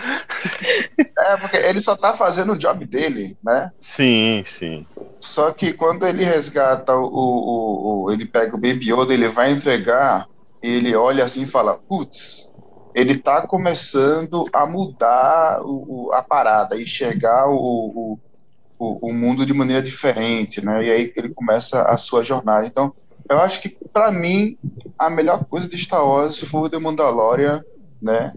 é 1.19 1.37
porque 1.37 1.57
ele 1.57 1.81
só 1.81 1.95
tá 1.95 2.13
fazendo 2.13 2.53
o 2.53 2.57
job 2.57 2.85
dele, 2.85 3.37
né? 3.43 3.69
Sim, 3.81 4.43
sim. 4.45 4.85
Só 5.21 5.51
que 5.51 5.73
quando 5.73 6.05
ele 6.05 6.23
resgata 6.23 6.95
o, 6.95 7.05
o, 7.05 8.03
o- 8.05 8.11
ele 8.11 8.25
pega 8.25 8.55
o 8.55 8.59
Baby 8.59 8.91
Yoda, 8.91 9.13
ele 9.13 9.27
vai 9.29 9.51
entregar, 9.51 10.25
ele 10.61 10.95
olha 10.95 11.25
assim 11.25 11.43
e 11.43 11.47
fala, 11.47 11.79
putz, 11.87 12.53
ele 12.93 13.17
tá 13.17 13.45
começando 13.47 14.45
a 14.53 14.65
mudar 14.67 15.61
o, 15.63 16.09
o- 16.09 16.13
a 16.13 16.21
parada, 16.21 16.79
enxergar 16.79 17.47
o, 17.47 17.55
o, 18.13 18.19
o, 18.79 19.09
o 19.09 19.13
mundo 19.13 19.45
de 19.45 19.53
maneira 19.53 19.81
diferente, 19.81 20.63
né? 20.63 20.85
E 20.85 20.91
aí 20.91 21.13
ele 21.15 21.33
começa 21.33 21.83
a 21.83 21.97
sua 21.97 22.23
jornada. 22.23 22.65
Então, 22.67 22.93
eu 23.29 23.39
acho 23.39 23.61
que 23.61 23.77
para 23.93 24.11
mim 24.11 24.57
a 24.99 25.09
melhor 25.09 25.45
coisa 25.45 25.67
de 25.67 25.77
Star 25.77 26.05
Wars 26.07 26.39
foi 26.39 26.61
o 26.61 26.69
The 26.69 26.79
Mandalorian, 26.79 27.61
né? 28.01 28.33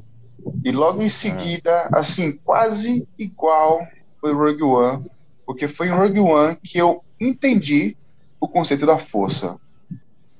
E 0.64 0.72
logo 0.72 1.02
em 1.02 1.08
seguida, 1.08 1.88
assim, 1.92 2.38
quase 2.44 3.08
igual 3.18 3.86
foi 4.20 4.32
Rogue 4.34 4.62
One, 4.62 5.06
porque 5.46 5.68
foi 5.68 5.88
em 5.88 5.90
Rogue 5.90 6.20
One 6.20 6.58
que 6.62 6.78
eu 6.78 7.02
entendi 7.20 7.96
o 8.40 8.48
conceito 8.48 8.86
da 8.86 8.98
força, 8.98 9.58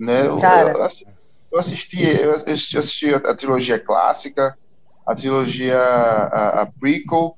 né? 0.01 0.27
Eu- 0.27 0.47
eu, 0.51 0.73
eu 1.53 1.61
assisti, 1.61 1.99
eu 2.01 2.33
assisti, 2.33 2.77
eu 2.77 2.81
assisti 2.81 3.15
a, 3.15 3.19
a 3.19 3.37
trilogia 3.37 3.79
clássica, 3.81 4.57
a 5.07 5.15
trilogia 5.15 5.79
a, 5.79 6.63
a 6.63 6.73
prequel 6.81 7.38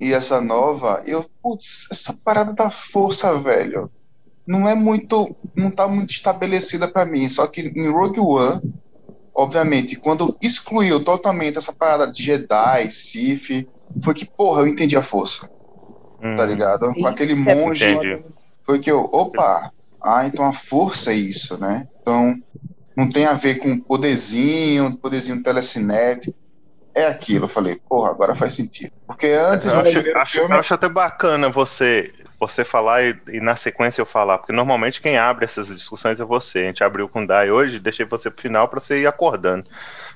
e 0.00 0.12
essa 0.12 0.40
nova. 0.40 1.02
Eu, 1.06 1.24
putz, 1.42 1.86
essa 1.90 2.16
parada 2.24 2.52
da 2.52 2.70
força, 2.70 3.38
velho, 3.38 3.90
não 4.46 4.68
é 4.68 4.74
muito, 4.74 5.36
não 5.54 5.70
tá 5.70 5.88
muito 5.88 6.10
estabelecida 6.10 6.86
pra 6.86 7.04
mim. 7.04 7.28
Só 7.28 7.46
que 7.46 7.62
em 7.62 7.90
Rogue 7.90 8.20
One, 8.20 8.74
obviamente, 9.34 9.96
quando 9.96 10.36
excluiu 10.40 11.02
totalmente 11.02 11.58
essa 11.58 11.72
parada 11.72 12.10
de 12.10 12.22
Jedi, 12.22 12.88
Sith, 12.90 13.68
foi 14.02 14.14
que, 14.14 14.30
porra, 14.36 14.62
eu 14.62 14.66
entendi 14.66 14.96
a 14.96 15.02
força, 15.02 15.50
tá 16.20 16.44
ligado? 16.44 16.92
Com 16.94 17.06
aquele 17.06 17.32
é 17.32 17.34
monge, 17.34 17.84
Entendi. 17.84 18.24
foi 18.64 18.78
que 18.78 18.90
eu, 18.90 19.00
opa, 19.12 19.70
ah, 20.02 20.26
então 20.26 20.44
a 20.44 20.52
força 20.52 21.12
é 21.12 21.16
isso, 21.16 21.58
né? 21.58 21.86
Então, 22.00 22.34
não 22.96 23.10
tem 23.10 23.26
a 23.26 23.34
ver 23.34 23.56
com 23.56 23.78
poderzinho, 23.78 24.96
poderzinho 24.98 25.42
telecinético. 25.42 26.36
É 26.96 27.06
aquilo, 27.08 27.44
eu 27.44 27.48
falei, 27.48 27.78
porra, 27.86 28.10
agora 28.10 28.34
faz 28.34 28.54
sentido. 28.54 28.90
Porque 29.06 29.26
antes, 29.26 29.66
Eu 29.66 29.78
acho, 29.80 29.98
acho- 30.16 30.32
filme, 30.32 30.54
eu 30.54 30.58
acho 30.60 30.72
até 30.74 30.88
bacana 30.88 31.50
você 31.50 32.10
você 32.38 32.64
falar 32.64 33.02
e, 33.02 33.18
e 33.28 33.40
na 33.40 33.56
sequência 33.56 34.00
eu 34.02 34.06
falar, 34.06 34.36
porque 34.38 34.52
normalmente 34.52 35.00
quem 35.00 35.16
abre 35.16 35.46
essas 35.46 35.68
discussões 35.68 36.20
é 36.20 36.24
você. 36.24 36.58
A 36.60 36.62
gente 36.64 36.84
abriu 36.84 37.08
com 37.08 37.22
o 37.22 37.26
Dai 37.26 37.50
hoje, 37.50 37.78
deixei 37.78 38.04
você 38.04 38.30
pro 38.30 38.42
final 38.42 38.68
para 38.68 38.78
você 38.80 39.00
ir 39.00 39.06
acordando. 39.06 39.64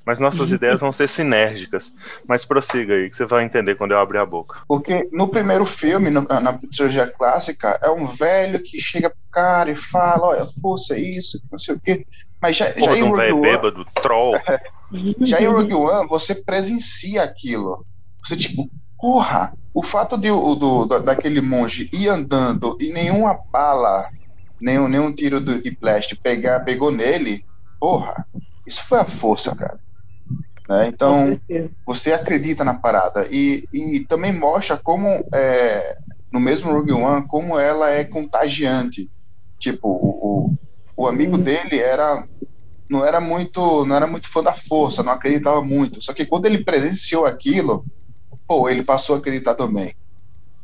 Mas 0.04 0.18
nossas 0.18 0.50
ideias 0.52 0.80
vão 0.80 0.92
ser 0.92 1.08
sinérgicas. 1.08 1.92
Mas 2.28 2.44
prossiga 2.44 2.94
aí, 2.94 3.08
que 3.08 3.16
você 3.16 3.24
vai 3.24 3.44
entender 3.44 3.74
quando 3.74 3.92
eu 3.92 3.98
abrir 3.98 4.18
a 4.18 4.26
boca. 4.26 4.60
Porque 4.68 5.08
no 5.12 5.28
primeiro 5.28 5.64
filme, 5.64 6.10
no- 6.10 6.26
na, 6.28 6.58
trilogia 6.70 7.06
clássica, 7.06 7.78
é 7.82 7.90
um 7.90 8.06
velho 8.06 8.62
que 8.62 8.80
chega 8.80 9.08
pro 9.08 9.18
cara 9.32 9.70
e 9.70 9.76
fala, 9.76 10.28
olha, 10.28 10.42
força 10.60 10.96
é 10.96 11.00
isso, 11.00 11.40
não 11.50 11.58
sei 11.58 11.74
o 11.76 11.80
quê. 11.80 12.04
Mas 12.42 12.56
já, 12.56 12.66
Pô, 12.66 12.84
já 12.84 12.92
um 13.04 13.12
velho 13.16 13.40
bêbado, 13.40 13.84
troll. 13.94 14.32
já 15.24 15.40
em 15.40 15.46
Rogue 15.46 15.74
One, 15.74 16.08
você 16.08 16.34
presencia 16.34 17.22
aquilo. 17.22 17.84
Você, 18.24 18.36
tipo, 18.36 18.70
porra, 18.98 19.52
o 19.74 19.82
fato 19.82 20.16
de, 20.18 20.30
o- 20.30 20.54
do, 20.54 20.86
da- 20.86 20.98
daquele 20.98 21.40
monge 21.40 21.88
ir 21.92 22.08
andando 22.08 22.76
e 22.80 22.92
nenhuma 22.92 23.38
bala, 23.52 24.06
nenhum, 24.60 24.88
nenhum 24.88 25.14
tiro 25.14 25.40
do, 25.40 25.62
de 25.62 25.76
blast 25.80 26.16
pegar, 26.22 26.64
pegou 26.64 26.90
nele, 26.90 27.44
porra, 27.80 28.14
isso 28.66 28.82
foi 28.84 28.98
a 29.00 29.04
força, 29.04 29.56
cara. 29.56 29.80
Né? 30.68 30.88
Então, 30.88 31.38
você 31.86 32.12
acredita 32.12 32.64
na 32.64 32.74
parada. 32.74 33.26
E, 33.30 33.66
e 33.72 34.06
também 34.08 34.32
mostra 34.32 34.76
como, 34.76 35.06
é, 35.34 35.96
no 36.32 36.40
mesmo 36.40 36.70
Rogue 36.72 36.92
One, 36.92 37.26
como 37.26 37.58
ela 37.58 37.90
é 37.90 38.04
contagiante. 38.04 39.10
Tipo, 39.58 39.88
o, 39.88 40.50
o, 40.50 40.54
o 40.96 41.08
amigo 41.08 41.36
dele 41.38 41.78
era 41.78 42.24
não 42.90 43.04
era 43.06 43.20
muito 43.20 43.86
não 43.86 43.94
era 43.96 44.06
muito 44.06 44.28
fã 44.28 44.42
da 44.42 44.52
força, 44.52 45.02
não 45.02 45.12
acreditava 45.12 45.62
muito. 45.62 46.02
Só 46.02 46.12
que 46.12 46.26
quando 46.26 46.46
ele 46.46 46.64
presenciou 46.64 47.24
aquilo, 47.24 47.84
pô, 48.46 48.68
ele 48.68 48.82
passou 48.82 49.16
a 49.16 49.18
acreditar 49.18 49.54
também. 49.54 49.94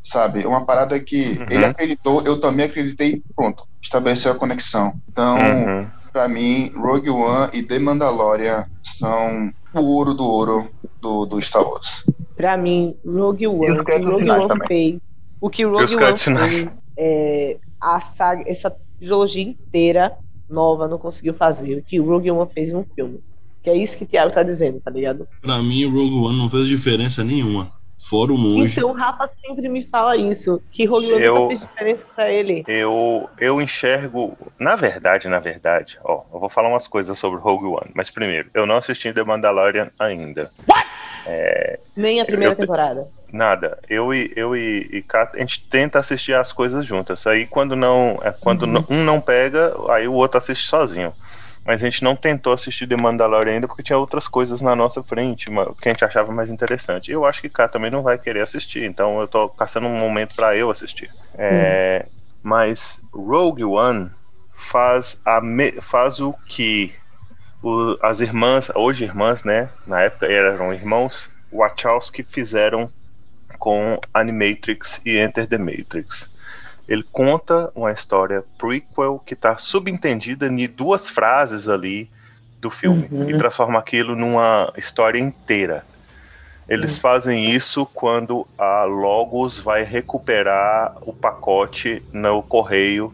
Sabe? 0.02 0.46
Uma 0.46 0.64
parada 0.64 0.98
que 1.02 1.38
Uhum. 1.38 1.46
ele 1.50 1.64
acreditou, 1.64 2.22
eu 2.24 2.40
também 2.40 2.66
acreditei, 2.66 3.22
pronto, 3.34 3.64
estabeleceu 3.82 4.32
a 4.32 4.36
conexão. 4.38 4.92
Então, 5.08 5.36
Uhum. 5.38 5.86
pra 6.12 6.28
mim, 6.28 6.72
Rogue 6.76 7.10
One 7.10 7.50
e 7.52 7.62
The 7.62 7.78
Mandalorian 7.78 8.64
são 8.82 9.50
o 9.74 9.80
ouro 9.80 10.14
do 10.14 10.24
ouro 10.24 10.70
do, 11.00 11.26
do 11.26 11.40
Star 11.42 11.62
Wars. 11.62 12.04
Pra 12.36 12.56
mim, 12.56 12.96
Rogue 13.04 13.46
One, 13.46 13.70
os 13.70 13.78
o 13.78 13.84
que 13.84 13.92
Rogue 13.98 14.20
finais 14.20 14.38
One 14.40 14.48
também. 14.48 14.68
fez, 14.68 15.00
o 15.40 15.50
que 15.50 15.64
Rogue 15.64 15.96
One 15.96 16.18
fez, 16.18 16.70
é, 16.98 17.58
a 17.80 18.00
saga, 18.00 18.44
essa 18.46 18.74
trilogia 18.98 19.42
inteira 19.42 20.16
nova 20.48 20.86
não 20.88 20.98
conseguiu 20.98 21.34
fazer, 21.34 21.76
o 21.78 21.82
que 21.82 22.00
o 22.00 22.04
Rogue 22.04 22.30
One 22.30 22.50
fez 22.52 22.70
em 22.70 22.76
um 22.76 22.84
filme. 22.94 23.20
Que 23.62 23.70
é 23.70 23.76
isso 23.76 23.98
que 23.98 24.04
o 24.04 24.06
Thiago 24.06 24.32
tá 24.32 24.42
dizendo, 24.42 24.80
tá 24.80 24.90
ligado? 24.90 25.26
Pra 25.42 25.60
mim, 25.62 25.84
o 25.84 25.90
Rogue 25.90 26.26
One 26.28 26.38
não 26.38 26.48
fez 26.50 26.68
diferença 26.68 27.24
nenhuma. 27.24 27.72
Fora 28.10 28.30
o 28.32 28.36
monge. 28.36 28.74
Então 28.76 28.90
o 28.90 28.92
Rafa 28.92 29.26
sempre 29.26 29.68
me 29.70 29.80
fala 29.82 30.16
isso, 30.16 30.60
que 30.70 30.84
Rogue 30.84 31.14
One 31.14 31.22
Eu- 31.24 31.34
nunca 31.34 31.48
fez 31.48 31.60
diferença 31.60 32.06
pra 32.14 32.30
ele. 32.30 32.62
Eu, 32.68 33.28
eu 33.40 33.60
enxergo, 33.60 34.36
na 34.60 34.76
verdade, 34.76 35.28
na 35.28 35.38
verdade, 35.38 35.98
ó, 36.04 36.22
eu 36.32 36.38
vou 36.38 36.48
falar 36.50 36.68
umas 36.68 36.86
coisas 36.86 37.18
sobre 37.18 37.40
Rogue 37.40 37.64
One, 37.64 37.90
mas 37.94 38.10
primeiro, 38.10 38.50
eu 38.52 38.66
não 38.66 38.76
assisti 38.76 39.12
The 39.14 39.24
Mandalorian 39.24 39.90
ainda. 39.98 40.50
É, 41.26 41.78
Nem 41.96 42.20
a 42.20 42.24
primeira 42.24 42.52
Eu- 42.52 42.56
temporada. 42.56 43.08
nada. 43.32 43.78
Eu 43.88 44.14
e 44.14 44.32
eu 44.36 44.56
e, 44.56 44.88
e 44.92 45.02
Kat, 45.02 45.36
a 45.36 45.40
gente 45.40 45.64
tenta 45.68 45.98
assistir 45.98 46.34
as 46.34 46.52
coisas 46.52 46.86
juntas. 46.86 47.26
Aí 47.26 47.46
quando 47.46 47.74
não, 47.76 48.18
é 48.22 48.32
quando 48.32 48.62
Uhum. 48.64 48.84
um 48.88 49.04
não 49.04 49.20
pega, 49.20 49.74
aí 49.90 50.06
o 50.06 50.12
outro 50.12 50.38
assiste 50.38 50.66
sozinho. 50.68 51.12
Mas 51.64 51.82
a 51.82 51.84
gente 51.84 52.04
não 52.04 52.14
tentou 52.14 52.52
assistir 52.52 52.86
The 52.86 52.96
Mandalorian 52.96 53.54
ainda 53.54 53.66
porque 53.66 53.82
tinha 53.82 53.98
outras 53.98 54.28
coisas 54.28 54.60
na 54.60 54.76
nossa 54.76 55.02
frente 55.02 55.46
que 55.80 55.88
a 55.88 55.92
gente 55.92 56.04
achava 56.04 56.30
mais 56.30 56.48
interessante. 56.48 57.10
Eu 57.10 57.24
acho 57.26 57.40
que 57.40 57.48
Kat 57.48 57.72
também 57.72 57.90
não 57.90 58.04
vai 58.04 58.16
querer 58.16 58.42
assistir, 58.42 58.84
então 58.84 59.20
eu 59.20 59.26
tô 59.26 59.48
caçando 59.48 59.88
um 59.88 59.98
momento 59.98 60.36
pra 60.36 60.54
eu 60.56 60.70
assistir. 60.70 61.10
É, 61.36 62.06
Mas 62.40 63.00
Rogue 63.12 63.64
One 63.64 64.08
faz, 64.54 65.18
a 65.24 65.40
me- 65.40 65.80
faz 65.80 66.20
o 66.20 66.32
que 66.46 66.94
o- 67.66 67.98
as 68.00 68.20
irmãs, 68.20 68.70
hoje 68.74 69.04
irmãs, 69.04 69.42
né? 69.42 69.68
Na 69.86 70.02
época 70.02 70.26
eram 70.26 70.72
irmãos, 70.72 71.28
Wachowski 71.52 72.22
fizeram 72.22 72.90
com 73.58 73.98
Animatrix 74.14 75.00
e 75.04 75.18
Enter 75.18 75.48
the 75.48 75.58
Matrix. 75.58 76.28
Ele 76.88 77.02
conta 77.10 77.70
uma 77.74 77.90
história 77.90 78.44
prequel 78.56 79.20
que 79.24 79.34
está 79.34 79.56
subentendida 79.58 80.46
em 80.46 80.66
duas 80.68 81.10
frases 81.10 81.68
ali 81.68 82.08
do 82.60 82.70
filme 82.70 83.08
Uhum. 83.10 83.30
e 83.30 83.36
transforma 83.36 83.78
aquilo 83.78 84.14
numa 84.14 84.72
história 84.76 85.18
inteira. 85.18 85.84
Eles 86.68 86.98
fazem 86.98 87.50
isso 87.52 87.86
quando 87.86 88.46
a 88.58 88.84
Logos 88.84 89.58
vai 89.58 89.82
recuperar 89.84 90.92
o 91.02 91.12
pacote 91.12 92.02
no 92.12 92.42
correio 92.42 93.12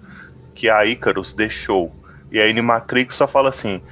que 0.55 0.68
a 0.70 0.84
Icarus 0.86 1.32
deixou. 1.34 1.94
E 2.30 2.40
a 2.40 2.44
Animatrix 2.48 3.14
só 3.14 3.26
fala 3.26 3.50
assim: 3.50 3.82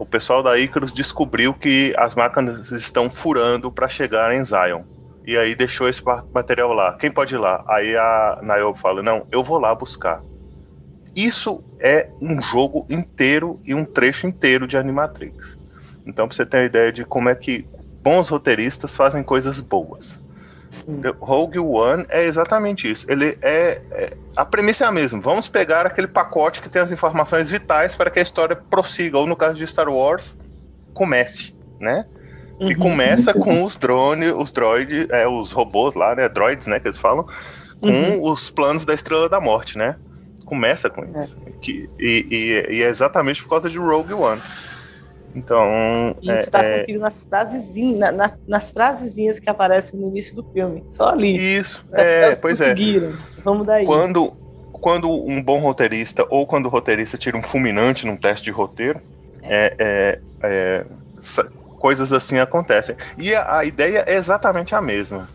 o 0.00 0.06
pessoal 0.06 0.42
da 0.42 0.58
Icarus 0.58 0.94
descobriu 0.94 1.52
que 1.52 1.94
as 1.98 2.14
máquinas 2.14 2.72
estão 2.72 3.10
furando 3.10 3.70
para 3.70 3.86
chegar 3.86 4.34
em 4.34 4.42
Zion. 4.42 4.82
E 5.26 5.36
aí 5.36 5.54
deixou 5.54 5.90
esse 5.90 6.02
material 6.32 6.72
lá. 6.72 6.94
Quem 6.94 7.10
pode 7.10 7.34
ir 7.34 7.38
lá? 7.38 7.62
Aí 7.68 7.94
a 7.94 8.40
Niobe 8.42 8.78
fala: 8.78 9.02
Não, 9.02 9.26
eu 9.30 9.44
vou 9.44 9.58
lá 9.58 9.74
buscar. 9.74 10.22
Isso 11.14 11.62
é 11.78 12.08
um 12.18 12.40
jogo 12.40 12.86
inteiro 12.88 13.60
e 13.62 13.74
um 13.74 13.84
trecho 13.84 14.26
inteiro 14.26 14.66
de 14.66 14.78
Animatrix. 14.78 15.58
Então, 16.06 16.26
pra 16.26 16.34
você 16.34 16.46
ter 16.46 16.56
uma 16.56 16.64
ideia 16.64 16.90
de 16.90 17.04
como 17.04 17.28
é 17.28 17.34
que 17.34 17.66
bons 18.02 18.30
roteiristas 18.30 18.96
fazem 18.96 19.22
coisas 19.22 19.60
boas. 19.60 20.18
Rogue 21.18 21.58
One 21.58 22.04
é 22.08 22.24
exatamente 22.24 22.90
isso. 22.90 23.04
Ele 23.10 23.36
é, 23.42 23.80
é, 23.90 24.16
a 24.36 24.44
premissa 24.44 24.84
é 24.84 24.86
a 24.86 24.92
mesma. 24.92 25.20
Vamos 25.20 25.48
pegar 25.48 25.84
aquele 25.84 26.06
pacote 26.06 26.60
que 26.60 26.68
tem 26.68 26.80
as 26.80 26.92
informações 26.92 27.50
vitais 27.50 27.94
para 27.96 28.10
que 28.10 28.20
a 28.20 28.22
história 28.22 28.54
prossiga, 28.54 29.18
ou 29.18 29.26
no 29.26 29.34
caso 29.34 29.54
de 29.56 29.66
Star 29.66 29.88
Wars, 29.88 30.36
comece, 30.94 31.54
né? 31.80 32.06
E 32.60 32.74
uhum. 32.74 32.78
começa 32.78 33.34
com 33.34 33.64
os 33.64 33.74
drones, 33.74 34.32
os 34.36 34.52
droids, 34.52 35.08
é, 35.10 35.26
os 35.26 35.50
robôs 35.50 35.94
lá, 35.94 36.14
né? 36.14 36.28
Droids, 36.28 36.66
né? 36.66 36.78
Que 36.78 36.88
eles 36.88 36.98
falam, 36.98 37.26
com 37.80 37.88
uhum. 37.88 38.30
os 38.30 38.50
planos 38.50 38.84
da 38.84 38.94
Estrela 38.94 39.28
da 39.28 39.40
Morte, 39.40 39.76
né? 39.76 39.96
Começa 40.44 40.88
com 40.88 41.02
é. 41.02 41.20
isso. 41.20 41.36
Que, 41.60 41.88
e, 41.98 42.26
e, 42.30 42.76
e, 42.76 42.82
é 42.82 42.88
exatamente 42.88 43.42
por 43.42 43.50
causa 43.50 43.68
de 43.68 43.78
Rogue 43.78 44.12
One. 44.12 44.40
Então. 45.34 46.16
Isso 46.20 46.34
está 46.34 46.62
é, 46.62 46.80
contido 46.80 47.00
nas 47.00 47.24
frasezinhas, 47.24 47.98
na, 47.98 48.12
na, 48.12 48.32
nas 48.48 48.70
frasezinhas 48.70 49.38
que 49.38 49.48
aparecem 49.48 49.98
no 49.98 50.08
início 50.08 50.34
do 50.34 50.44
filme. 50.52 50.82
Só 50.86 51.10
ali. 51.10 51.36
Isso, 51.56 51.84
Só 51.88 52.00
é, 52.00 52.36
pois 52.36 52.60
é. 52.60 52.74
Vamos 53.44 53.66
daí. 53.66 53.86
Quando, 53.86 54.32
quando 54.72 55.10
um 55.10 55.42
bom 55.42 55.60
roteirista, 55.60 56.26
ou 56.28 56.46
quando 56.46 56.66
o 56.66 56.68
roteirista 56.68 57.16
tira 57.16 57.36
um 57.36 57.42
fulminante 57.42 58.06
num 58.06 58.16
teste 58.16 58.44
de 58.46 58.50
roteiro, 58.50 59.00
é, 59.42 59.74
é, 59.78 60.18
é 60.42 60.86
coisas 61.78 62.12
assim 62.12 62.38
acontecem. 62.38 62.96
E 63.16 63.34
a, 63.34 63.58
a, 63.58 63.64
ideia 63.64 64.04
é 64.06 64.14
exatamente 64.14 64.74
a 64.74 64.80
mesma. 64.80 65.28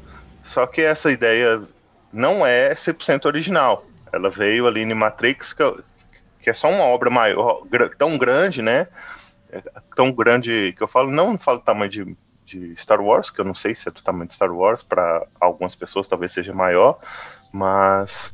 Só 0.44 0.68
que 0.68 0.82
essa 0.82 1.12
ideia 1.12 1.62
não 2.14 2.46
é 2.46 2.74
100% 2.74 3.26
original. 3.26 3.86
Ela 4.14 4.30
veio 4.30 4.68
ali 4.68 4.82
em 4.82 4.94
Matrix, 4.94 5.54
que, 5.54 5.64
que 6.42 6.50
é 6.50 6.54
só 6.54 6.70
uma 6.70 6.84
obra 6.84 7.10
maior, 7.10 7.64
tão 7.98 8.18
grande, 8.18 8.62
né? 8.62 8.88
É 9.56 9.62
tão 9.96 10.12
grande 10.12 10.74
que 10.78 10.84
eu 10.84 10.88
falo, 10.88 11.10
não 11.10 11.38
falo 11.38 11.60
tamanho 11.60 11.90
de, 11.90 12.18
de 12.46 12.76
Star 12.76 13.02
Wars, 13.02 13.30
que 13.30 13.40
eu 13.40 13.46
não 13.46 13.56
sei 13.56 13.74
se 13.74 13.88
é 13.88 13.92
do 13.92 14.02
tamanho 14.02 14.28
de 14.28 14.34
Star 14.34 14.52
Wars, 14.52 14.84
para 14.84 15.26
algumas 15.40 15.76
pessoas 15.76 16.08
talvez 16.08 16.34
seja 16.34 16.54
maior, 16.54 17.00
mas 17.52 18.34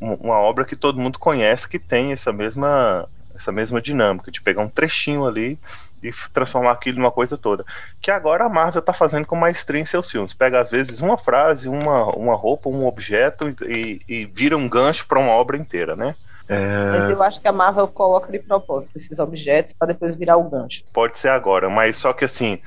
uma 0.00 0.38
obra 0.38 0.64
que 0.64 0.76
todo 0.76 1.00
mundo 1.00 1.18
conhece 1.18 1.68
que 1.68 1.78
tem 1.78 2.12
essa 2.12 2.32
mesma 2.32 3.08
essa 3.34 3.52
mesma 3.52 3.82
dinâmica 3.82 4.30
de 4.30 4.40
pegar 4.40 4.62
um 4.62 4.68
trechinho 4.68 5.26
ali 5.26 5.58
e 6.02 6.10
transformar 6.32 6.72
aquilo 6.72 6.98
numa 6.98 7.10
coisa 7.10 7.36
toda. 7.36 7.64
Que 8.00 8.10
agora 8.10 8.44
a 8.44 8.48
Marvel 8.48 8.80
está 8.80 8.92
fazendo 8.92 9.26
com 9.26 9.36
maestria 9.36 9.80
em 9.80 9.84
seus 9.84 10.10
filmes. 10.10 10.32
Pega 10.32 10.60
às 10.60 10.70
vezes 10.70 11.00
uma 11.00 11.18
frase, 11.18 11.68
uma, 11.68 12.06
uma 12.16 12.34
roupa, 12.34 12.68
um 12.68 12.86
objeto 12.86 13.54
e, 13.62 14.00
e 14.08 14.24
vira 14.24 14.56
um 14.56 14.68
gancho 14.68 15.06
para 15.06 15.20
uma 15.20 15.32
obra 15.32 15.56
inteira, 15.56 15.94
né? 15.94 16.16
É... 16.48 16.90
Mas 16.92 17.10
eu 17.10 17.22
acho 17.22 17.40
que 17.40 17.48
a 17.48 17.52
Marvel 17.52 17.88
coloca 17.88 18.30
de 18.30 18.38
propósito 18.38 18.96
esses 18.96 19.18
objetos 19.18 19.72
para 19.72 19.88
depois 19.88 20.14
virar 20.14 20.36
o 20.36 20.48
gancho. 20.48 20.84
Pode 20.92 21.18
ser 21.18 21.28
agora, 21.28 21.68
mas 21.68 21.96
só 21.96 22.12
que 22.12 22.24
assim, 22.24 22.60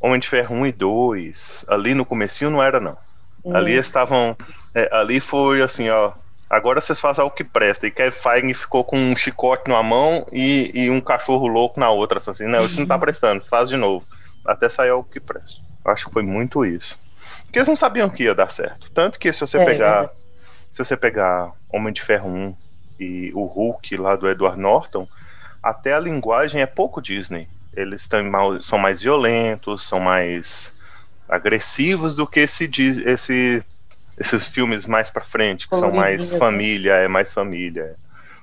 Homem 0.00 0.18
de 0.18 0.28
Ferro 0.28 0.56
1 0.56 0.66
e 0.66 0.72
2, 0.72 1.64
ali 1.68 1.94
no 1.94 2.04
comecinho 2.04 2.50
não 2.50 2.62
era 2.62 2.80
não. 2.80 2.96
Hum. 3.44 3.56
Ali 3.56 3.74
estavam, 3.74 4.36
é, 4.74 4.88
ali 4.92 5.20
foi 5.20 5.62
assim, 5.62 5.88
ó, 5.88 6.12
agora 6.50 6.80
vocês 6.80 7.00
fazem 7.00 7.22
algo 7.22 7.34
que 7.34 7.44
presta. 7.44 7.86
E 7.86 7.90
Kevin 7.90 8.10
Feige 8.10 8.54
ficou 8.54 8.84
com 8.84 8.96
um 8.96 9.16
chicote 9.16 9.68
numa 9.68 9.82
mão 9.82 10.26
e, 10.32 10.70
e 10.74 10.90
um 10.90 11.00
cachorro 11.00 11.46
louco 11.46 11.78
na 11.78 11.90
outra. 11.90 12.20
Assim, 12.24 12.46
não, 12.46 12.64
isso 12.64 12.78
não 12.80 12.86
tá 12.86 12.98
prestando, 12.98 13.44
faz 13.44 13.68
de 13.68 13.76
novo. 13.76 14.06
Até 14.44 14.68
sair 14.68 14.90
algo 14.90 15.08
que 15.08 15.20
presta. 15.20 15.60
Acho 15.84 16.06
que 16.06 16.12
foi 16.12 16.22
muito 16.22 16.64
isso. 16.64 16.98
Porque 17.44 17.58
eles 17.58 17.68
não 17.68 17.76
sabiam 17.76 18.10
que 18.10 18.24
ia 18.24 18.34
dar 18.34 18.50
certo. 18.50 18.90
Tanto 18.92 19.18
que 19.18 19.32
se 19.32 19.40
você 19.40 19.58
é, 19.58 19.64
pegar. 19.64 20.04
É. 20.04 20.10
Se 20.70 20.82
você 20.82 20.96
pegar 20.96 21.52
Homem 21.70 21.92
de 21.92 22.00
Ferro 22.00 22.30
1 22.30 22.56
e 22.98 23.32
o 23.34 23.44
Hulk 23.44 23.96
lá 23.96 24.16
do 24.16 24.28
Edward 24.28 24.60
Norton, 24.60 25.08
até 25.62 25.94
a 25.94 26.00
linguagem 26.00 26.60
é 26.60 26.66
pouco 26.66 27.00
Disney. 27.00 27.48
Eles 27.74 28.06
tão, 28.06 28.22
são 28.60 28.78
mais 28.78 29.02
violentos, 29.02 29.82
são 29.82 29.98
mais 30.00 30.72
agressivos 31.28 32.14
do 32.14 32.26
que 32.26 32.40
esse, 32.40 32.70
esse 33.06 33.64
esses 34.18 34.46
filmes 34.46 34.84
mais 34.86 35.10
para 35.10 35.24
frente, 35.24 35.68
que 35.68 35.76
são 35.76 35.90
mais 35.90 36.32
família, 36.34 36.94
é 36.94 37.08
mais 37.08 37.32
família. 37.32 37.96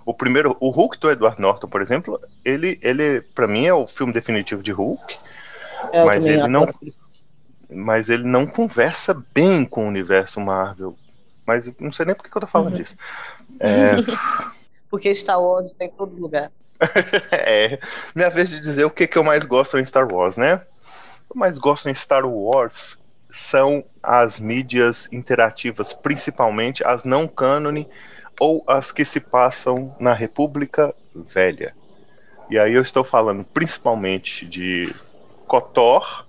O 0.05 0.13
primeiro, 0.13 0.57
o 0.59 0.69
Hulk 0.69 0.99
do 0.99 1.11
Edward 1.11 1.39
Norton, 1.39 1.67
por 1.67 1.81
exemplo, 1.81 2.19
ele, 2.43 2.79
ele 2.81 3.21
para 3.21 3.47
mim 3.47 3.65
é 3.65 3.73
o 3.73 3.85
filme 3.85 4.11
definitivo 4.11 4.63
de 4.63 4.71
Hulk, 4.71 5.17
é, 5.93 6.03
mas 6.03 6.25
ele 6.25 6.47
não, 6.47 6.67
mas 7.69 8.09
ele 8.09 8.23
não 8.23 8.47
conversa 8.47 9.13
bem 9.33 9.63
com 9.65 9.85
o 9.85 9.87
universo 9.87 10.39
Marvel. 10.41 10.97
Mas 11.45 11.71
não 11.79 11.91
sei 11.91 12.05
nem 12.05 12.15
por 12.15 12.23
que 12.23 12.35
eu 12.35 12.41
tô 12.41 12.47
falando 12.47 12.71
uhum. 12.71 12.77
disso. 12.77 12.95
É... 13.59 13.95
Porque 14.89 15.13
Star 15.13 15.41
Wars 15.41 15.73
tem 15.73 15.87
em 15.87 15.91
todos 15.91 16.15
os 16.15 16.19
lugares. 16.19 16.51
é, 17.31 17.79
minha 18.15 18.29
vez 18.29 18.49
de 18.49 18.59
dizer 18.59 18.85
o 18.85 18.89
que, 18.89 19.05
que 19.05 19.17
eu 19.17 19.23
mais 19.23 19.45
gosto 19.45 19.77
em 19.77 19.85
Star 19.85 20.11
Wars, 20.11 20.37
né? 20.37 20.61
Eu 21.29 21.35
mais 21.35 21.57
gosto 21.57 21.89
em 21.89 21.93
Star 21.93 22.25
Wars 22.25 22.97
são 23.31 23.83
as 24.01 24.39
mídias 24.39 25.07
interativas, 25.11 25.93
principalmente 25.93 26.83
as 26.83 27.03
não 27.03 27.27
cânone 27.27 27.87
ou 28.39 28.63
as 28.67 28.91
que 28.91 29.05
se 29.05 29.19
passam 29.19 29.95
na 29.99 30.13
República 30.13 30.95
Velha. 31.13 31.75
E 32.49 32.57
aí 32.57 32.73
eu 32.73 32.81
estou 32.81 33.03
falando 33.03 33.43
principalmente 33.43 34.45
de 34.45 34.91
KOTOR 35.47 36.25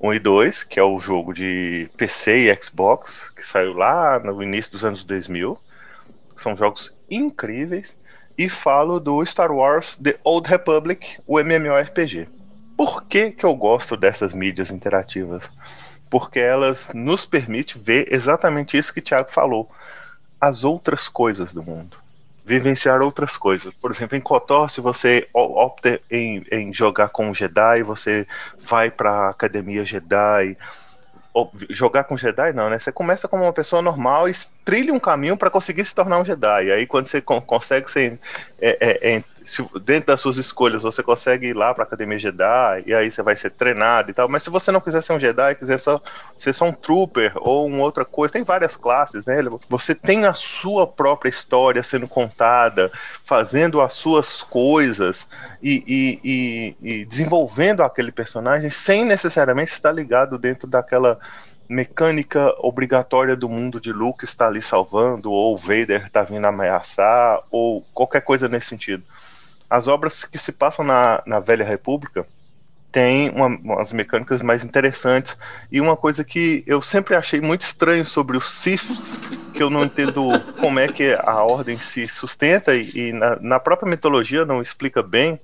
1 0.00 0.14
e 0.14 0.18
2, 0.18 0.62
que 0.62 0.78
é 0.78 0.82
o 0.82 0.98
jogo 1.00 1.32
de 1.32 1.88
PC 1.96 2.50
e 2.50 2.62
Xbox, 2.62 3.30
que 3.30 3.44
saiu 3.44 3.72
lá 3.72 4.20
no 4.20 4.42
início 4.42 4.70
dos 4.70 4.84
anos 4.84 5.02
2000. 5.02 5.58
São 6.36 6.56
jogos 6.56 6.96
incríveis. 7.10 7.96
E 8.36 8.48
falo 8.48 8.98
do 8.98 9.24
Star 9.24 9.52
Wars 9.52 9.96
The 9.96 10.18
Old 10.24 10.48
Republic, 10.48 11.20
o 11.24 11.38
MMORPG. 11.38 12.28
Por 12.76 13.04
que, 13.04 13.30
que 13.30 13.44
eu 13.44 13.54
gosto 13.54 13.96
dessas 13.96 14.34
mídias 14.34 14.72
interativas? 14.72 15.48
Porque 16.10 16.40
elas 16.40 16.90
nos 16.92 17.24
permitem 17.24 17.80
ver 17.80 18.12
exatamente 18.12 18.76
isso 18.76 18.92
que 18.92 18.98
o 18.98 19.02
Thiago 19.02 19.30
falou, 19.30 19.70
as 20.40 20.64
outras 20.64 21.08
coisas 21.08 21.54
do 21.54 21.62
mundo, 21.62 21.96
vivenciar 22.44 23.00
outras 23.00 23.36
coisas. 23.36 23.72
Por 23.74 23.92
exemplo, 23.92 24.16
em 24.16 24.20
KOTOR, 24.20 24.68
se 24.68 24.80
você 24.80 25.28
opta 25.32 26.00
em, 26.10 26.44
em 26.50 26.72
jogar 26.72 27.10
com 27.10 27.30
o 27.30 27.34
Jedi, 27.34 27.84
você 27.84 28.26
vai 28.58 28.90
para 28.90 29.10
a 29.10 29.30
Academia 29.30 29.84
Jedi, 29.84 30.56
jogar 31.68 32.04
com 32.04 32.16
Jedi 32.16 32.52
não, 32.52 32.70
né? 32.70 32.78
Você 32.78 32.92
começa 32.92 33.26
como 33.26 33.42
uma 33.42 33.52
pessoa 33.52 33.82
normal 33.82 34.28
e 34.28 34.32
trilha 34.64 34.92
um 34.92 35.00
caminho 35.00 35.36
para 35.36 35.50
conseguir 35.50 35.84
se 35.84 35.94
tornar 35.94 36.18
um 36.20 36.24
Jedi. 36.24 36.70
Aí 36.70 36.86
quando 36.86 37.06
você 37.06 37.20
consegue 37.20 37.90
ser 37.90 38.18
é, 38.60 38.76
é, 38.80 39.22
é, 39.44 39.78
dentro 39.80 40.06
das 40.08 40.20
suas 40.20 40.36
escolhas, 40.36 40.82
você 40.82 41.02
consegue 41.02 41.48
ir 41.48 41.54
lá 41.54 41.74
para 41.74 41.84
Academia 41.84 42.18
Jedi 42.18 42.84
e 42.86 42.94
aí 42.94 43.10
você 43.10 43.22
vai 43.22 43.36
ser 43.36 43.50
treinado 43.50 44.10
e 44.10 44.14
tal. 44.14 44.28
Mas 44.28 44.42
se 44.42 44.50
você 44.50 44.72
não 44.72 44.80
quiser 44.80 45.02
ser 45.02 45.12
um 45.12 45.20
Jedi, 45.20 45.54
quiser 45.54 45.78
só 45.78 46.00
ser 46.38 46.52
só 46.52 46.64
um 46.66 46.72
trooper 46.72 47.32
ou 47.36 47.66
uma 47.66 47.82
outra 47.82 48.04
coisa, 48.04 48.32
tem 48.32 48.42
várias 48.42 48.76
classes, 48.76 49.26
né? 49.26 49.36
Você 49.68 49.94
tem 49.94 50.24
a 50.24 50.34
sua 50.34 50.86
própria 50.86 51.28
história 51.28 51.82
sendo 51.82 52.08
contada, 52.08 52.90
fazendo 53.24 53.80
as 53.80 53.92
suas 53.94 54.42
coisas 54.42 55.28
e, 55.62 55.84
e, 55.86 56.74
e, 56.82 57.00
e 57.00 57.04
desenvolvendo 57.04 57.82
aquele 57.82 58.10
personagem 58.10 58.70
sem 58.70 59.04
necessariamente 59.04 59.72
estar 59.72 59.92
ligado 59.92 60.38
dentro 60.38 60.66
daquela 60.66 61.18
mecânica 61.68 62.54
obrigatória 62.58 63.34
do 63.34 63.48
mundo 63.48 63.80
de 63.80 63.92
Luke 63.92 64.24
está 64.24 64.46
ali 64.46 64.60
salvando, 64.60 65.30
ou 65.30 65.56
Vader 65.56 66.06
está 66.06 66.22
vindo 66.22 66.46
ameaçar, 66.46 67.40
ou 67.50 67.82
qualquer 67.92 68.20
coisa 68.20 68.48
nesse 68.48 68.68
sentido. 68.68 69.02
As 69.74 69.88
obras 69.88 70.24
que 70.24 70.38
se 70.38 70.52
passam 70.52 70.84
na, 70.84 71.20
na 71.26 71.40
Velha 71.40 71.64
República 71.64 72.24
têm 72.92 73.28
uma, 73.30 73.48
umas 73.48 73.92
mecânicas 73.92 74.40
mais 74.40 74.64
interessantes. 74.64 75.36
E 75.70 75.80
uma 75.80 75.96
coisa 75.96 76.22
que 76.22 76.62
eu 76.64 76.80
sempre 76.80 77.16
achei 77.16 77.40
muito 77.40 77.62
estranho 77.62 78.04
sobre 78.04 78.36
os 78.36 78.48
Siths, 78.48 79.18
que 79.52 79.60
eu 79.60 79.68
não 79.68 79.82
entendo 79.82 80.30
como 80.60 80.78
é 80.78 80.86
que 80.86 81.12
a 81.14 81.42
ordem 81.42 81.76
se 81.76 82.06
sustenta, 82.06 82.72
e, 82.76 82.88
e 82.94 83.12
na, 83.12 83.34
na 83.40 83.58
própria 83.58 83.90
mitologia 83.90 84.44
não 84.44 84.62
explica 84.62 85.02
bem, 85.02 85.40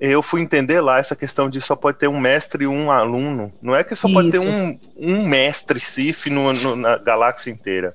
eu 0.00 0.20
fui 0.20 0.40
entender 0.40 0.80
lá 0.80 0.98
essa 0.98 1.14
questão 1.14 1.48
de 1.48 1.60
só 1.60 1.76
pode 1.76 1.98
ter 1.98 2.08
um 2.08 2.18
mestre 2.18 2.64
e 2.64 2.66
um 2.66 2.90
aluno. 2.90 3.52
Não 3.62 3.76
é 3.76 3.84
que 3.84 3.94
só 3.94 4.08
Isso. 4.08 4.14
pode 4.16 4.32
ter 4.32 4.40
um, 4.40 4.76
um 4.96 5.24
mestre 5.28 5.78
Sif 5.78 6.28
na 6.28 6.98
galáxia 6.98 7.52
inteira. 7.52 7.94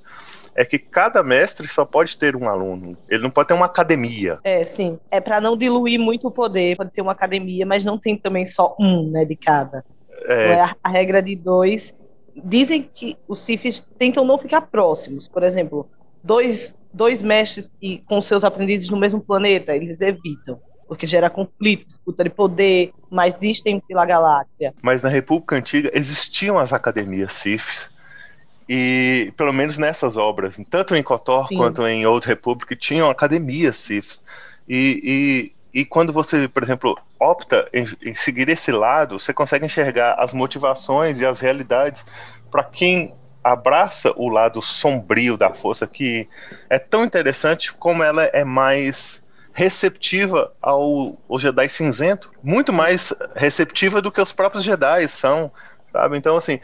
É 0.56 0.64
que 0.64 0.80
cada 0.80 1.22
mestre 1.22 1.68
só 1.68 1.84
pode 1.84 2.18
ter 2.18 2.36
um 2.36 2.47
aluno. 2.47 2.97
Ele 3.10 3.24
não 3.24 3.30
pode 3.30 3.49
ter 3.49 3.53
uma 3.53 3.66
academia. 3.66 4.39
É, 4.43 4.64
sim. 4.64 4.97
É 5.12 5.20
para 5.20 5.41
não 5.41 5.58
diluir 5.58 5.99
muito 5.99 6.28
o 6.28 6.32
poder. 6.32 6.78
Pode 6.78 6.91
ter 6.91 7.01
uma 7.01 7.12
academia, 7.12 7.66
mas 7.66 7.84
não 7.84 7.97
tem 7.97 8.18
também 8.18 8.45
só 8.45 8.76
um, 8.80 9.12
né, 9.12 9.26
de 9.26 9.36
cada. 9.36 9.84
É, 10.28 10.47
é 10.51 10.62
a, 10.62 10.76
a 10.82 10.89
regra 10.89 11.22
de 11.22 11.36
dois 11.36 11.93
dizem 12.43 12.82
que 12.82 13.18
os 13.28 13.39
Siths 13.39 13.88
tentam 13.97 14.26
não 14.26 14.38
ficar 14.38 14.62
próximos. 14.62 15.28
Por 15.28 15.43
exemplo, 15.43 15.89
dois, 16.24 16.78
dois 16.93 17.22
mestres 17.22 17.72
e, 17.82 17.99
com 17.99 18.22
seus 18.22 18.43
aprendizes 18.43 18.89
no 18.89 18.97
mesmo 18.97 19.22
planeta, 19.22 19.76
eles 19.76 19.99
evitam. 20.01 20.60
Porque 20.88 21.08
gera 21.08 21.30
conflito, 21.30 21.88
disputa 21.88 22.24
de 22.24 22.30
poder, 22.30 22.91
mas 23.10 23.36
existem 23.36 23.80
pela 23.88 24.06
galáxia. 24.06 24.74
Mas 24.82 25.01
na 25.01 25.10
República 25.10 25.56
Antiga 25.56 25.89
existiam 25.93 26.60
as 26.60 26.74
academias 26.74 27.34
Siths. 27.34 27.89
E 28.68 29.32
pelo 29.38 29.53
menos 29.53 29.78
nessas 29.78 30.18
obras, 30.18 30.59
tanto 30.70 30.95
em 30.95 31.03
KOTOR 31.03 31.47
Sim. 31.47 31.57
quanto 31.57 31.86
em 31.88 32.05
Old 32.05 32.28
Republic, 32.28 32.76
tinham 32.76 33.09
academias 33.09 33.78
Siths. 33.78 34.24
E, 34.68 35.53
e, 35.74 35.82
e 35.82 35.86
quando 35.86 36.11
você, 36.11 36.47
por 36.47 36.63
exemplo, 36.63 36.97
opta 37.20 37.70
em, 37.72 37.88
em 38.03 38.16
seguir 38.16 38.49
esse 38.49 38.72
lado, 38.72 39.20
você 39.20 39.34
consegue 39.34 39.66
enxergar 39.66 40.16
as 40.18 40.34
motivações 40.34 41.20
e 41.20 41.26
as 41.26 41.39
realidades 41.39 42.03
para 42.49 42.63
quem 42.63 43.13
abraça 43.43 44.11
o 44.16 44.28
lado 44.28 44.59
sombrio 44.59 45.38
da 45.38 45.53
força, 45.53 45.86
que 45.86 46.28
é 46.68 46.80
tão 46.80 47.05
interessante 47.05 47.72
como 47.72 48.01
ela 48.01 48.24
é 48.24 48.43
mais 48.43 49.24
receptiva 49.53 50.51
ao, 50.59 51.16
ao 51.30 51.38
Jedi 51.38 51.70
cinzento, 51.70 52.32
muito 52.41 52.74
mais 52.74 53.13
receptiva 53.36 54.01
do 54.01 54.11
que 54.11 54.20
os 54.20 54.34
próprios 54.34 54.63
Jedi 54.63 55.07
são, 55.07 55.51
sabe? 55.93 56.18
Então, 56.18 56.36
assim, 56.36 56.59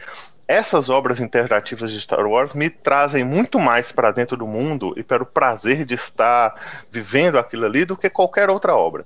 essas 0.46 0.88
obras 0.88 1.20
interativas 1.20 1.90
de 1.90 2.00
Star 2.00 2.26
Wars 2.26 2.54
me 2.54 2.68
trazem 2.68 3.24
muito 3.24 3.58
mais 3.58 3.92
para 3.92 4.10
dentro 4.10 4.36
do 4.36 4.46
mundo 4.46 4.92
e 4.96 5.02
para 5.02 5.22
o 5.22 5.26
prazer 5.26 5.84
de 5.84 5.94
estar 5.94 6.54
vivendo 6.90 7.38
aquilo 7.38 7.64
ali 7.64 7.84
do 7.84 7.96
que 7.96 8.10
qualquer 8.10 8.50
outra 8.50 8.76
obra. 8.76 9.04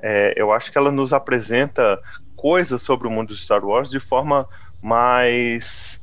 É, 0.00 0.34
eu 0.36 0.52
acho 0.52 0.70
que 0.70 0.78
ela 0.78 0.92
nos 0.92 1.12
apresenta 1.12 1.98
coisas 2.36 2.82
sobre 2.82 3.08
o 3.08 3.10
mundo 3.10 3.34
de 3.34 3.40
Star 3.40 3.64
Wars 3.64 3.90
de 3.90 3.98
forma 3.98 4.46
mais 4.82 6.00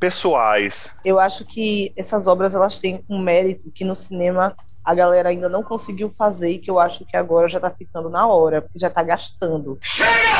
pessoais. 0.00 0.92
Eu 1.04 1.18
acho 1.18 1.44
que 1.44 1.92
essas 1.96 2.26
obras 2.26 2.54
elas 2.54 2.78
têm 2.78 3.04
um 3.08 3.20
mérito 3.20 3.70
que 3.70 3.84
no 3.84 3.94
cinema 3.94 4.54
a 4.84 4.94
galera 4.94 5.30
ainda 5.30 5.48
não 5.48 5.62
conseguiu 5.62 6.12
fazer 6.16 6.50
e 6.50 6.58
que 6.58 6.70
eu 6.70 6.78
acho 6.78 7.04
que 7.04 7.16
agora 7.16 7.48
já 7.48 7.58
tá 7.58 7.70
ficando 7.70 8.08
na 8.08 8.26
hora, 8.26 8.62
porque 8.62 8.78
já 8.78 8.88
tá 8.88 9.02
gastando. 9.02 9.78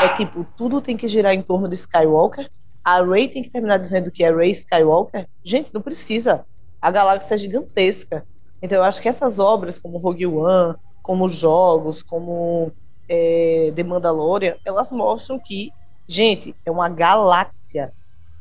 É 0.03 0.15
tipo, 0.15 0.45
tudo 0.55 0.79
tem 0.79 0.95
que 0.95 1.07
girar 1.07 1.33
em 1.33 1.41
torno 1.41 1.67
de 1.67 1.75
Skywalker. 1.75 2.49
A 2.87 3.03
Rey 3.03 3.27
tem 3.27 3.43
que 3.43 3.49
terminar 3.49 3.79
dizendo 3.79 4.09
que 4.09 4.23
é 4.23 4.33
Rey 4.33 4.49
Skywalker. 4.51 5.27
Gente, 5.43 5.73
não 5.73 5.81
precisa. 5.81 6.45
A 6.81 6.89
galáxia 6.89 7.35
é 7.35 7.37
gigantesca. 7.37 8.25
Então 8.61 8.77
eu 8.77 8.83
acho 8.85 9.01
que 9.01 9.09
essas 9.09 9.39
obras, 9.39 9.77
como 9.77 9.97
Rogue 9.97 10.25
One, 10.25 10.73
como 11.03 11.27
jogos, 11.27 12.01
como 12.01 12.71
é, 13.09 13.73
The 13.75 13.83
Mandalorian, 13.83 14.55
elas 14.63 14.89
mostram 14.89 15.37
que, 15.37 15.69
gente, 16.07 16.55
é 16.65 16.71
uma 16.71 16.87
galáxia. 16.87 17.91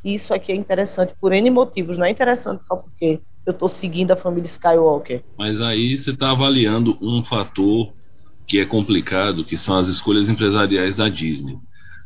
Isso 0.05 0.33
aqui 0.33 0.53
é 0.53 0.55
interessante 0.55 1.13
por 1.21 1.33
N 1.33 1.51
motivos. 1.51 1.99
Não 1.99 2.07
é 2.07 2.11
interessante 2.13 2.65
só 2.65 2.77
porque 2.77 3.21
eu 3.45 3.53
tô 3.53 3.69
seguindo 3.69 4.13
a 4.13 4.17
família 4.17 4.47
Skywalker. 4.47 5.25
Mas 5.37 5.61
aí 5.61 5.99
você 5.99 6.13
está 6.13 6.31
avaliando 6.31 6.97
um 7.03 7.25
fator 7.25 7.93
que 8.47 8.61
é 8.61 8.65
complicado, 8.65 9.45
que 9.45 9.59
são 9.59 9.77
as 9.77 9.89
escolhas 9.89 10.29
empresariais 10.29 10.99
da 10.99 11.09
Disney. 11.09 11.59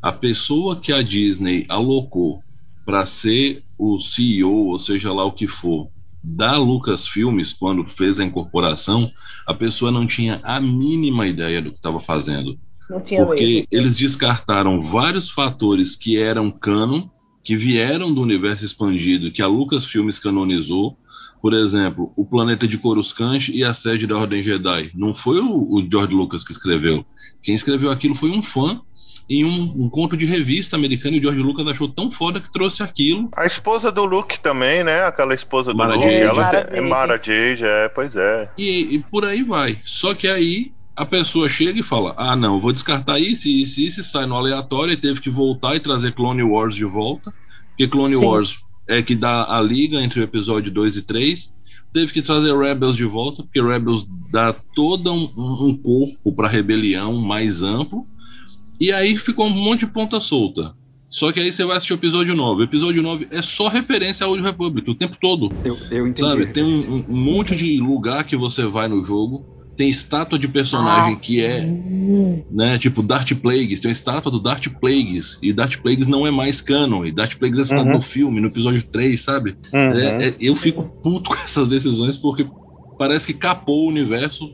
A 0.03 0.13
pessoa 0.13 0.81
que 0.81 0.93
a 0.93 1.03
Disney 1.03 1.65
alocou 1.69 2.41
para 2.87 3.05
ser 3.05 3.63
o 3.79 4.01
CEO, 4.01 4.69
ou 4.69 4.79
seja 4.79 5.13
lá 5.13 5.25
o 5.25 5.33
que 5.33 5.47
for, 5.47 5.89
da 6.23 6.57
Lucasfilmes, 6.57 7.53
quando 7.53 7.85
fez 7.85 8.19
a 8.19 8.25
incorporação, 8.25 9.11
a 9.47 9.55
pessoa 9.55 9.91
não 9.91 10.07
tinha 10.07 10.41
a 10.43 10.61
mínima 10.61 11.27
ideia 11.27 11.61
do 11.63 11.71
que 11.71 11.77
estava 11.77 12.01
fazendo. 12.01 12.59
Não 12.89 13.01
tinha 13.01 13.25
Porque 13.25 13.45
mesmo. 13.45 13.67
eles 13.71 13.97
descartaram 13.97 14.81
vários 14.81 15.31
fatores 15.31 15.95
que 15.95 16.17
eram 16.19 16.51
canon, 16.51 17.09
que 17.45 17.57
vieram 17.57 18.13
do 18.13 18.21
universo 18.21 18.65
expandido, 18.65 19.31
que 19.31 19.43
a 19.43 19.47
Lucasfilmes 19.47 20.19
canonizou. 20.19 20.97
Por 21.41 21.55
exemplo, 21.55 22.13
o 22.17 22.27
planeta 22.27 22.69
de 22.69 22.77
Coruscant 22.77 23.49
e 23.49 23.65
a 23.65 23.73
sede 23.73 24.07
da 24.07 24.17
Ordem 24.17 24.43
Jedi. 24.43 24.91
Não 24.95 25.15
foi 25.15 25.41
o, 25.41 25.75
o 25.75 25.87
George 25.91 26.15
Lucas 26.15 26.45
que 26.45 26.53
escreveu. 26.53 27.05
Quem 27.43 27.55
escreveu 27.55 27.91
aquilo 27.91 28.15
foi 28.15 28.31
um 28.31 28.43
fã 28.43 28.83
em 29.31 29.45
um, 29.45 29.85
um 29.85 29.89
conto 29.89 30.17
de 30.17 30.27
revista 30.27 30.75
americano 30.75 31.15
e 31.15 31.21
o 31.21 31.23
George 31.23 31.41
Lucas 31.41 31.65
achou 31.69 31.89
tão 31.89 32.11
foda 32.11 32.41
que 32.41 32.51
trouxe 32.51 32.83
aquilo. 32.83 33.29
A 33.37 33.47
esposa 33.47 33.93
do 33.93 34.05
Luke 34.05 34.41
também, 34.41 34.83
né? 34.83 35.05
Aquela 35.05 35.33
esposa 35.33 35.71
do 35.71 35.79
Mara 35.79 35.95
Luke, 35.95 36.05
Jade. 36.05 36.21
ela 36.21 36.35
Mara 36.35 36.59
é 36.59 36.75
Jade. 36.75 36.89
Mara 36.89 37.17
Jade, 37.23 37.65
é, 37.65 37.89
pois 37.89 38.17
é. 38.17 38.51
E, 38.59 38.97
e 38.97 38.99
por 38.99 39.25
aí 39.25 39.45
vai. 39.45 39.79
Só 39.85 40.15
que 40.15 40.27
aí 40.27 40.73
a 40.97 41.07
pessoa 41.07 41.49
chega 41.49 41.79
e 41.79 41.85
fala: 41.85 42.13
Ah, 42.19 42.35
não, 42.35 42.59
vou 42.59 42.73
descartar 42.73 43.21
isso, 43.21 43.49
isso, 43.49 43.81
isso, 43.81 44.01
e 44.01 44.03
sai 44.05 44.27
no 44.27 44.35
aleatório 44.35 44.93
e 44.93 44.97
teve 44.97 45.21
que 45.21 45.31
voltar 45.31 45.77
e 45.77 45.81
trazer 45.81 46.11
Clone 46.13 46.43
Wars 46.43 46.75
de 46.75 46.85
volta. 46.85 47.33
Porque 47.69 47.87
Clone 47.87 48.17
Sim. 48.17 48.25
Wars 48.25 48.59
é 48.89 49.01
que 49.01 49.15
dá 49.15 49.57
a 49.57 49.63
liga 49.63 50.03
entre 50.03 50.19
o 50.19 50.25
episódio 50.25 50.73
2 50.73 50.97
e 50.97 51.03
3. 51.03 51.55
Teve 51.93 52.13
que 52.13 52.21
trazer 52.21 52.57
Rebels 52.57 52.97
de 52.97 53.05
volta, 53.05 53.45
porque 53.45 53.63
Rebels 53.63 54.05
dá 54.31 54.53
todo 54.53 55.13
um, 55.13 55.31
um 55.69 55.77
corpo 55.77 56.33
para 56.35 56.49
rebelião 56.49 57.17
mais 57.17 57.63
amplo. 57.63 58.07
E 58.81 58.93
aí 58.93 59.17
ficou 59.19 59.47
um 59.47 59.51
monte 59.51 59.81
de 59.81 59.89
ponta 59.89 60.21
solta. 60.21 60.73
Só 61.11 61.33
que 61.33 61.41
aí 61.41 61.53
você 61.53 61.65
vai 61.65 61.77
assistir 61.77 61.93
o 61.93 61.97
episódio 61.97 62.35
9. 62.37 62.63
O 62.63 62.65
episódio 62.65 63.03
9 63.03 63.27
é 63.33 63.43
só 63.43 63.69
referência 63.69 64.25
ao 64.25 64.31
Old 64.33 64.43
Republic 64.45 64.89
o 64.89 64.95
tempo 64.95 65.17
todo. 65.21 65.53
Eu, 65.65 65.77
eu 65.91 66.07
entendi. 66.07 66.29
Sabe, 66.31 66.47
tem 66.47 66.63
um, 66.63 66.75
um- 66.75 67.05
monte 67.09 67.57
de 67.57 67.79
lugar 67.81 68.25
que 68.25 68.37
você 68.37 68.65
vai 68.65 68.87
no 68.89 69.03
jogo, 69.05 69.45
tem 69.77 69.89
estátua 69.89 70.39
de 70.39 70.47
personagem 70.47 71.15
Ah, 71.15 71.21
que 71.21 71.41
é, 71.43 71.67
né, 72.51 72.79
tipo 72.79 73.03
Darth 73.03 73.33
Plagueis, 73.35 73.81
tem 73.81 73.89
uma 73.89 73.93
estátua 73.93 74.31
do 74.31 74.39
Darth 74.39 74.67
Plagueis, 74.81 75.39
e 75.43 75.53
Darth 75.53 75.77
Plagueis 75.83 76.07
não 76.07 76.27
é 76.27 76.31
mais 76.31 76.61
canon, 76.61 77.05
e 77.05 77.11
Darth 77.13 77.35
Plagueis 77.39 77.59
é 77.61 77.65
citado 77.65 77.89
Uhum. 77.89 77.97
no 77.97 78.01
filme, 78.03 78.41
no 78.41 78.49
episódio 78.49 78.83
3, 78.83 79.21
sabe? 79.21 79.57
Uhum. 79.73 79.81
É- 79.81 80.29
é- 80.29 80.35
eu 80.41 80.55
fico 80.55 80.83
puto 81.03 81.31
com 81.31 81.35
essas 81.35 81.67
decisões 81.69 82.17
porque 82.19 82.47
parece 83.01 83.27
que 83.29 83.33
capou 83.33 83.85
o 83.87 83.89
universo 83.89 84.47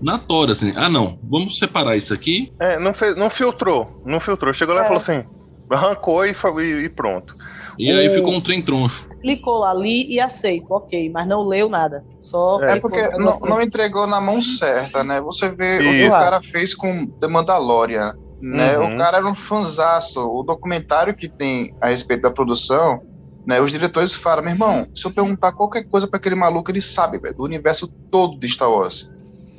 na 0.00 0.18
tora, 0.18 0.50
assim, 0.52 0.72
ah 0.76 0.88
não, 0.88 1.16
vamos 1.22 1.56
separar 1.56 1.96
isso 1.96 2.12
aqui, 2.12 2.48
É, 2.60 2.76
não, 2.76 2.92
fez, 2.92 3.14
não 3.14 3.30
filtrou, 3.30 3.88
não 4.04 4.18
filtrou. 4.18 4.52
Chegou 4.52 4.74
lá 4.74 4.80
e 4.80 4.84
É. 4.84 4.86
falou 4.88 4.96
assim, 5.00 5.24
arrancou 5.70 6.26
e, 6.26 6.34
foi- 6.34 6.84
e- 6.84 6.88
pronto. 6.88 7.32
e 7.78 7.88
aí 7.92 8.08
O- 8.08 8.12
ficou 8.14 8.32
um 8.34 8.40
trem 8.40 8.60
troncho. 8.60 9.06
Clicou 9.20 9.58
lá, 9.60 9.72
li 9.72 10.12
e 10.12 10.18
aceito, 10.18 10.66
ok, 10.68 11.08
mas 11.10 11.28
não 11.28 11.42
leu 11.42 11.68
nada. 11.68 12.02
Só 12.20 12.60
É 12.62 12.72
É 12.72 12.76
porque 12.80 13.00
não, 13.16 13.38
não 13.40 13.62
entregou 13.62 14.04
na 14.08 14.20
mão 14.20 14.42
certa, 14.42 15.04
né? 15.04 15.20
Você 15.20 15.54
vê 15.54 15.76
o 15.78 15.82
que 15.82 15.98
Isso. 15.98 16.08
o 16.08 16.10
cara 16.10 16.40
fez 16.42 16.74
com 16.74 17.06
The 17.20 17.28
Mandalorian, 17.28 18.12
né? 18.40 18.76
Uhum. 18.78 18.94
O 18.94 18.98
cara 18.98 19.18
era 19.18 19.26
um 19.28 19.34
fanzasto. 19.36 20.20
O 20.20 20.42
documentário 20.42 21.14
que 21.14 21.28
tem 21.28 21.72
a 21.80 21.86
respeito 21.86 22.22
da 22.22 22.32
produção, 22.32 23.00
né? 23.46 23.60
Os 23.60 23.70
diretores 23.72 24.14
falam, 24.14 24.44
meu 24.44 24.52
irmão, 24.52 24.86
se 24.94 25.06
eu 25.06 25.10
perguntar 25.10 25.52
qualquer 25.52 25.84
coisa 25.84 26.06
pra 26.06 26.18
aquele 26.18 26.34
maluco, 26.34 26.70
ele 26.70 26.80
sabe, 26.80 27.18
velho, 27.18 27.34
do 27.34 27.44
universo 27.44 27.88
todo 28.10 28.38
de 28.38 28.48
Star 28.48 28.70
Wars. 28.70 29.10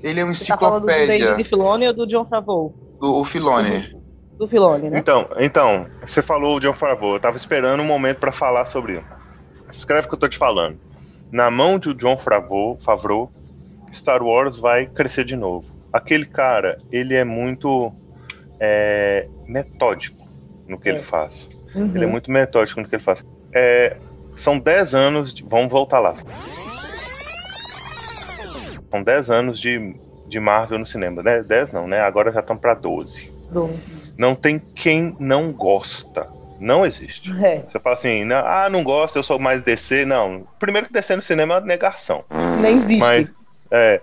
Ele 0.01 0.19
é 0.19 0.23
uma 0.23 0.33
Você 0.33 0.47
tá 0.47 0.57
falando 0.57 0.85
do 0.85 0.91
enciclopédia 0.91 1.45
Filoni 1.45 1.87
ou 1.87 1.93
do 1.93 2.05
John 2.07 2.25
Favreau? 2.25 2.73
do 2.99 3.15
o 3.17 3.23
Filoni. 3.25 3.95
Do 4.37 4.47
Filoni, 4.47 4.89
né? 4.89 4.97
Então, 4.99 5.29
então, 5.37 5.87
você 6.05 6.21
falou 6.21 6.59
de 6.59 6.67
um 6.67 6.73
favor, 6.73 7.15
eu 7.15 7.19
tava 7.19 7.37
esperando 7.37 7.81
um 7.81 7.85
momento 7.85 8.17
pra 8.19 8.31
falar 8.31 8.65
sobre 8.65 8.97
isso. 8.97 9.05
Escreve 9.71 10.05
o 10.05 10.09
que 10.09 10.15
eu 10.15 10.19
tô 10.19 10.27
te 10.27 10.37
falando. 10.37 10.77
Na 11.31 11.49
mão 11.51 11.77
de 11.79 11.93
John 11.93 12.17
Favreau, 12.17 12.77
Favreau, 12.81 13.31
Star 13.93 14.21
Wars 14.23 14.57
vai 14.57 14.85
crescer 14.85 15.23
de 15.25 15.35
novo. 15.35 15.65
Aquele 15.91 16.25
cara, 16.25 16.79
ele 16.91 17.13
é 17.13 17.23
muito 17.23 17.91
é, 18.59 19.27
metódico 19.47 20.25
no 20.67 20.79
que 20.79 20.89
É. 20.89 20.93
ele 20.93 21.01
faz. 21.01 21.49
Uhum. 21.75 21.91
Ele 21.95 22.03
é 22.05 22.07
muito 22.07 22.31
metódico 22.31 22.81
no 22.81 22.87
que 22.87 22.95
ele 22.95 23.03
faz. 23.03 23.23
É, 23.53 23.97
são 24.35 24.57
10 24.59 24.95
anos, 24.95 25.33
de, 25.33 25.43
vamos 25.43 25.69
voltar 25.71 25.99
lá. 25.99 26.13
São 28.89 29.03
10 29.03 29.29
anos 29.29 29.59
de, 29.59 29.95
de 30.27 30.39
Marvel 30.39 30.79
no 30.79 30.85
cinema. 30.85 31.21
né? 31.23 31.41
10 31.43 31.71
não, 31.71 31.87
né? 31.87 32.01
Agora 32.01 32.31
já 32.31 32.39
estão 32.41 32.57
pra 32.57 32.73
12. 32.73 33.31
Do- 33.49 33.69
Não 34.17 34.35
tem 34.35 34.59
quem 34.59 35.15
não 35.19 35.51
gosta. 35.51 36.27
Não 36.59 36.85
existe. 36.85 37.31
É, 37.43 37.59
Você 37.67 37.79
fala 37.79 37.95
assim, 37.95 38.23
não, 38.23 38.37
ah, 38.37 38.69
não 38.69 38.83
gosto, 38.83 39.17
eu 39.17 39.23
sou 39.23 39.37
mais 39.39 39.63
DC. 39.63 40.05
Não. 40.05 40.47
Primeiro 40.59 40.87
que 40.87 40.93
DC 40.93 41.15
no 41.15 41.21
cinema 41.21 41.55
é 41.55 41.57
uma 41.59 41.65
negação. 41.65 42.23
nem 42.61 42.75
existe. 42.77 42.99
Mas, 42.99 43.29
é. 43.71 44.01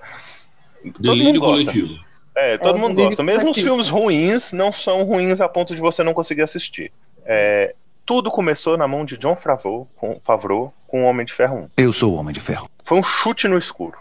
Todo 1.03 1.17
mundo 1.17 1.41
gosta. 1.41 1.65
coletivo. 1.71 1.95
É, 2.35 2.59
todo 2.59 2.77
É, 2.77 2.81
mundo 2.81 2.95
gosta. 2.95 3.23
Mesmo 3.23 3.51
os 3.51 3.57
filmes 3.59 3.89
ruins 3.89 4.53
não 4.53 4.73
são 4.73 5.05
ruins 5.05 5.41
a 5.41 5.49
ponto 5.49 5.75
de 5.75 5.81
você 5.81 6.03
não 6.03 6.13
conseguir 6.15 6.43
assistir. 6.43 6.93
É, 7.27 7.75
tudo 8.11 8.29
começou 8.29 8.77
na 8.77 8.89
mão 8.89 9.05
de 9.05 9.17
John 9.17 9.37
Favreau 9.37 9.87
com, 9.95 10.19
Favreau 10.25 10.67
com 10.89 11.05
o 11.05 11.07
Homem 11.07 11.25
de 11.25 11.33
Ferro 11.33 11.59
1. 11.59 11.69
Eu 11.77 11.93
sou 11.93 12.13
o 12.13 12.17
Homem 12.17 12.35
de 12.35 12.41
Ferro. 12.41 12.69
Foi 12.85 12.99
um 12.99 13.05
chute 13.05 13.47
no 13.47 13.57
escuro. 13.57 13.97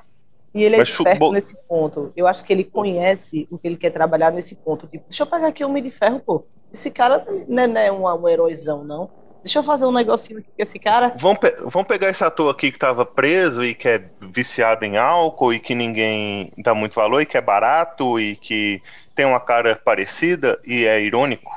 E 0.51 0.63
ele 0.63 0.73
é 0.73 0.77
Mas 0.79 0.89
esperto 0.89 1.19
bo- 1.19 1.31
nesse 1.31 1.55
ponto. 1.67 2.11
Eu 2.17 2.25
acho 2.25 2.43
que 2.43 2.51
ele 2.51 2.63
conhece 2.63 3.47
o 3.51 3.57
que 3.59 3.67
ele 3.67 3.77
quer 3.77 3.91
trabalhar 3.91 4.31
nesse 4.31 4.55
ponto. 4.55 4.87
Tipo, 4.87 5.03
deixa 5.07 5.21
eu 5.21 5.27
pegar 5.27 5.49
aqui 5.49 5.63
o 5.63 5.67
Homem 5.69 5.83
de 5.83 5.91
Ferro, 5.91 6.19
pô. 6.19 6.43
Esse 6.73 6.89
cara 6.89 7.23
não 7.47 7.61
é, 7.61 7.67
não 7.67 7.79
é 7.81 7.91
um, 7.91 8.23
um 8.23 8.27
heróizão, 8.27 8.83
não. 8.83 9.11
Deixa 9.43 9.59
eu 9.59 9.63
fazer 9.63 9.85
um 9.85 9.91
negocinho 9.91 10.39
aqui 10.39 10.47
com 10.57 10.63
esse 10.63 10.79
cara. 10.79 11.13
Vamos, 11.15 11.37
pe- 11.37 11.55
vamos 11.65 11.87
pegar 11.87 12.09
esse 12.09 12.23
ator 12.23 12.49
aqui 12.49 12.71
que 12.71 12.79
tava 12.79 13.05
preso 13.05 13.63
e 13.63 13.75
que 13.75 13.87
é 13.87 14.03
viciado 14.21 14.83
em 14.85 14.97
álcool 14.97 15.53
e 15.53 15.59
que 15.59 15.75
ninguém 15.75 16.51
dá 16.57 16.73
muito 16.73 16.95
valor 16.95 17.21
e 17.21 17.27
que 17.27 17.37
é 17.37 17.41
barato 17.41 18.19
e 18.19 18.35
que 18.37 18.81
tem 19.13 19.27
uma 19.27 19.39
cara 19.39 19.75
parecida 19.75 20.59
e 20.65 20.83
é 20.87 20.99
irônico. 20.99 21.51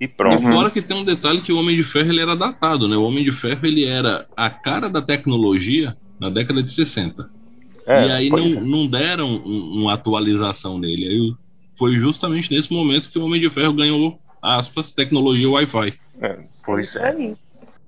E 0.00 0.08
pronto. 0.08 0.42
E 0.42 0.52
fora 0.52 0.70
que 0.70 0.82
tem 0.82 0.96
um 0.96 1.04
detalhe 1.04 1.40
que 1.40 1.52
o 1.52 1.58
Homem 1.58 1.76
de 1.76 1.84
Ferro 1.84 2.10
ele 2.10 2.20
era 2.20 2.36
datado, 2.36 2.88
né? 2.88 2.96
O 2.96 3.04
Homem 3.04 3.24
de 3.24 3.32
Ferro 3.32 3.64
ele 3.66 3.84
era 3.84 4.26
a 4.36 4.50
cara 4.50 4.88
da 4.88 5.00
tecnologia 5.00 5.96
na 6.18 6.30
década 6.30 6.62
de 6.62 6.70
60. 6.70 7.28
É, 7.86 8.06
e 8.06 8.10
aí 8.12 8.30
não, 8.30 8.46
é. 8.46 8.60
não 8.60 8.86
deram 8.86 9.28
um- 9.28 9.82
uma 9.82 9.94
atualização 9.94 10.78
nele. 10.78 11.08
Aí 11.08 11.34
foi 11.78 11.92
justamente 11.96 12.50
nesse 12.52 12.72
momento 12.72 13.10
que 13.10 13.18
o 13.18 13.24
Homem 13.24 13.40
de 13.40 13.50
Ferro 13.50 13.74
ganhou, 13.74 14.18
aspas, 14.42 14.92
tecnologia 14.92 15.50
Wi-Fi. 15.50 15.94
É, 16.20 16.38
pois 16.64 16.96
é. 16.96 17.14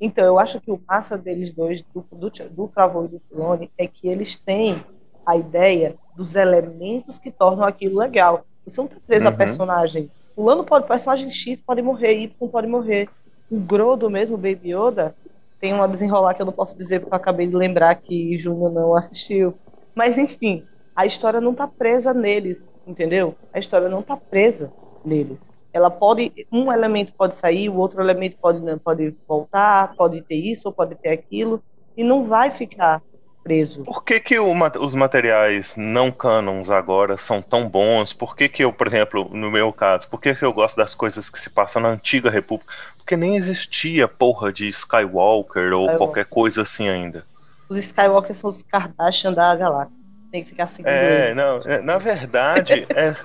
Então, 0.01 0.25
eu 0.25 0.39
acho 0.39 0.61
que 0.61 0.71
o 0.71 0.81
massa 0.87 1.17
deles 1.17 1.53
dois, 1.53 1.83
do, 1.95 2.05
do, 2.13 2.31
do 2.51 2.69
Travou 2.69 3.07
e 3.07 3.09
do 3.09 3.23
Filone, 3.29 3.71
é 3.79 3.87
que 3.87 4.07
eles 4.09 4.37
têm 4.37 4.85
a 5.27 5.37
ideia 5.37 5.97
dos 6.17 6.35
elementos 6.35 7.19
que 7.19 7.31
tornam 7.31 7.65
aquilo 7.65 7.99
legal. 7.99 8.45
Você 8.67 8.81
não 8.81 8.89
tá 8.89 8.97
preso 9.07 9.27
a 9.27 9.31
Uhum. 9.31 9.37
personagem. 9.37 10.11
Fulano 10.37 10.65
pode, 10.65 10.87
personagem 10.87 11.31
X 11.31 11.63
pode 11.67 11.81
morrer, 11.81 12.13
Y 12.13 12.49
pode 12.51 12.67
morrer. 12.67 13.09
O 13.51 13.59
Grodo 13.59 14.11
mesmo, 14.11 14.37
Baby 14.37 14.75
Yoda, 14.75 15.15
tem 15.59 15.73
uma 15.73 15.89
desenrolar 15.89 16.35
que 16.35 16.43
eu 16.43 16.47
não 16.47 16.53
posso 16.53 16.77
dizer 16.77 17.01
porque 17.01 17.15
eu 17.15 17.17
acabei 17.17 17.47
de 17.47 17.57
lembrar 17.57 17.95
que 17.95 18.37
Júnior 18.39 18.71
não 18.71 18.95
assistiu. 18.95 19.55
Mas 19.95 20.19
enfim, 20.19 20.63
a 20.95 21.07
história 21.07 21.41
não 21.41 21.55
tá 21.55 21.67
presa 21.67 22.13
neles, 22.13 22.71
entendeu? 22.87 23.35
A 23.51 23.59
história 23.59 23.89
não 23.89 24.03
tá 24.03 24.15
presa 24.15 24.71
neles. 25.03 25.51
Ela 25.73 25.91
pode, 25.91 26.31
um 26.53 26.71
elemento 26.71 27.15
pode 27.17 27.35
sair, 27.35 27.71
o 27.71 27.77
outro 27.77 28.03
elemento 28.03 28.37
pode 28.39 28.61
não- 28.61 28.79
pode 28.79 29.17
voltar, 29.27 29.95
pode 29.97 30.21
ter 30.23 30.37
isso 30.37 30.69
ou 30.69 30.75
pode 30.75 30.97
ter 30.97 31.09
aquilo 31.11 31.63
e 31.97 32.05
não 32.05 32.25
vai 32.25 32.51
ficar 32.51 33.03
preso. 33.47 33.85
Por 33.85 34.05
que, 34.05 34.21
que 34.21 34.39
o 34.39 34.53
os 34.81 34.95
materiais 34.95 35.75
não 35.77 36.11
canons 36.13 36.69
agora 36.71 37.17
são 37.17 37.41
tão 37.41 37.69
bons? 37.71 38.13
Por 38.13 38.37
que, 38.37 38.49
que 38.49 38.63
eu, 38.65 38.73
por 38.73 38.87
exemplo, 38.87 39.31
no 39.33 39.51
meu 39.51 39.73
caso, 39.73 40.09
por 40.09 40.21
que, 40.21 40.35
que 40.35 40.45
eu 40.45 40.53
gosto 40.53 40.77
das 40.77 40.95
coisas 40.95 41.31
que 41.31 41.39
se 41.41 41.49
passam 41.51 41.81
na 41.81 41.89
antiga 41.89 42.29
república? 42.31 42.73
Porque 42.99 43.17
nem 43.17 43.37
existia 43.37 44.07
porra 44.09 44.53
de 44.53 44.69
Skywalker 44.69 45.73
ou 45.73 45.91
Skywalker. 45.91 45.97
qualquer 45.97 46.27
coisa 46.27 46.63
assim 46.63 46.89
ainda. 46.89 47.27
Os 47.69 47.77
Skywalker 47.79 48.35
são 48.35 48.51
os 48.51 48.63
Kardashian 48.65 49.33
da 49.33 49.55
galáxia. 49.55 50.05
Tem 50.31 50.43
que 50.43 50.51
ficar 50.51 50.67
seguindo 50.67 51.05
É, 51.05 51.05
eles. 51.05 51.35
não, 51.35 51.63
é, 51.65 51.83
na 51.83 51.99
verdade, 51.99 52.87
é, 52.95 53.17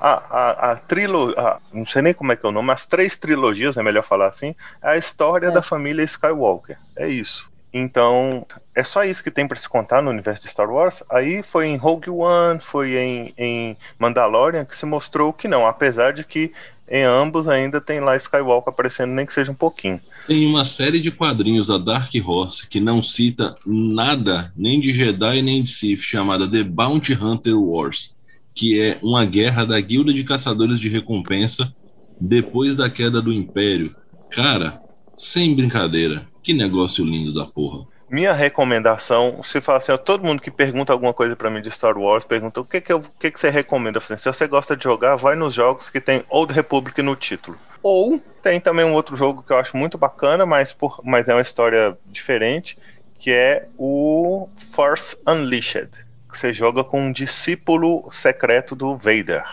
a, 0.00 0.70
a, 0.70 0.72
a 0.72 0.76
trilogia, 0.76 1.60
não 1.72 1.86
sei 1.86 2.02
nem 2.02 2.14
como 2.14 2.32
é 2.32 2.36
que 2.36 2.44
é 2.44 2.48
o 2.48 2.52
nome, 2.52 2.72
as 2.72 2.84
três 2.86 3.16
trilogias, 3.16 3.76
é 3.76 3.82
melhor 3.82 4.02
falar 4.04 4.26
assim, 4.28 4.54
é 4.82 4.90
a 4.90 4.96
história 4.96 5.48
É. 5.48 5.50
da 5.50 5.62
família 5.62 6.02
Skywalker. 6.04 6.78
É 6.96 7.08
isso. 7.08 7.50
Então, 7.78 8.46
é 8.74 8.82
só 8.82 9.04
isso 9.04 9.22
que 9.22 9.30
tem 9.30 9.46
pra 9.46 9.58
se 9.58 9.68
contar 9.68 10.00
no 10.00 10.08
universo 10.08 10.42
de 10.42 10.48
Star 10.48 10.70
Wars. 10.70 11.04
Aí 11.10 11.42
foi 11.42 11.66
em 11.66 11.76
Rogue 11.76 12.08
One, 12.08 12.58
foi 12.58 12.96
em, 12.96 13.34
em 13.36 13.76
Mandalorian 13.98 14.64
que 14.64 14.74
se 14.74 14.86
mostrou 14.86 15.30
que 15.30 15.46
não, 15.46 15.66
apesar 15.66 16.14
de 16.14 16.24
que 16.24 16.52
em 16.88 17.02
ambos 17.02 17.48
ainda 17.48 17.78
tem 17.78 18.00
lá 18.00 18.16
Skywalker 18.16 18.72
aparecendo, 18.72 19.12
nem 19.12 19.26
que 19.26 19.34
seja 19.34 19.52
um 19.52 19.54
pouquinho. 19.54 20.00
Tem 20.26 20.46
uma 20.46 20.64
série 20.64 21.02
de 21.02 21.10
quadrinhos 21.10 21.66
da 21.66 21.76
Dark 21.76 22.10
Horse 22.24 22.66
que 22.66 22.80
não 22.80 23.02
cita 23.02 23.54
nada, 23.66 24.50
nem 24.56 24.80
de 24.80 24.90
Jedi 24.90 25.42
nem 25.42 25.62
de 25.62 25.68
Sith, 25.68 26.00
chamada 26.00 26.50
The 26.50 26.64
Bounty 26.64 27.12
Hunter 27.12 27.60
Wars, 27.60 28.16
que 28.54 28.80
é 28.80 28.98
uma 29.02 29.26
guerra 29.26 29.66
da 29.66 29.78
guilda 29.78 30.14
de 30.14 30.24
caçadores 30.24 30.80
de 30.80 30.88
recompensa 30.88 31.70
depois 32.18 32.74
da 32.74 32.88
queda 32.88 33.20
do 33.20 33.32
Império. 33.32 33.94
Cara, 34.30 34.80
sem 35.16 35.56
brincadeira, 35.56 36.26
que 36.42 36.52
negócio 36.52 37.04
lindo 37.04 37.32
da 37.32 37.46
porra. 37.46 37.86
Minha 38.08 38.32
recomendação, 38.32 39.42
se 39.42 39.60
fala 39.60 39.78
assim, 39.78 39.90
ó, 39.90 39.96
todo 39.96 40.24
mundo 40.24 40.40
que 40.40 40.50
pergunta 40.50 40.92
alguma 40.92 41.12
coisa 41.12 41.34
pra 41.34 41.50
mim 41.50 41.60
de 41.60 41.72
Star 41.72 41.98
Wars, 41.98 42.24
pergunta 42.24 42.60
o 42.60 42.64
que 42.64 42.80
que, 42.80 42.92
eu, 42.92 42.98
o 42.98 43.10
que, 43.18 43.32
que 43.32 43.40
você 43.40 43.50
recomenda. 43.50 43.98
Assim, 43.98 44.16
se 44.16 44.26
você 44.26 44.46
gosta 44.46 44.76
de 44.76 44.84
jogar, 44.84 45.16
vai 45.16 45.34
nos 45.34 45.54
jogos 45.54 45.90
que 45.90 46.00
tem 46.00 46.22
Old 46.28 46.52
Republic 46.52 47.02
no 47.02 47.16
título. 47.16 47.58
Ou 47.82 48.20
tem 48.42 48.60
também 48.60 48.84
um 48.84 48.92
outro 48.92 49.16
jogo 49.16 49.42
que 49.42 49.52
eu 49.52 49.58
acho 49.58 49.76
muito 49.76 49.98
bacana, 49.98 50.46
mas, 50.46 50.72
por, 50.72 51.00
mas 51.02 51.28
é 51.28 51.34
uma 51.34 51.42
história 51.42 51.98
diferente, 52.06 52.78
que 53.18 53.32
é 53.32 53.66
o 53.76 54.48
Force 54.70 55.16
Unleashed, 55.26 55.90
que 56.30 56.38
você 56.38 56.52
joga 56.54 56.84
com 56.84 57.00
um 57.00 57.12
discípulo 57.12 58.08
secreto 58.12 58.76
do 58.76 58.96
Vader, 58.96 59.44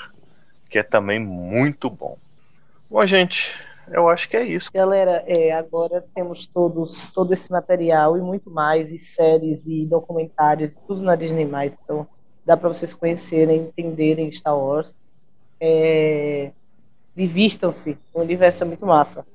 que 0.70 0.78
é 0.78 0.84
também 0.84 1.20
muito 1.20 1.90
bom. 1.90 2.20
Bom, 2.88 3.04
gente, 3.08 3.52
eu 3.92 4.08
acho 4.08 4.30
que 4.30 4.38
é 4.38 4.44
isso. 4.44 4.70
Galera, 4.74 5.24
é, 5.28 5.52
agora 5.52 6.06
temos 6.16 6.46
todos 6.46 7.08
todo 7.14 7.32
esse 7.34 7.52
material 7.52 8.18
e 8.18 8.22
muito 8.22 8.50
mais, 8.50 8.92
e 8.94 8.98
séries 8.98 9.66
e 9.66 9.86
documentários, 9.86 10.72
e 10.72 10.80
tudo 10.88 11.04
na 11.04 11.16
Disney+. 11.16 11.48
Então, 11.84 12.08
dá 12.46 12.56
para 12.56 12.70
vocês 12.70 12.94
conhecerem, 12.94 13.72
entenderem 13.78 14.32
Star 14.32 14.58
Wars. 14.58 14.96
É, 15.60 16.52
Divirtam-se, 17.16 17.98
o 18.14 18.22
universo 18.22 18.64
é 18.64 18.68
muito 18.68 18.86
massa. 18.86 19.26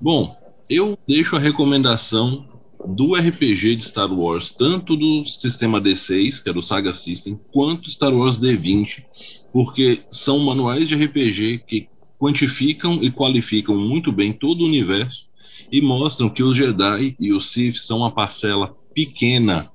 Bom, 0.00 0.34
eu 0.68 0.96
deixo 1.06 1.36
a 1.36 1.38
recomendação 1.38 2.46
do 2.86 3.14
RPG 3.14 3.76
de 3.76 3.84
Star 3.84 4.10
Wars, 4.10 4.50
tanto 4.50 4.96
do 4.96 5.26
sistema 5.26 5.80
D6, 5.80 6.42
que 6.42 6.48
é 6.48 6.52
do 6.52 6.62
Saga 6.62 6.94
System, 6.94 7.38
quanto 7.52 7.90
Star 7.90 8.14
Wars 8.14 8.38
D20, 8.38 9.04
porque 9.52 10.00
são 10.08 10.38
manuais 10.38 10.88
de 10.88 10.94
RPG 10.94 11.64
que 11.66 11.88
quantificam 12.18 13.02
e 13.02 13.10
qualificam 13.10 13.76
muito 13.76 14.10
bem 14.10 14.32
todo 14.32 14.62
o 14.62 14.66
universo 14.66 15.26
e 15.70 15.80
mostram 15.80 16.28
que 16.28 16.42
os 16.42 16.56
Jedi 16.56 17.16
e 17.18 17.32
os 17.32 17.52
Sith 17.52 17.76
são 17.76 17.98
uma 17.98 18.10
parcela 18.10 18.74
pequena 18.94 19.70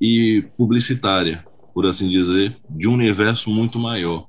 e 0.00 0.44
publicitária, 0.56 1.44
por 1.74 1.86
assim 1.86 2.08
dizer, 2.08 2.56
de 2.70 2.88
um 2.88 2.94
universo 2.94 3.50
muito 3.50 3.78
maior. 3.78 4.26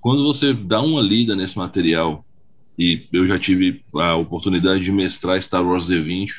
Quando 0.00 0.22
você 0.22 0.52
dá 0.52 0.80
uma 0.80 1.00
lida 1.00 1.34
nesse 1.34 1.58
material, 1.58 2.24
e 2.78 3.06
eu 3.12 3.26
já 3.26 3.38
tive 3.38 3.82
a 3.94 4.14
oportunidade 4.14 4.84
de 4.84 4.92
mestrar 4.92 5.40
Star 5.40 5.66
Wars 5.66 5.88
D20, 5.88 6.30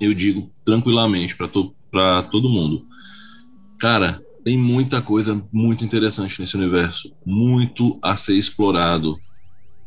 eu 0.00 0.12
digo 0.12 0.50
tranquilamente 0.64 1.36
para 1.36 1.48
to 1.48 1.74
todo 2.30 2.48
mundo. 2.48 2.86
Cara, 3.78 4.20
tem 4.44 4.56
muita 4.58 5.02
coisa 5.02 5.42
muito 5.52 5.84
interessante 5.84 6.40
nesse 6.40 6.56
universo, 6.56 7.12
muito 7.24 7.98
a 8.02 8.16
ser 8.16 8.36
explorado. 8.36 9.18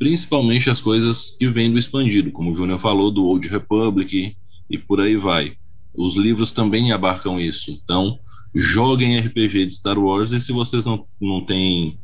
Principalmente 0.04 0.70
as 0.70 0.82
coisas 0.82 1.34
que 1.40 1.48
vêm 1.48 1.72
do 1.72 1.80
expandido, 1.80 2.30
como 2.30 2.52
o 2.52 2.54
Júnior 2.54 2.78
falou, 2.78 3.10
do 3.10 3.24
Old 3.24 3.48
Republic 3.48 4.36
e 4.70 4.78
por 4.78 5.00
aí 5.00 5.16
vai. 5.16 5.56
Os 5.96 6.18
livros 6.18 6.52
também 6.52 6.92
abarcam 6.92 7.40
isso. 7.40 7.72
Então, 7.72 8.20
joguem 8.54 9.18
RPG 9.18 9.68
de 9.68 9.76
Star 9.76 9.98
Wars 9.98 10.34
e 10.34 10.42
se 10.42 10.52
vocês 10.52 10.86
não, 10.86 11.08
não 11.22 11.46
têm 11.46 11.98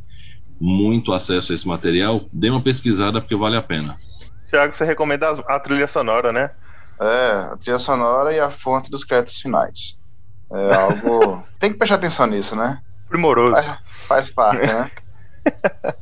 muito 0.62 1.12
acesso 1.12 1.52
a 1.52 1.56
esse 1.56 1.68
material, 1.68 2.22
dê 2.32 2.50
uma 2.50 2.62
pesquisada 2.62 3.20
porque 3.20 3.36
vale 3.36 3.58
a 3.58 3.62
pena. 3.62 3.98
Tiago, 4.48 4.72
você 4.72 4.86
recomenda 4.86 5.32
a 5.32 5.60
trilha 5.60 5.86
sonora, 5.86 6.32
né? 6.32 6.52
É, 7.02 7.52
a 7.52 7.58
trilha 7.58 7.80
sonora 7.80 8.34
e 8.34 8.40
a 8.40 8.50
fonte 8.50 8.90
dos 8.90 9.04
créditos 9.04 9.42
finais. 9.42 10.02
É 10.50 10.74
algo. 10.74 11.44
Tem 11.60 11.70
que 11.70 11.78
prestar 11.78 11.96
atenção 11.96 12.28
nisso, 12.28 12.56
né? 12.56 12.80
Primoroso. 13.10 13.62
Faz, 13.62 13.80
faz 14.08 14.30
parte, 14.32 14.66
né? 14.66 14.90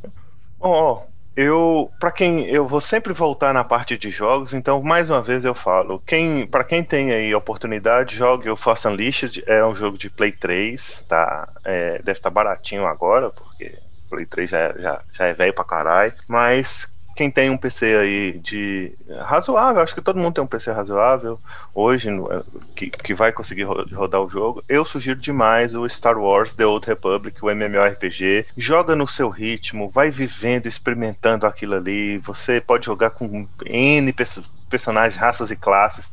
Bom, 0.59 0.69
ó, 0.69 1.16
eu, 1.37 1.93
para 1.99 2.11
quem 2.11 2.47
eu 2.47 2.67
vou 2.67 2.81
sempre 2.81 3.13
voltar 3.13 3.53
na 3.53 3.63
parte 3.63 3.95
de 3.95 4.09
jogos, 4.09 4.55
então 4.55 4.81
mais 4.81 5.11
uma 5.11 5.21
vez 5.21 5.45
eu 5.45 5.53
falo, 5.53 5.99
quem, 5.99 6.47
para 6.47 6.63
quem 6.63 6.83
tem 6.83 7.13
aí 7.13 7.35
oportunidade, 7.35 8.15
jogue 8.15 8.49
o 8.49 8.55
Force 8.55 8.87
Unleashed, 8.87 9.43
é 9.45 9.63
um 9.63 9.75
jogo 9.75 9.99
de 9.99 10.09
Play 10.09 10.31
3, 10.31 11.05
tá? 11.07 11.47
É, 11.63 11.99
deve 12.01 12.13
estar 12.17 12.31
baratinho 12.31 12.87
agora, 12.87 13.29
porque 13.29 13.79
Play 14.09 14.25
3 14.25 14.49
já, 14.49 14.73
já, 14.79 15.03
já 15.11 15.25
é 15.27 15.33
velho 15.33 15.53
pra 15.53 15.63
caralho, 15.63 16.13
mas 16.27 16.87
quem 17.17 17.31
tem 17.31 17.49
um 17.49 17.57
PC 17.57 17.97
aí 17.97 18.39
de 18.39 18.95
razoável, 19.21 19.81
acho 19.81 19.95
que 19.95 20.01
todo 20.01 20.19
mundo 20.19 20.35
tem 20.35 20.43
um 20.43 20.47
PC 20.47 20.71
razoável 20.71 21.39
hoje 21.73 22.09
no- 22.11 22.29
que, 22.75 22.89
que 22.91 23.13
vai 23.13 23.31
conseguir 23.33 23.63
ro- 23.63 23.85
rodar 23.91 24.21
o 24.21 24.29
jogo. 24.29 24.63
Eu 24.69 24.85
sugiro 24.85 25.19
demais 25.19 25.73
o 25.75 25.87
Star 25.89 26.17
Wars 26.17 26.53
The 26.53 26.65
Old 26.65 26.85
Republic, 26.87 27.43
o 27.43 27.49
MMORPG. 27.49 28.45
Joga 28.55 28.95
no 28.95 29.07
seu 29.07 29.29
ritmo, 29.29 29.89
vai 29.89 30.09
vivendo, 30.11 30.67
experimentando 30.67 31.47
aquilo 31.47 31.75
ali. 31.75 32.19
Você 32.19 32.61
pode 32.61 32.85
jogar 32.85 33.09
com 33.11 33.47
N 33.65 34.13
perso- 34.13 34.45
personagens, 34.69 35.19
raças 35.19 35.49
e 35.49 35.55
classes, 35.55 36.11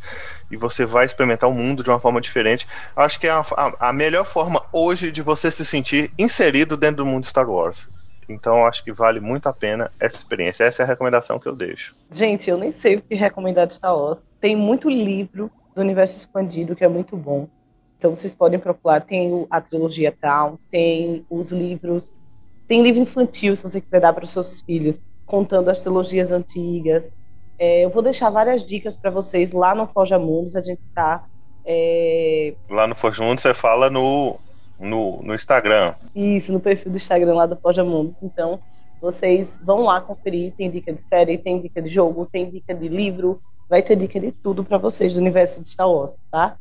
e 0.50 0.56
você 0.56 0.84
vai 0.86 1.04
experimentar 1.04 1.48
o 1.50 1.52
mundo 1.52 1.82
de 1.82 1.90
uma 1.90 2.00
forma 2.00 2.20
diferente. 2.20 2.66
Acho 2.96 3.18
que 3.20 3.26
é 3.26 3.30
a- 3.30 3.44
a 3.80 3.92
melhor 3.92 4.24
forma 4.24 4.62
hoje 4.72 5.10
de 5.12 5.22
você 5.22 5.50
se 5.50 5.64
sentir 5.64 6.12
inserido 6.18 6.76
dentro 6.76 6.98
do 7.04 7.06
mundo 7.06 7.26
Star 7.26 7.48
Wars. 7.48 7.86
Então 8.28 8.66
acho 8.66 8.84
que 8.84 8.92
vale 8.92 9.20
muito 9.20 9.48
a 9.48 9.52
pena 9.52 9.90
essa 9.98 10.16
experiência. 10.16 10.64
Essa 10.64 10.82
é 10.82 10.84
a 10.84 10.88
recomendação 10.88 11.38
que 11.38 11.46
eu 11.46 11.54
deixo. 11.54 11.96
Gente, 12.10 12.48
eu 12.48 12.56
nem 12.58 12.72
sei 12.72 12.96
o 12.96 13.02
que 13.02 13.14
recomendar 13.14 13.66
de 13.66 13.74
Star 13.74 13.96
Wars. 13.96 14.28
Tem 14.40 14.56
muito 14.56 14.88
livro 14.88 15.50
do 15.74 15.80
universo 15.80 16.16
expandido 16.16 16.76
que 16.76 16.84
é 16.84 16.88
muito 16.88 17.16
bom. 17.16 17.48
Então 17.98 18.14
vocês 18.14 18.34
podem 18.34 18.58
procurar. 18.58 19.00
Tem 19.00 19.46
a 19.50 19.60
trilogia 19.60 20.14
Town, 20.20 20.58
tem 20.70 21.24
os 21.28 21.50
livros. 21.50 22.18
Tem 22.66 22.82
livro 22.82 23.02
infantil, 23.02 23.54
se 23.56 23.62
você 23.62 23.80
quiser 23.80 24.00
dar 24.00 24.12
para 24.12 24.24
os 24.24 24.30
seus 24.30 24.62
filhos, 24.62 25.04
contando 25.26 25.68
as 25.68 25.80
trilogias 25.80 26.32
antigas. 26.32 27.16
É, 27.58 27.84
eu 27.84 27.90
vou 27.90 28.02
deixar 28.02 28.30
várias 28.30 28.64
dicas 28.64 28.96
para 28.96 29.10
vocês 29.10 29.52
lá 29.52 29.74
no 29.74 29.86
Forja 29.86 30.18
Mundos. 30.18 30.56
A 30.56 30.62
gente 30.62 30.80
tá. 30.94 31.24
é, 31.64 32.54
Lá 32.68 32.86
no 32.86 32.94
Forjundo 32.94 33.40
você 33.40 33.54
fala 33.54 33.90
no, 33.90 34.38
no, 34.78 35.22
no 35.22 35.34
Instagram. 35.34 35.94
Isso, 36.14 36.52
no 36.52 36.60
perfil 36.60 36.90
do 36.90 36.96
Instagram 36.96 37.34
lá 37.34 37.46
do 37.46 37.56
Forja 37.56 37.84
Mundos. 37.84 38.16
Então, 38.22 38.60
Vocês 39.00 39.60
vão 39.62 39.82
lá 39.82 40.00
conferir, 40.00 40.52
tem 40.56 40.70
dica 40.70 40.92
de 40.92 41.00
série, 41.00 41.36
tem 41.36 41.60
dica 41.60 41.82
de 41.82 41.88
jogo, 41.88 42.26
tem 42.30 42.48
dica 42.48 42.74
de 42.74 42.88
livro, 42.88 43.40
vai 43.68 43.82
ter 43.82 43.96
dica 43.96 44.18
de 44.18 44.32
tudo 44.32 44.64
para 44.64 44.78
vocês 44.78 45.14
do 45.14 45.20
universo 45.20 45.62
de 45.62 45.68
Star 45.68 45.90
Wars, 45.90 46.14
tá? 46.30 46.56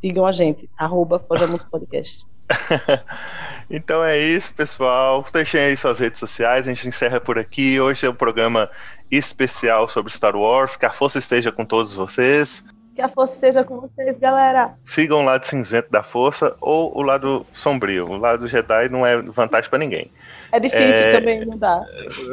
Sigam 0.00 0.24
a 0.24 0.32
gente, 0.32 0.70
arroba 0.78 1.18
Podcast. 1.18 2.24
então 3.68 4.04
é 4.04 4.18
isso, 4.18 4.54
pessoal. 4.54 5.24
Deixem 5.32 5.60
aí 5.60 5.76
suas 5.76 5.98
redes 5.98 6.20
sociais, 6.20 6.66
a 6.66 6.72
gente 6.72 6.86
encerra 6.86 7.20
por 7.20 7.38
aqui. 7.38 7.80
Hoje 7.80 8.06
é 8.06 8.10
um 8.10 8.14
programa 8.14 8.70
especial 9.10 9.88
sobre 9.88 10.12
Star 10.12 10.36
Wars. 10.36 10.76
Que 10.76 10.86
a 10.86 10.90
força 10.90 11.18
esteja 11.18 11.50
com 11.50 11.64
todos 11.64 11.92
vocês. 11.92 12.64
Que 12.98 13.02
a 13.02 13.08
força 13.08 13.34
esteja 13.34 13.62
com 13.62 13.80
vocês, 13.80 14.18
galera. 14.18 14.74
Sigam 14.84 15.20
o 15.20 15.24
lado 15.24 15.46
cinzento 15.46 15.88
da 15.88 16.02
força 16.02 16.56
ou 16.60 16.98
o 16.98 17.00
lado 17.00 17.46
sombrio. 17.52 18.08
O 18.08 18.16
lado 18.16 18.48
Jedi 18.48 18.88
não 18.88 19.06
é 19.06 19.22
vantagem 19.22 19.70
para 19.70 19.78
ninguém. 19.78 20.10
É 20.50 20.58
difícil 20.58 21.04
é... 21.04 21.12
também, 21.12 21.46
não 21.46 21.56
dá. 21.56 21.80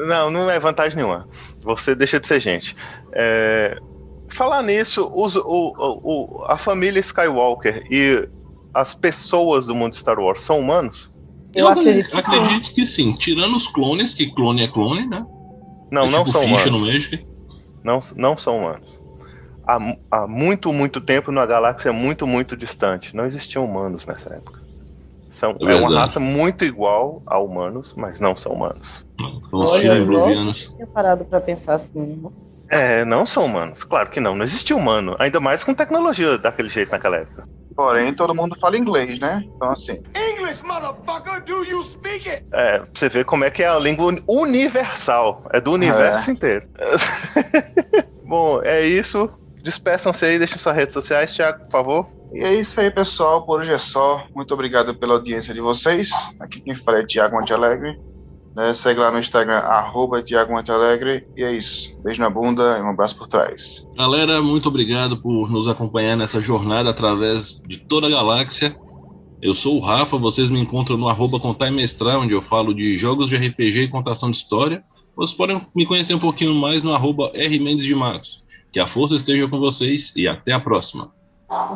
Não, 0.07 0.31
não 0.31 0.49
é 0.49 0.57
vantagem 0.57 0.95
nenhuma. 0.95 1.29
Você 1.61 1.93
deixa 1.93 2.19
de 2.19 2.25
ser 2.25 2.39
gente. 2.39 2.75
É... 3.11 3.77
Falar 4.27 4.63
nisso, 4.63 5.07
os, 5.13 5.35
o, 5.35 5.43
o, 5.77 6.45
a 6.47 6.57
família 6.57 6.99
Skywalker 6.99 7.85
e 7.91 8.27
as 8.73 8.95
pessoas 8.95 9.67
do 9.67 9.75
mundo 9.75 9.95
Star 9.95 10.19
Wars 10.19 10.41
são 10.41 10.57
humanos? 10.57 11.13
Eu, 11.53 11.67
acredito, 11.67 12.09
que, 12.09 12.17
acredito 12.17 12.67
sim. 12.69 12.73
que 12.73 12.85
sim. 12.87 13.15
Tirando 13.17 13.55
os 13.55 13.67
clones, 13.67 14.15
que 14.15 14.33
clone 14.33 14.63
é 14.63 14.67
clone, 14.67 15.05
né? 15.05 15.23
Não, 15.91 16.07
é 16.07 16.09
não 16.09 16.25
tipo 16.25 16.31
são 16.31 16.43
humanos. 16.43 17.11
Não, 17.83 17.99
não 18.15 18.35
são 18.35 18.57
humanos. 18.57 19.04
Há, 19.67 19.77
há 20.11 20.27
muito, 20.27 20.71
muito 20.71 21.01
tempo 21.01 21.31
numa 21.31 21.45
galáxia 21.45 21.91
muito, 21.91 22.27
muito 22.27 22.55
distante. 22.55 23.15
Não 23.15 23.25
existiam 23.25 23.65
humanos 23.65 24.05
nessa 24.05 24.33
época. 24.35 24.59
São, 25.29 25.57
é, 25.61 25.71
é 25.71 25.75
uma 25.75 25.99
raça 25.99 26.19
muito 26.19 26.63
igual 26.63 27.21
a 27.25 27.37
humanos, 27.37 27.93
mas 27.97 28.21
não 28.21 28.35
são 28.35 28.53
humanos. 28.53 29.03
Olha 29.51 29.97
só, 29.97 30.31
tinha 30.53 30.87
parado 30.87 31.25
para 31.25 31.41
pensar 31.41 31.75
assim. 31.75 32.23
É, 32.69 33.03
não 33.03 33.25
são 33.25 33.45
humanos. 33.45 33.83
Claro 33.83 34.09
que 34.09 34.19
não. 34.19 34.35
Não 34.35 34.45
existia 34.45 34.75
humano. 34.75 35.15
Ainda 35.19 35.39
mais 35.39 35.63
com 35.63 35.73
tecnologia 35.73 36.37
daquele 36.37 36.69
jeito 36.69 36.91
naquela 36.91 37.17
época. 37.17 37.43
Porém, 37.75 38.13
todo 38.13 38.33
mundo 38.33 38.55
fala 38.59 38.77
inglês, 38.77 39.19
né? 39.19 39.43
Então, 39.43 39.69
assim. 39.69 40.01
English, 40.15 40.63
motherfucker, 40.63 41.43
do 41.43 41.65
you 41.65 41.83
speak 41.83 42.29
it? 42.29 42.45
É, 42.53 42.79
pra 42.79 42.87
você 42.93 43.09
ver 43.09 43.25
como 43.25 43.43
é 43.43 43.51
que 43.51 43.61
é 43.61 43.67
a 43.67 43.77
língua 43.77 44.15
universal. 44.27 45.43
É 45.51 45.59
do 45.59 45.73
universo 45.73 46.29
é. 46.29 46.33
inteiro. 46.33 46.65
Bom, 48.23 48.61
é 48.63 48.85
isso. 48.85 49.29
Despeçam-se 49.65 50.23
aí, 50.23 50.37
deixem 50.37 50.59
suas 50.59 50.75
redes 50.75 50.93
sociais, 50.93 51.33
Thiago, 51.33 51.63
por 51.63 51.71
favor. 51.71 52.07
E 52.31 52.39
é 52.43 52.53
isso 52.53 52.79
aí, 52.79 52.91
pessoal. 52.91 53.43
Por 53.43 53.61
hoje 53.61 53.73
é 53.73 53.79
só. 53.79 54.23
Muito 54.35 54.53
obrigado 54.53 54.93
pela 54.93 55.15
audiência 55.15 55.55
de 55.55 55.59
vocês. 55.59 56.11
Aqui 56.39 56.61
quem 56.61 56.75
fala 56.75 56.99
é 56.99 57.03
Thiago 57.03 57.35
Monte 57.35 57.51
Alegre. 57.51 57.99
Né? 58.55 58.71
Segue 58.75 58.99
lá 58.99 59.09
no 59.09 59.17
Instagram, 59.17 59.57
arroba 59.57 60.21
Tiago 60.21 60.53
Montalegre. 60.53 61.25
E 61.35 61.43
é 61.43 61.51
isso. 61.51 61.99
Beijo 62.03 62.21
na 62.21 62.29
bunda 62.29 62.77
e 62.77 62.81
um 62.83 62.91
abraço 62.91 63.17
por 63.17 63.27
trás. 63.27 63.87
Galera, 63.97 64.39
muito 64.39 64.69
obrigado 64.69 65.19
por 65.19 65.49
nos 65.49 65.67
acompanhar 65.67 66.15
nessa 66.15 66.39
jornada 66.39 66.91
através 66.91 67.59
de 67.67 67.79
toda 67.79 68.05
a 68.05 68.11
galáxia. 68.11 68.75
Eu 69.41 69.55
sou 69.55 69.77
o 69.77 69.81
Rafa, 69.83 70.15
vocês 70.15 70.51
me 70.51 70.59
encontram 70.59 70.95
no 70.95 71.09
arroba 71.09 71.39
Contar 71.39 71.71
Mestrar, 71.71 72.19
onde 72.19 72.33
eu 72.33 72.43
falo 72.43 72.71
de 72.71 72.95
jogos 72.99 73.31
de 73.31 73.35
RPG 73.35 73.81
e 73.81 73.87
contação 73.87 74.29
de 74.29 74.37
história. 74.37 74.83
Vocês 75.15 75.35
podem 75.35 75.59
me 75.73 75.87
conhecer 75.87 76.13
um 76.13 76.19
pouquinho 76.19 76.53
mais 76.53 76.83
no 76.83 76.93
arroba 76.93 77.31
R 77.33 77.57
Mendes 77.57 77.83
de 77.83 77.95
Matos. 77.95 78.44
Que 78.75 78.79
a 78.81 78.87
força 78.89 79.15
esteja 79.15 79.47
com 79.47 79.57
vocês 79.57 80.11
e 80.17 80.27
até 80.27 80.51
a 80.51 80.59
próxima. 80.59 81.09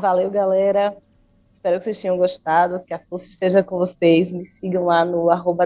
Valeu, 0.02 0.30
galera. 0.30 0.98
Espero 1.50 1.78
que 1.78 1.86
vocês 1.86 2.02
tenham 2.02 2.18
gostado, 2.18 2.84
que 2.84 2.94
a 2.94 3.00
força 3.00 3.30
esteja 3.30 3.64
com 3.64 3.78
vocês. 3.78 4.34
Me 4.34 4.46
sigam 4.46 4.84
lá 4.84 5.06
no 5.06 5.30
arroba 5.30 5.66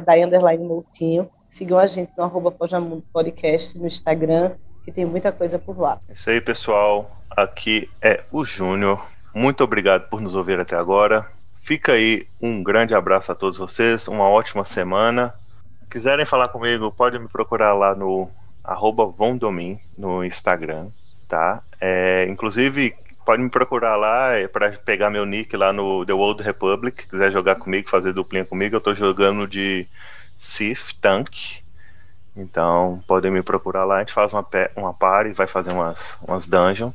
Moutinho. 0.60 1.28
Sigam 1.50 1.80
a 1.80 1.88
gente 1.88 2.12
no 2.16 2.24
arroba 2.24 2.52
Pojamundo 2.52 3.04
Podcast 3.12 3.80
no 3.80 3.88
Instagram, 3.88 4.52
que 4.86 4.92
tem 4.92 5.06
muita 5.06 5.32
coisa 5.32 5.58
por 5.58 5.76
lá. 5.76 6.00
É 6.08 6.14
isso 6.14 6.30
aí, 6.30 6.40
pessoal. 6.40 7.10
Aqui 7.32 7.90
é 8.00 8.24
o 8.32 8.46
Júnior. 8.46 9.04
Muito 9.34 9.64
obrigado 9.64 10.08
por 10.10 10.22
nos 10.22 10.36
ouvir 10.36 10.60
até 10.60 10.76
agora. 10.76 11.28
Fica 11.62 11.94
aí 11.94 12.28
um 12.40 12.62
grande 12.62 12.94
abraço 12.94 13.32
a 13.32 13.36
todos 13.36 13.58
vocês, 13.58 14.08
uma 14.08 14.30
ótima 14.30 14.66
semana. 14.66 15.34
Quiserem 15.90 16.28
falar 16.28 16.50
comigo, 16.50 16.92
podem 16.92 17.20
me 17.20 17.28
procurar 17.28 17.74
lá 17.74 17.96
no 17.96 18.30
arroba 18.64 19.08
Vondomin 19.08 19.80
no 19.98 20.24
Instagram, 20.24 20.90
tá? 21.34 21.64
É, 21.82 22.28
inclusive, 22.30 22.96
pode 23.26 23.42
me 23.42 23.50
procurar 23.50 23.96
lá 23.96 24.34
é 24.34 24.48
para 24.48 24.70
pegar 24.74 25.10
meu 25.10 25.26
nick 25.26 25.58
lá 25.58 25.74
no 25.74 26.06
The 26.06 26.14
World 26.14 26.44
Republic. 26.44 27.08
Quiser 27.08 27.32
jogar 27.32 27.56
comigo, 27.56 27.90
fazer 27.90 28.14
duplinha 28.14 28.46
comigo, 28.46 28.76
eu 28.76 28.82
tô 28.82 28.94
jogando 28.94 29.48
de 29.48 29.88
Sith 30.38 30.94
Tank. 31.02 31.64
Então 32.38 33.04
podem 33.08 33.32
me 33.32 33.42
procurar 33.42 33.84
lá, 33.84 33.96
a 33.96 34.00
gente 34.00 34.14
faz 34.14 34.32
uma, 34.32 34.46
uma 34.76 34.94
party, 34.94 35.32
vai 35.32 35.48
fazer 35.48 35.72
umas, 35.72 36.16
umas 36.22 36.48
dungeons. 36.48 36.94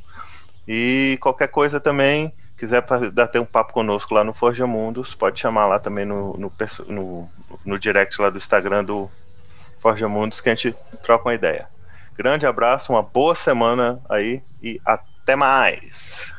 E 0.65 1.17
qualquer 1.19 1.49
coisa 1.49 1.77
também, 1.81 2.31
quiser 2.57 2.81
dar 3.11 3.27
ter 3.27 3.39
um 3.39 3.45
papo 3.45 3.73
conosco 3.73 4.13
lá 4.13 4.23
no 4.23 4.33
Forja 4.33 4.65
Mundos, 4.65 5.13
pode 5.13 5.37
chamar 5.37 5.65
lá 5.65 5.79
também 5.79 6.05
no, 6.05 6.37
no, 6.37 6.51
no, 6.87 7.29
no 7.65 7.77
direct 7.77 8.21
lá 8.21 8.29
do 8.29 8.37
Instagram 8.37 8.85
do 8.85 9.11
Forja 9.81 10.07
Mundos 10.07 10.39
que 10.39 10.49
a 10.49 10.55
gente 10.55 10.73
troca 11.03 11.27
uma 11.27 11.33
ideia. 11.33 11.67
Grande 12.19 12.45
abraço, 12.45 12.91
uma 12.91 13.01
boa 13.01 13.33
semana 13.33 14.01
aí 14.09 14.43
e 14.61 14.77
até 14.85 15.37
mais! 15.37 16.35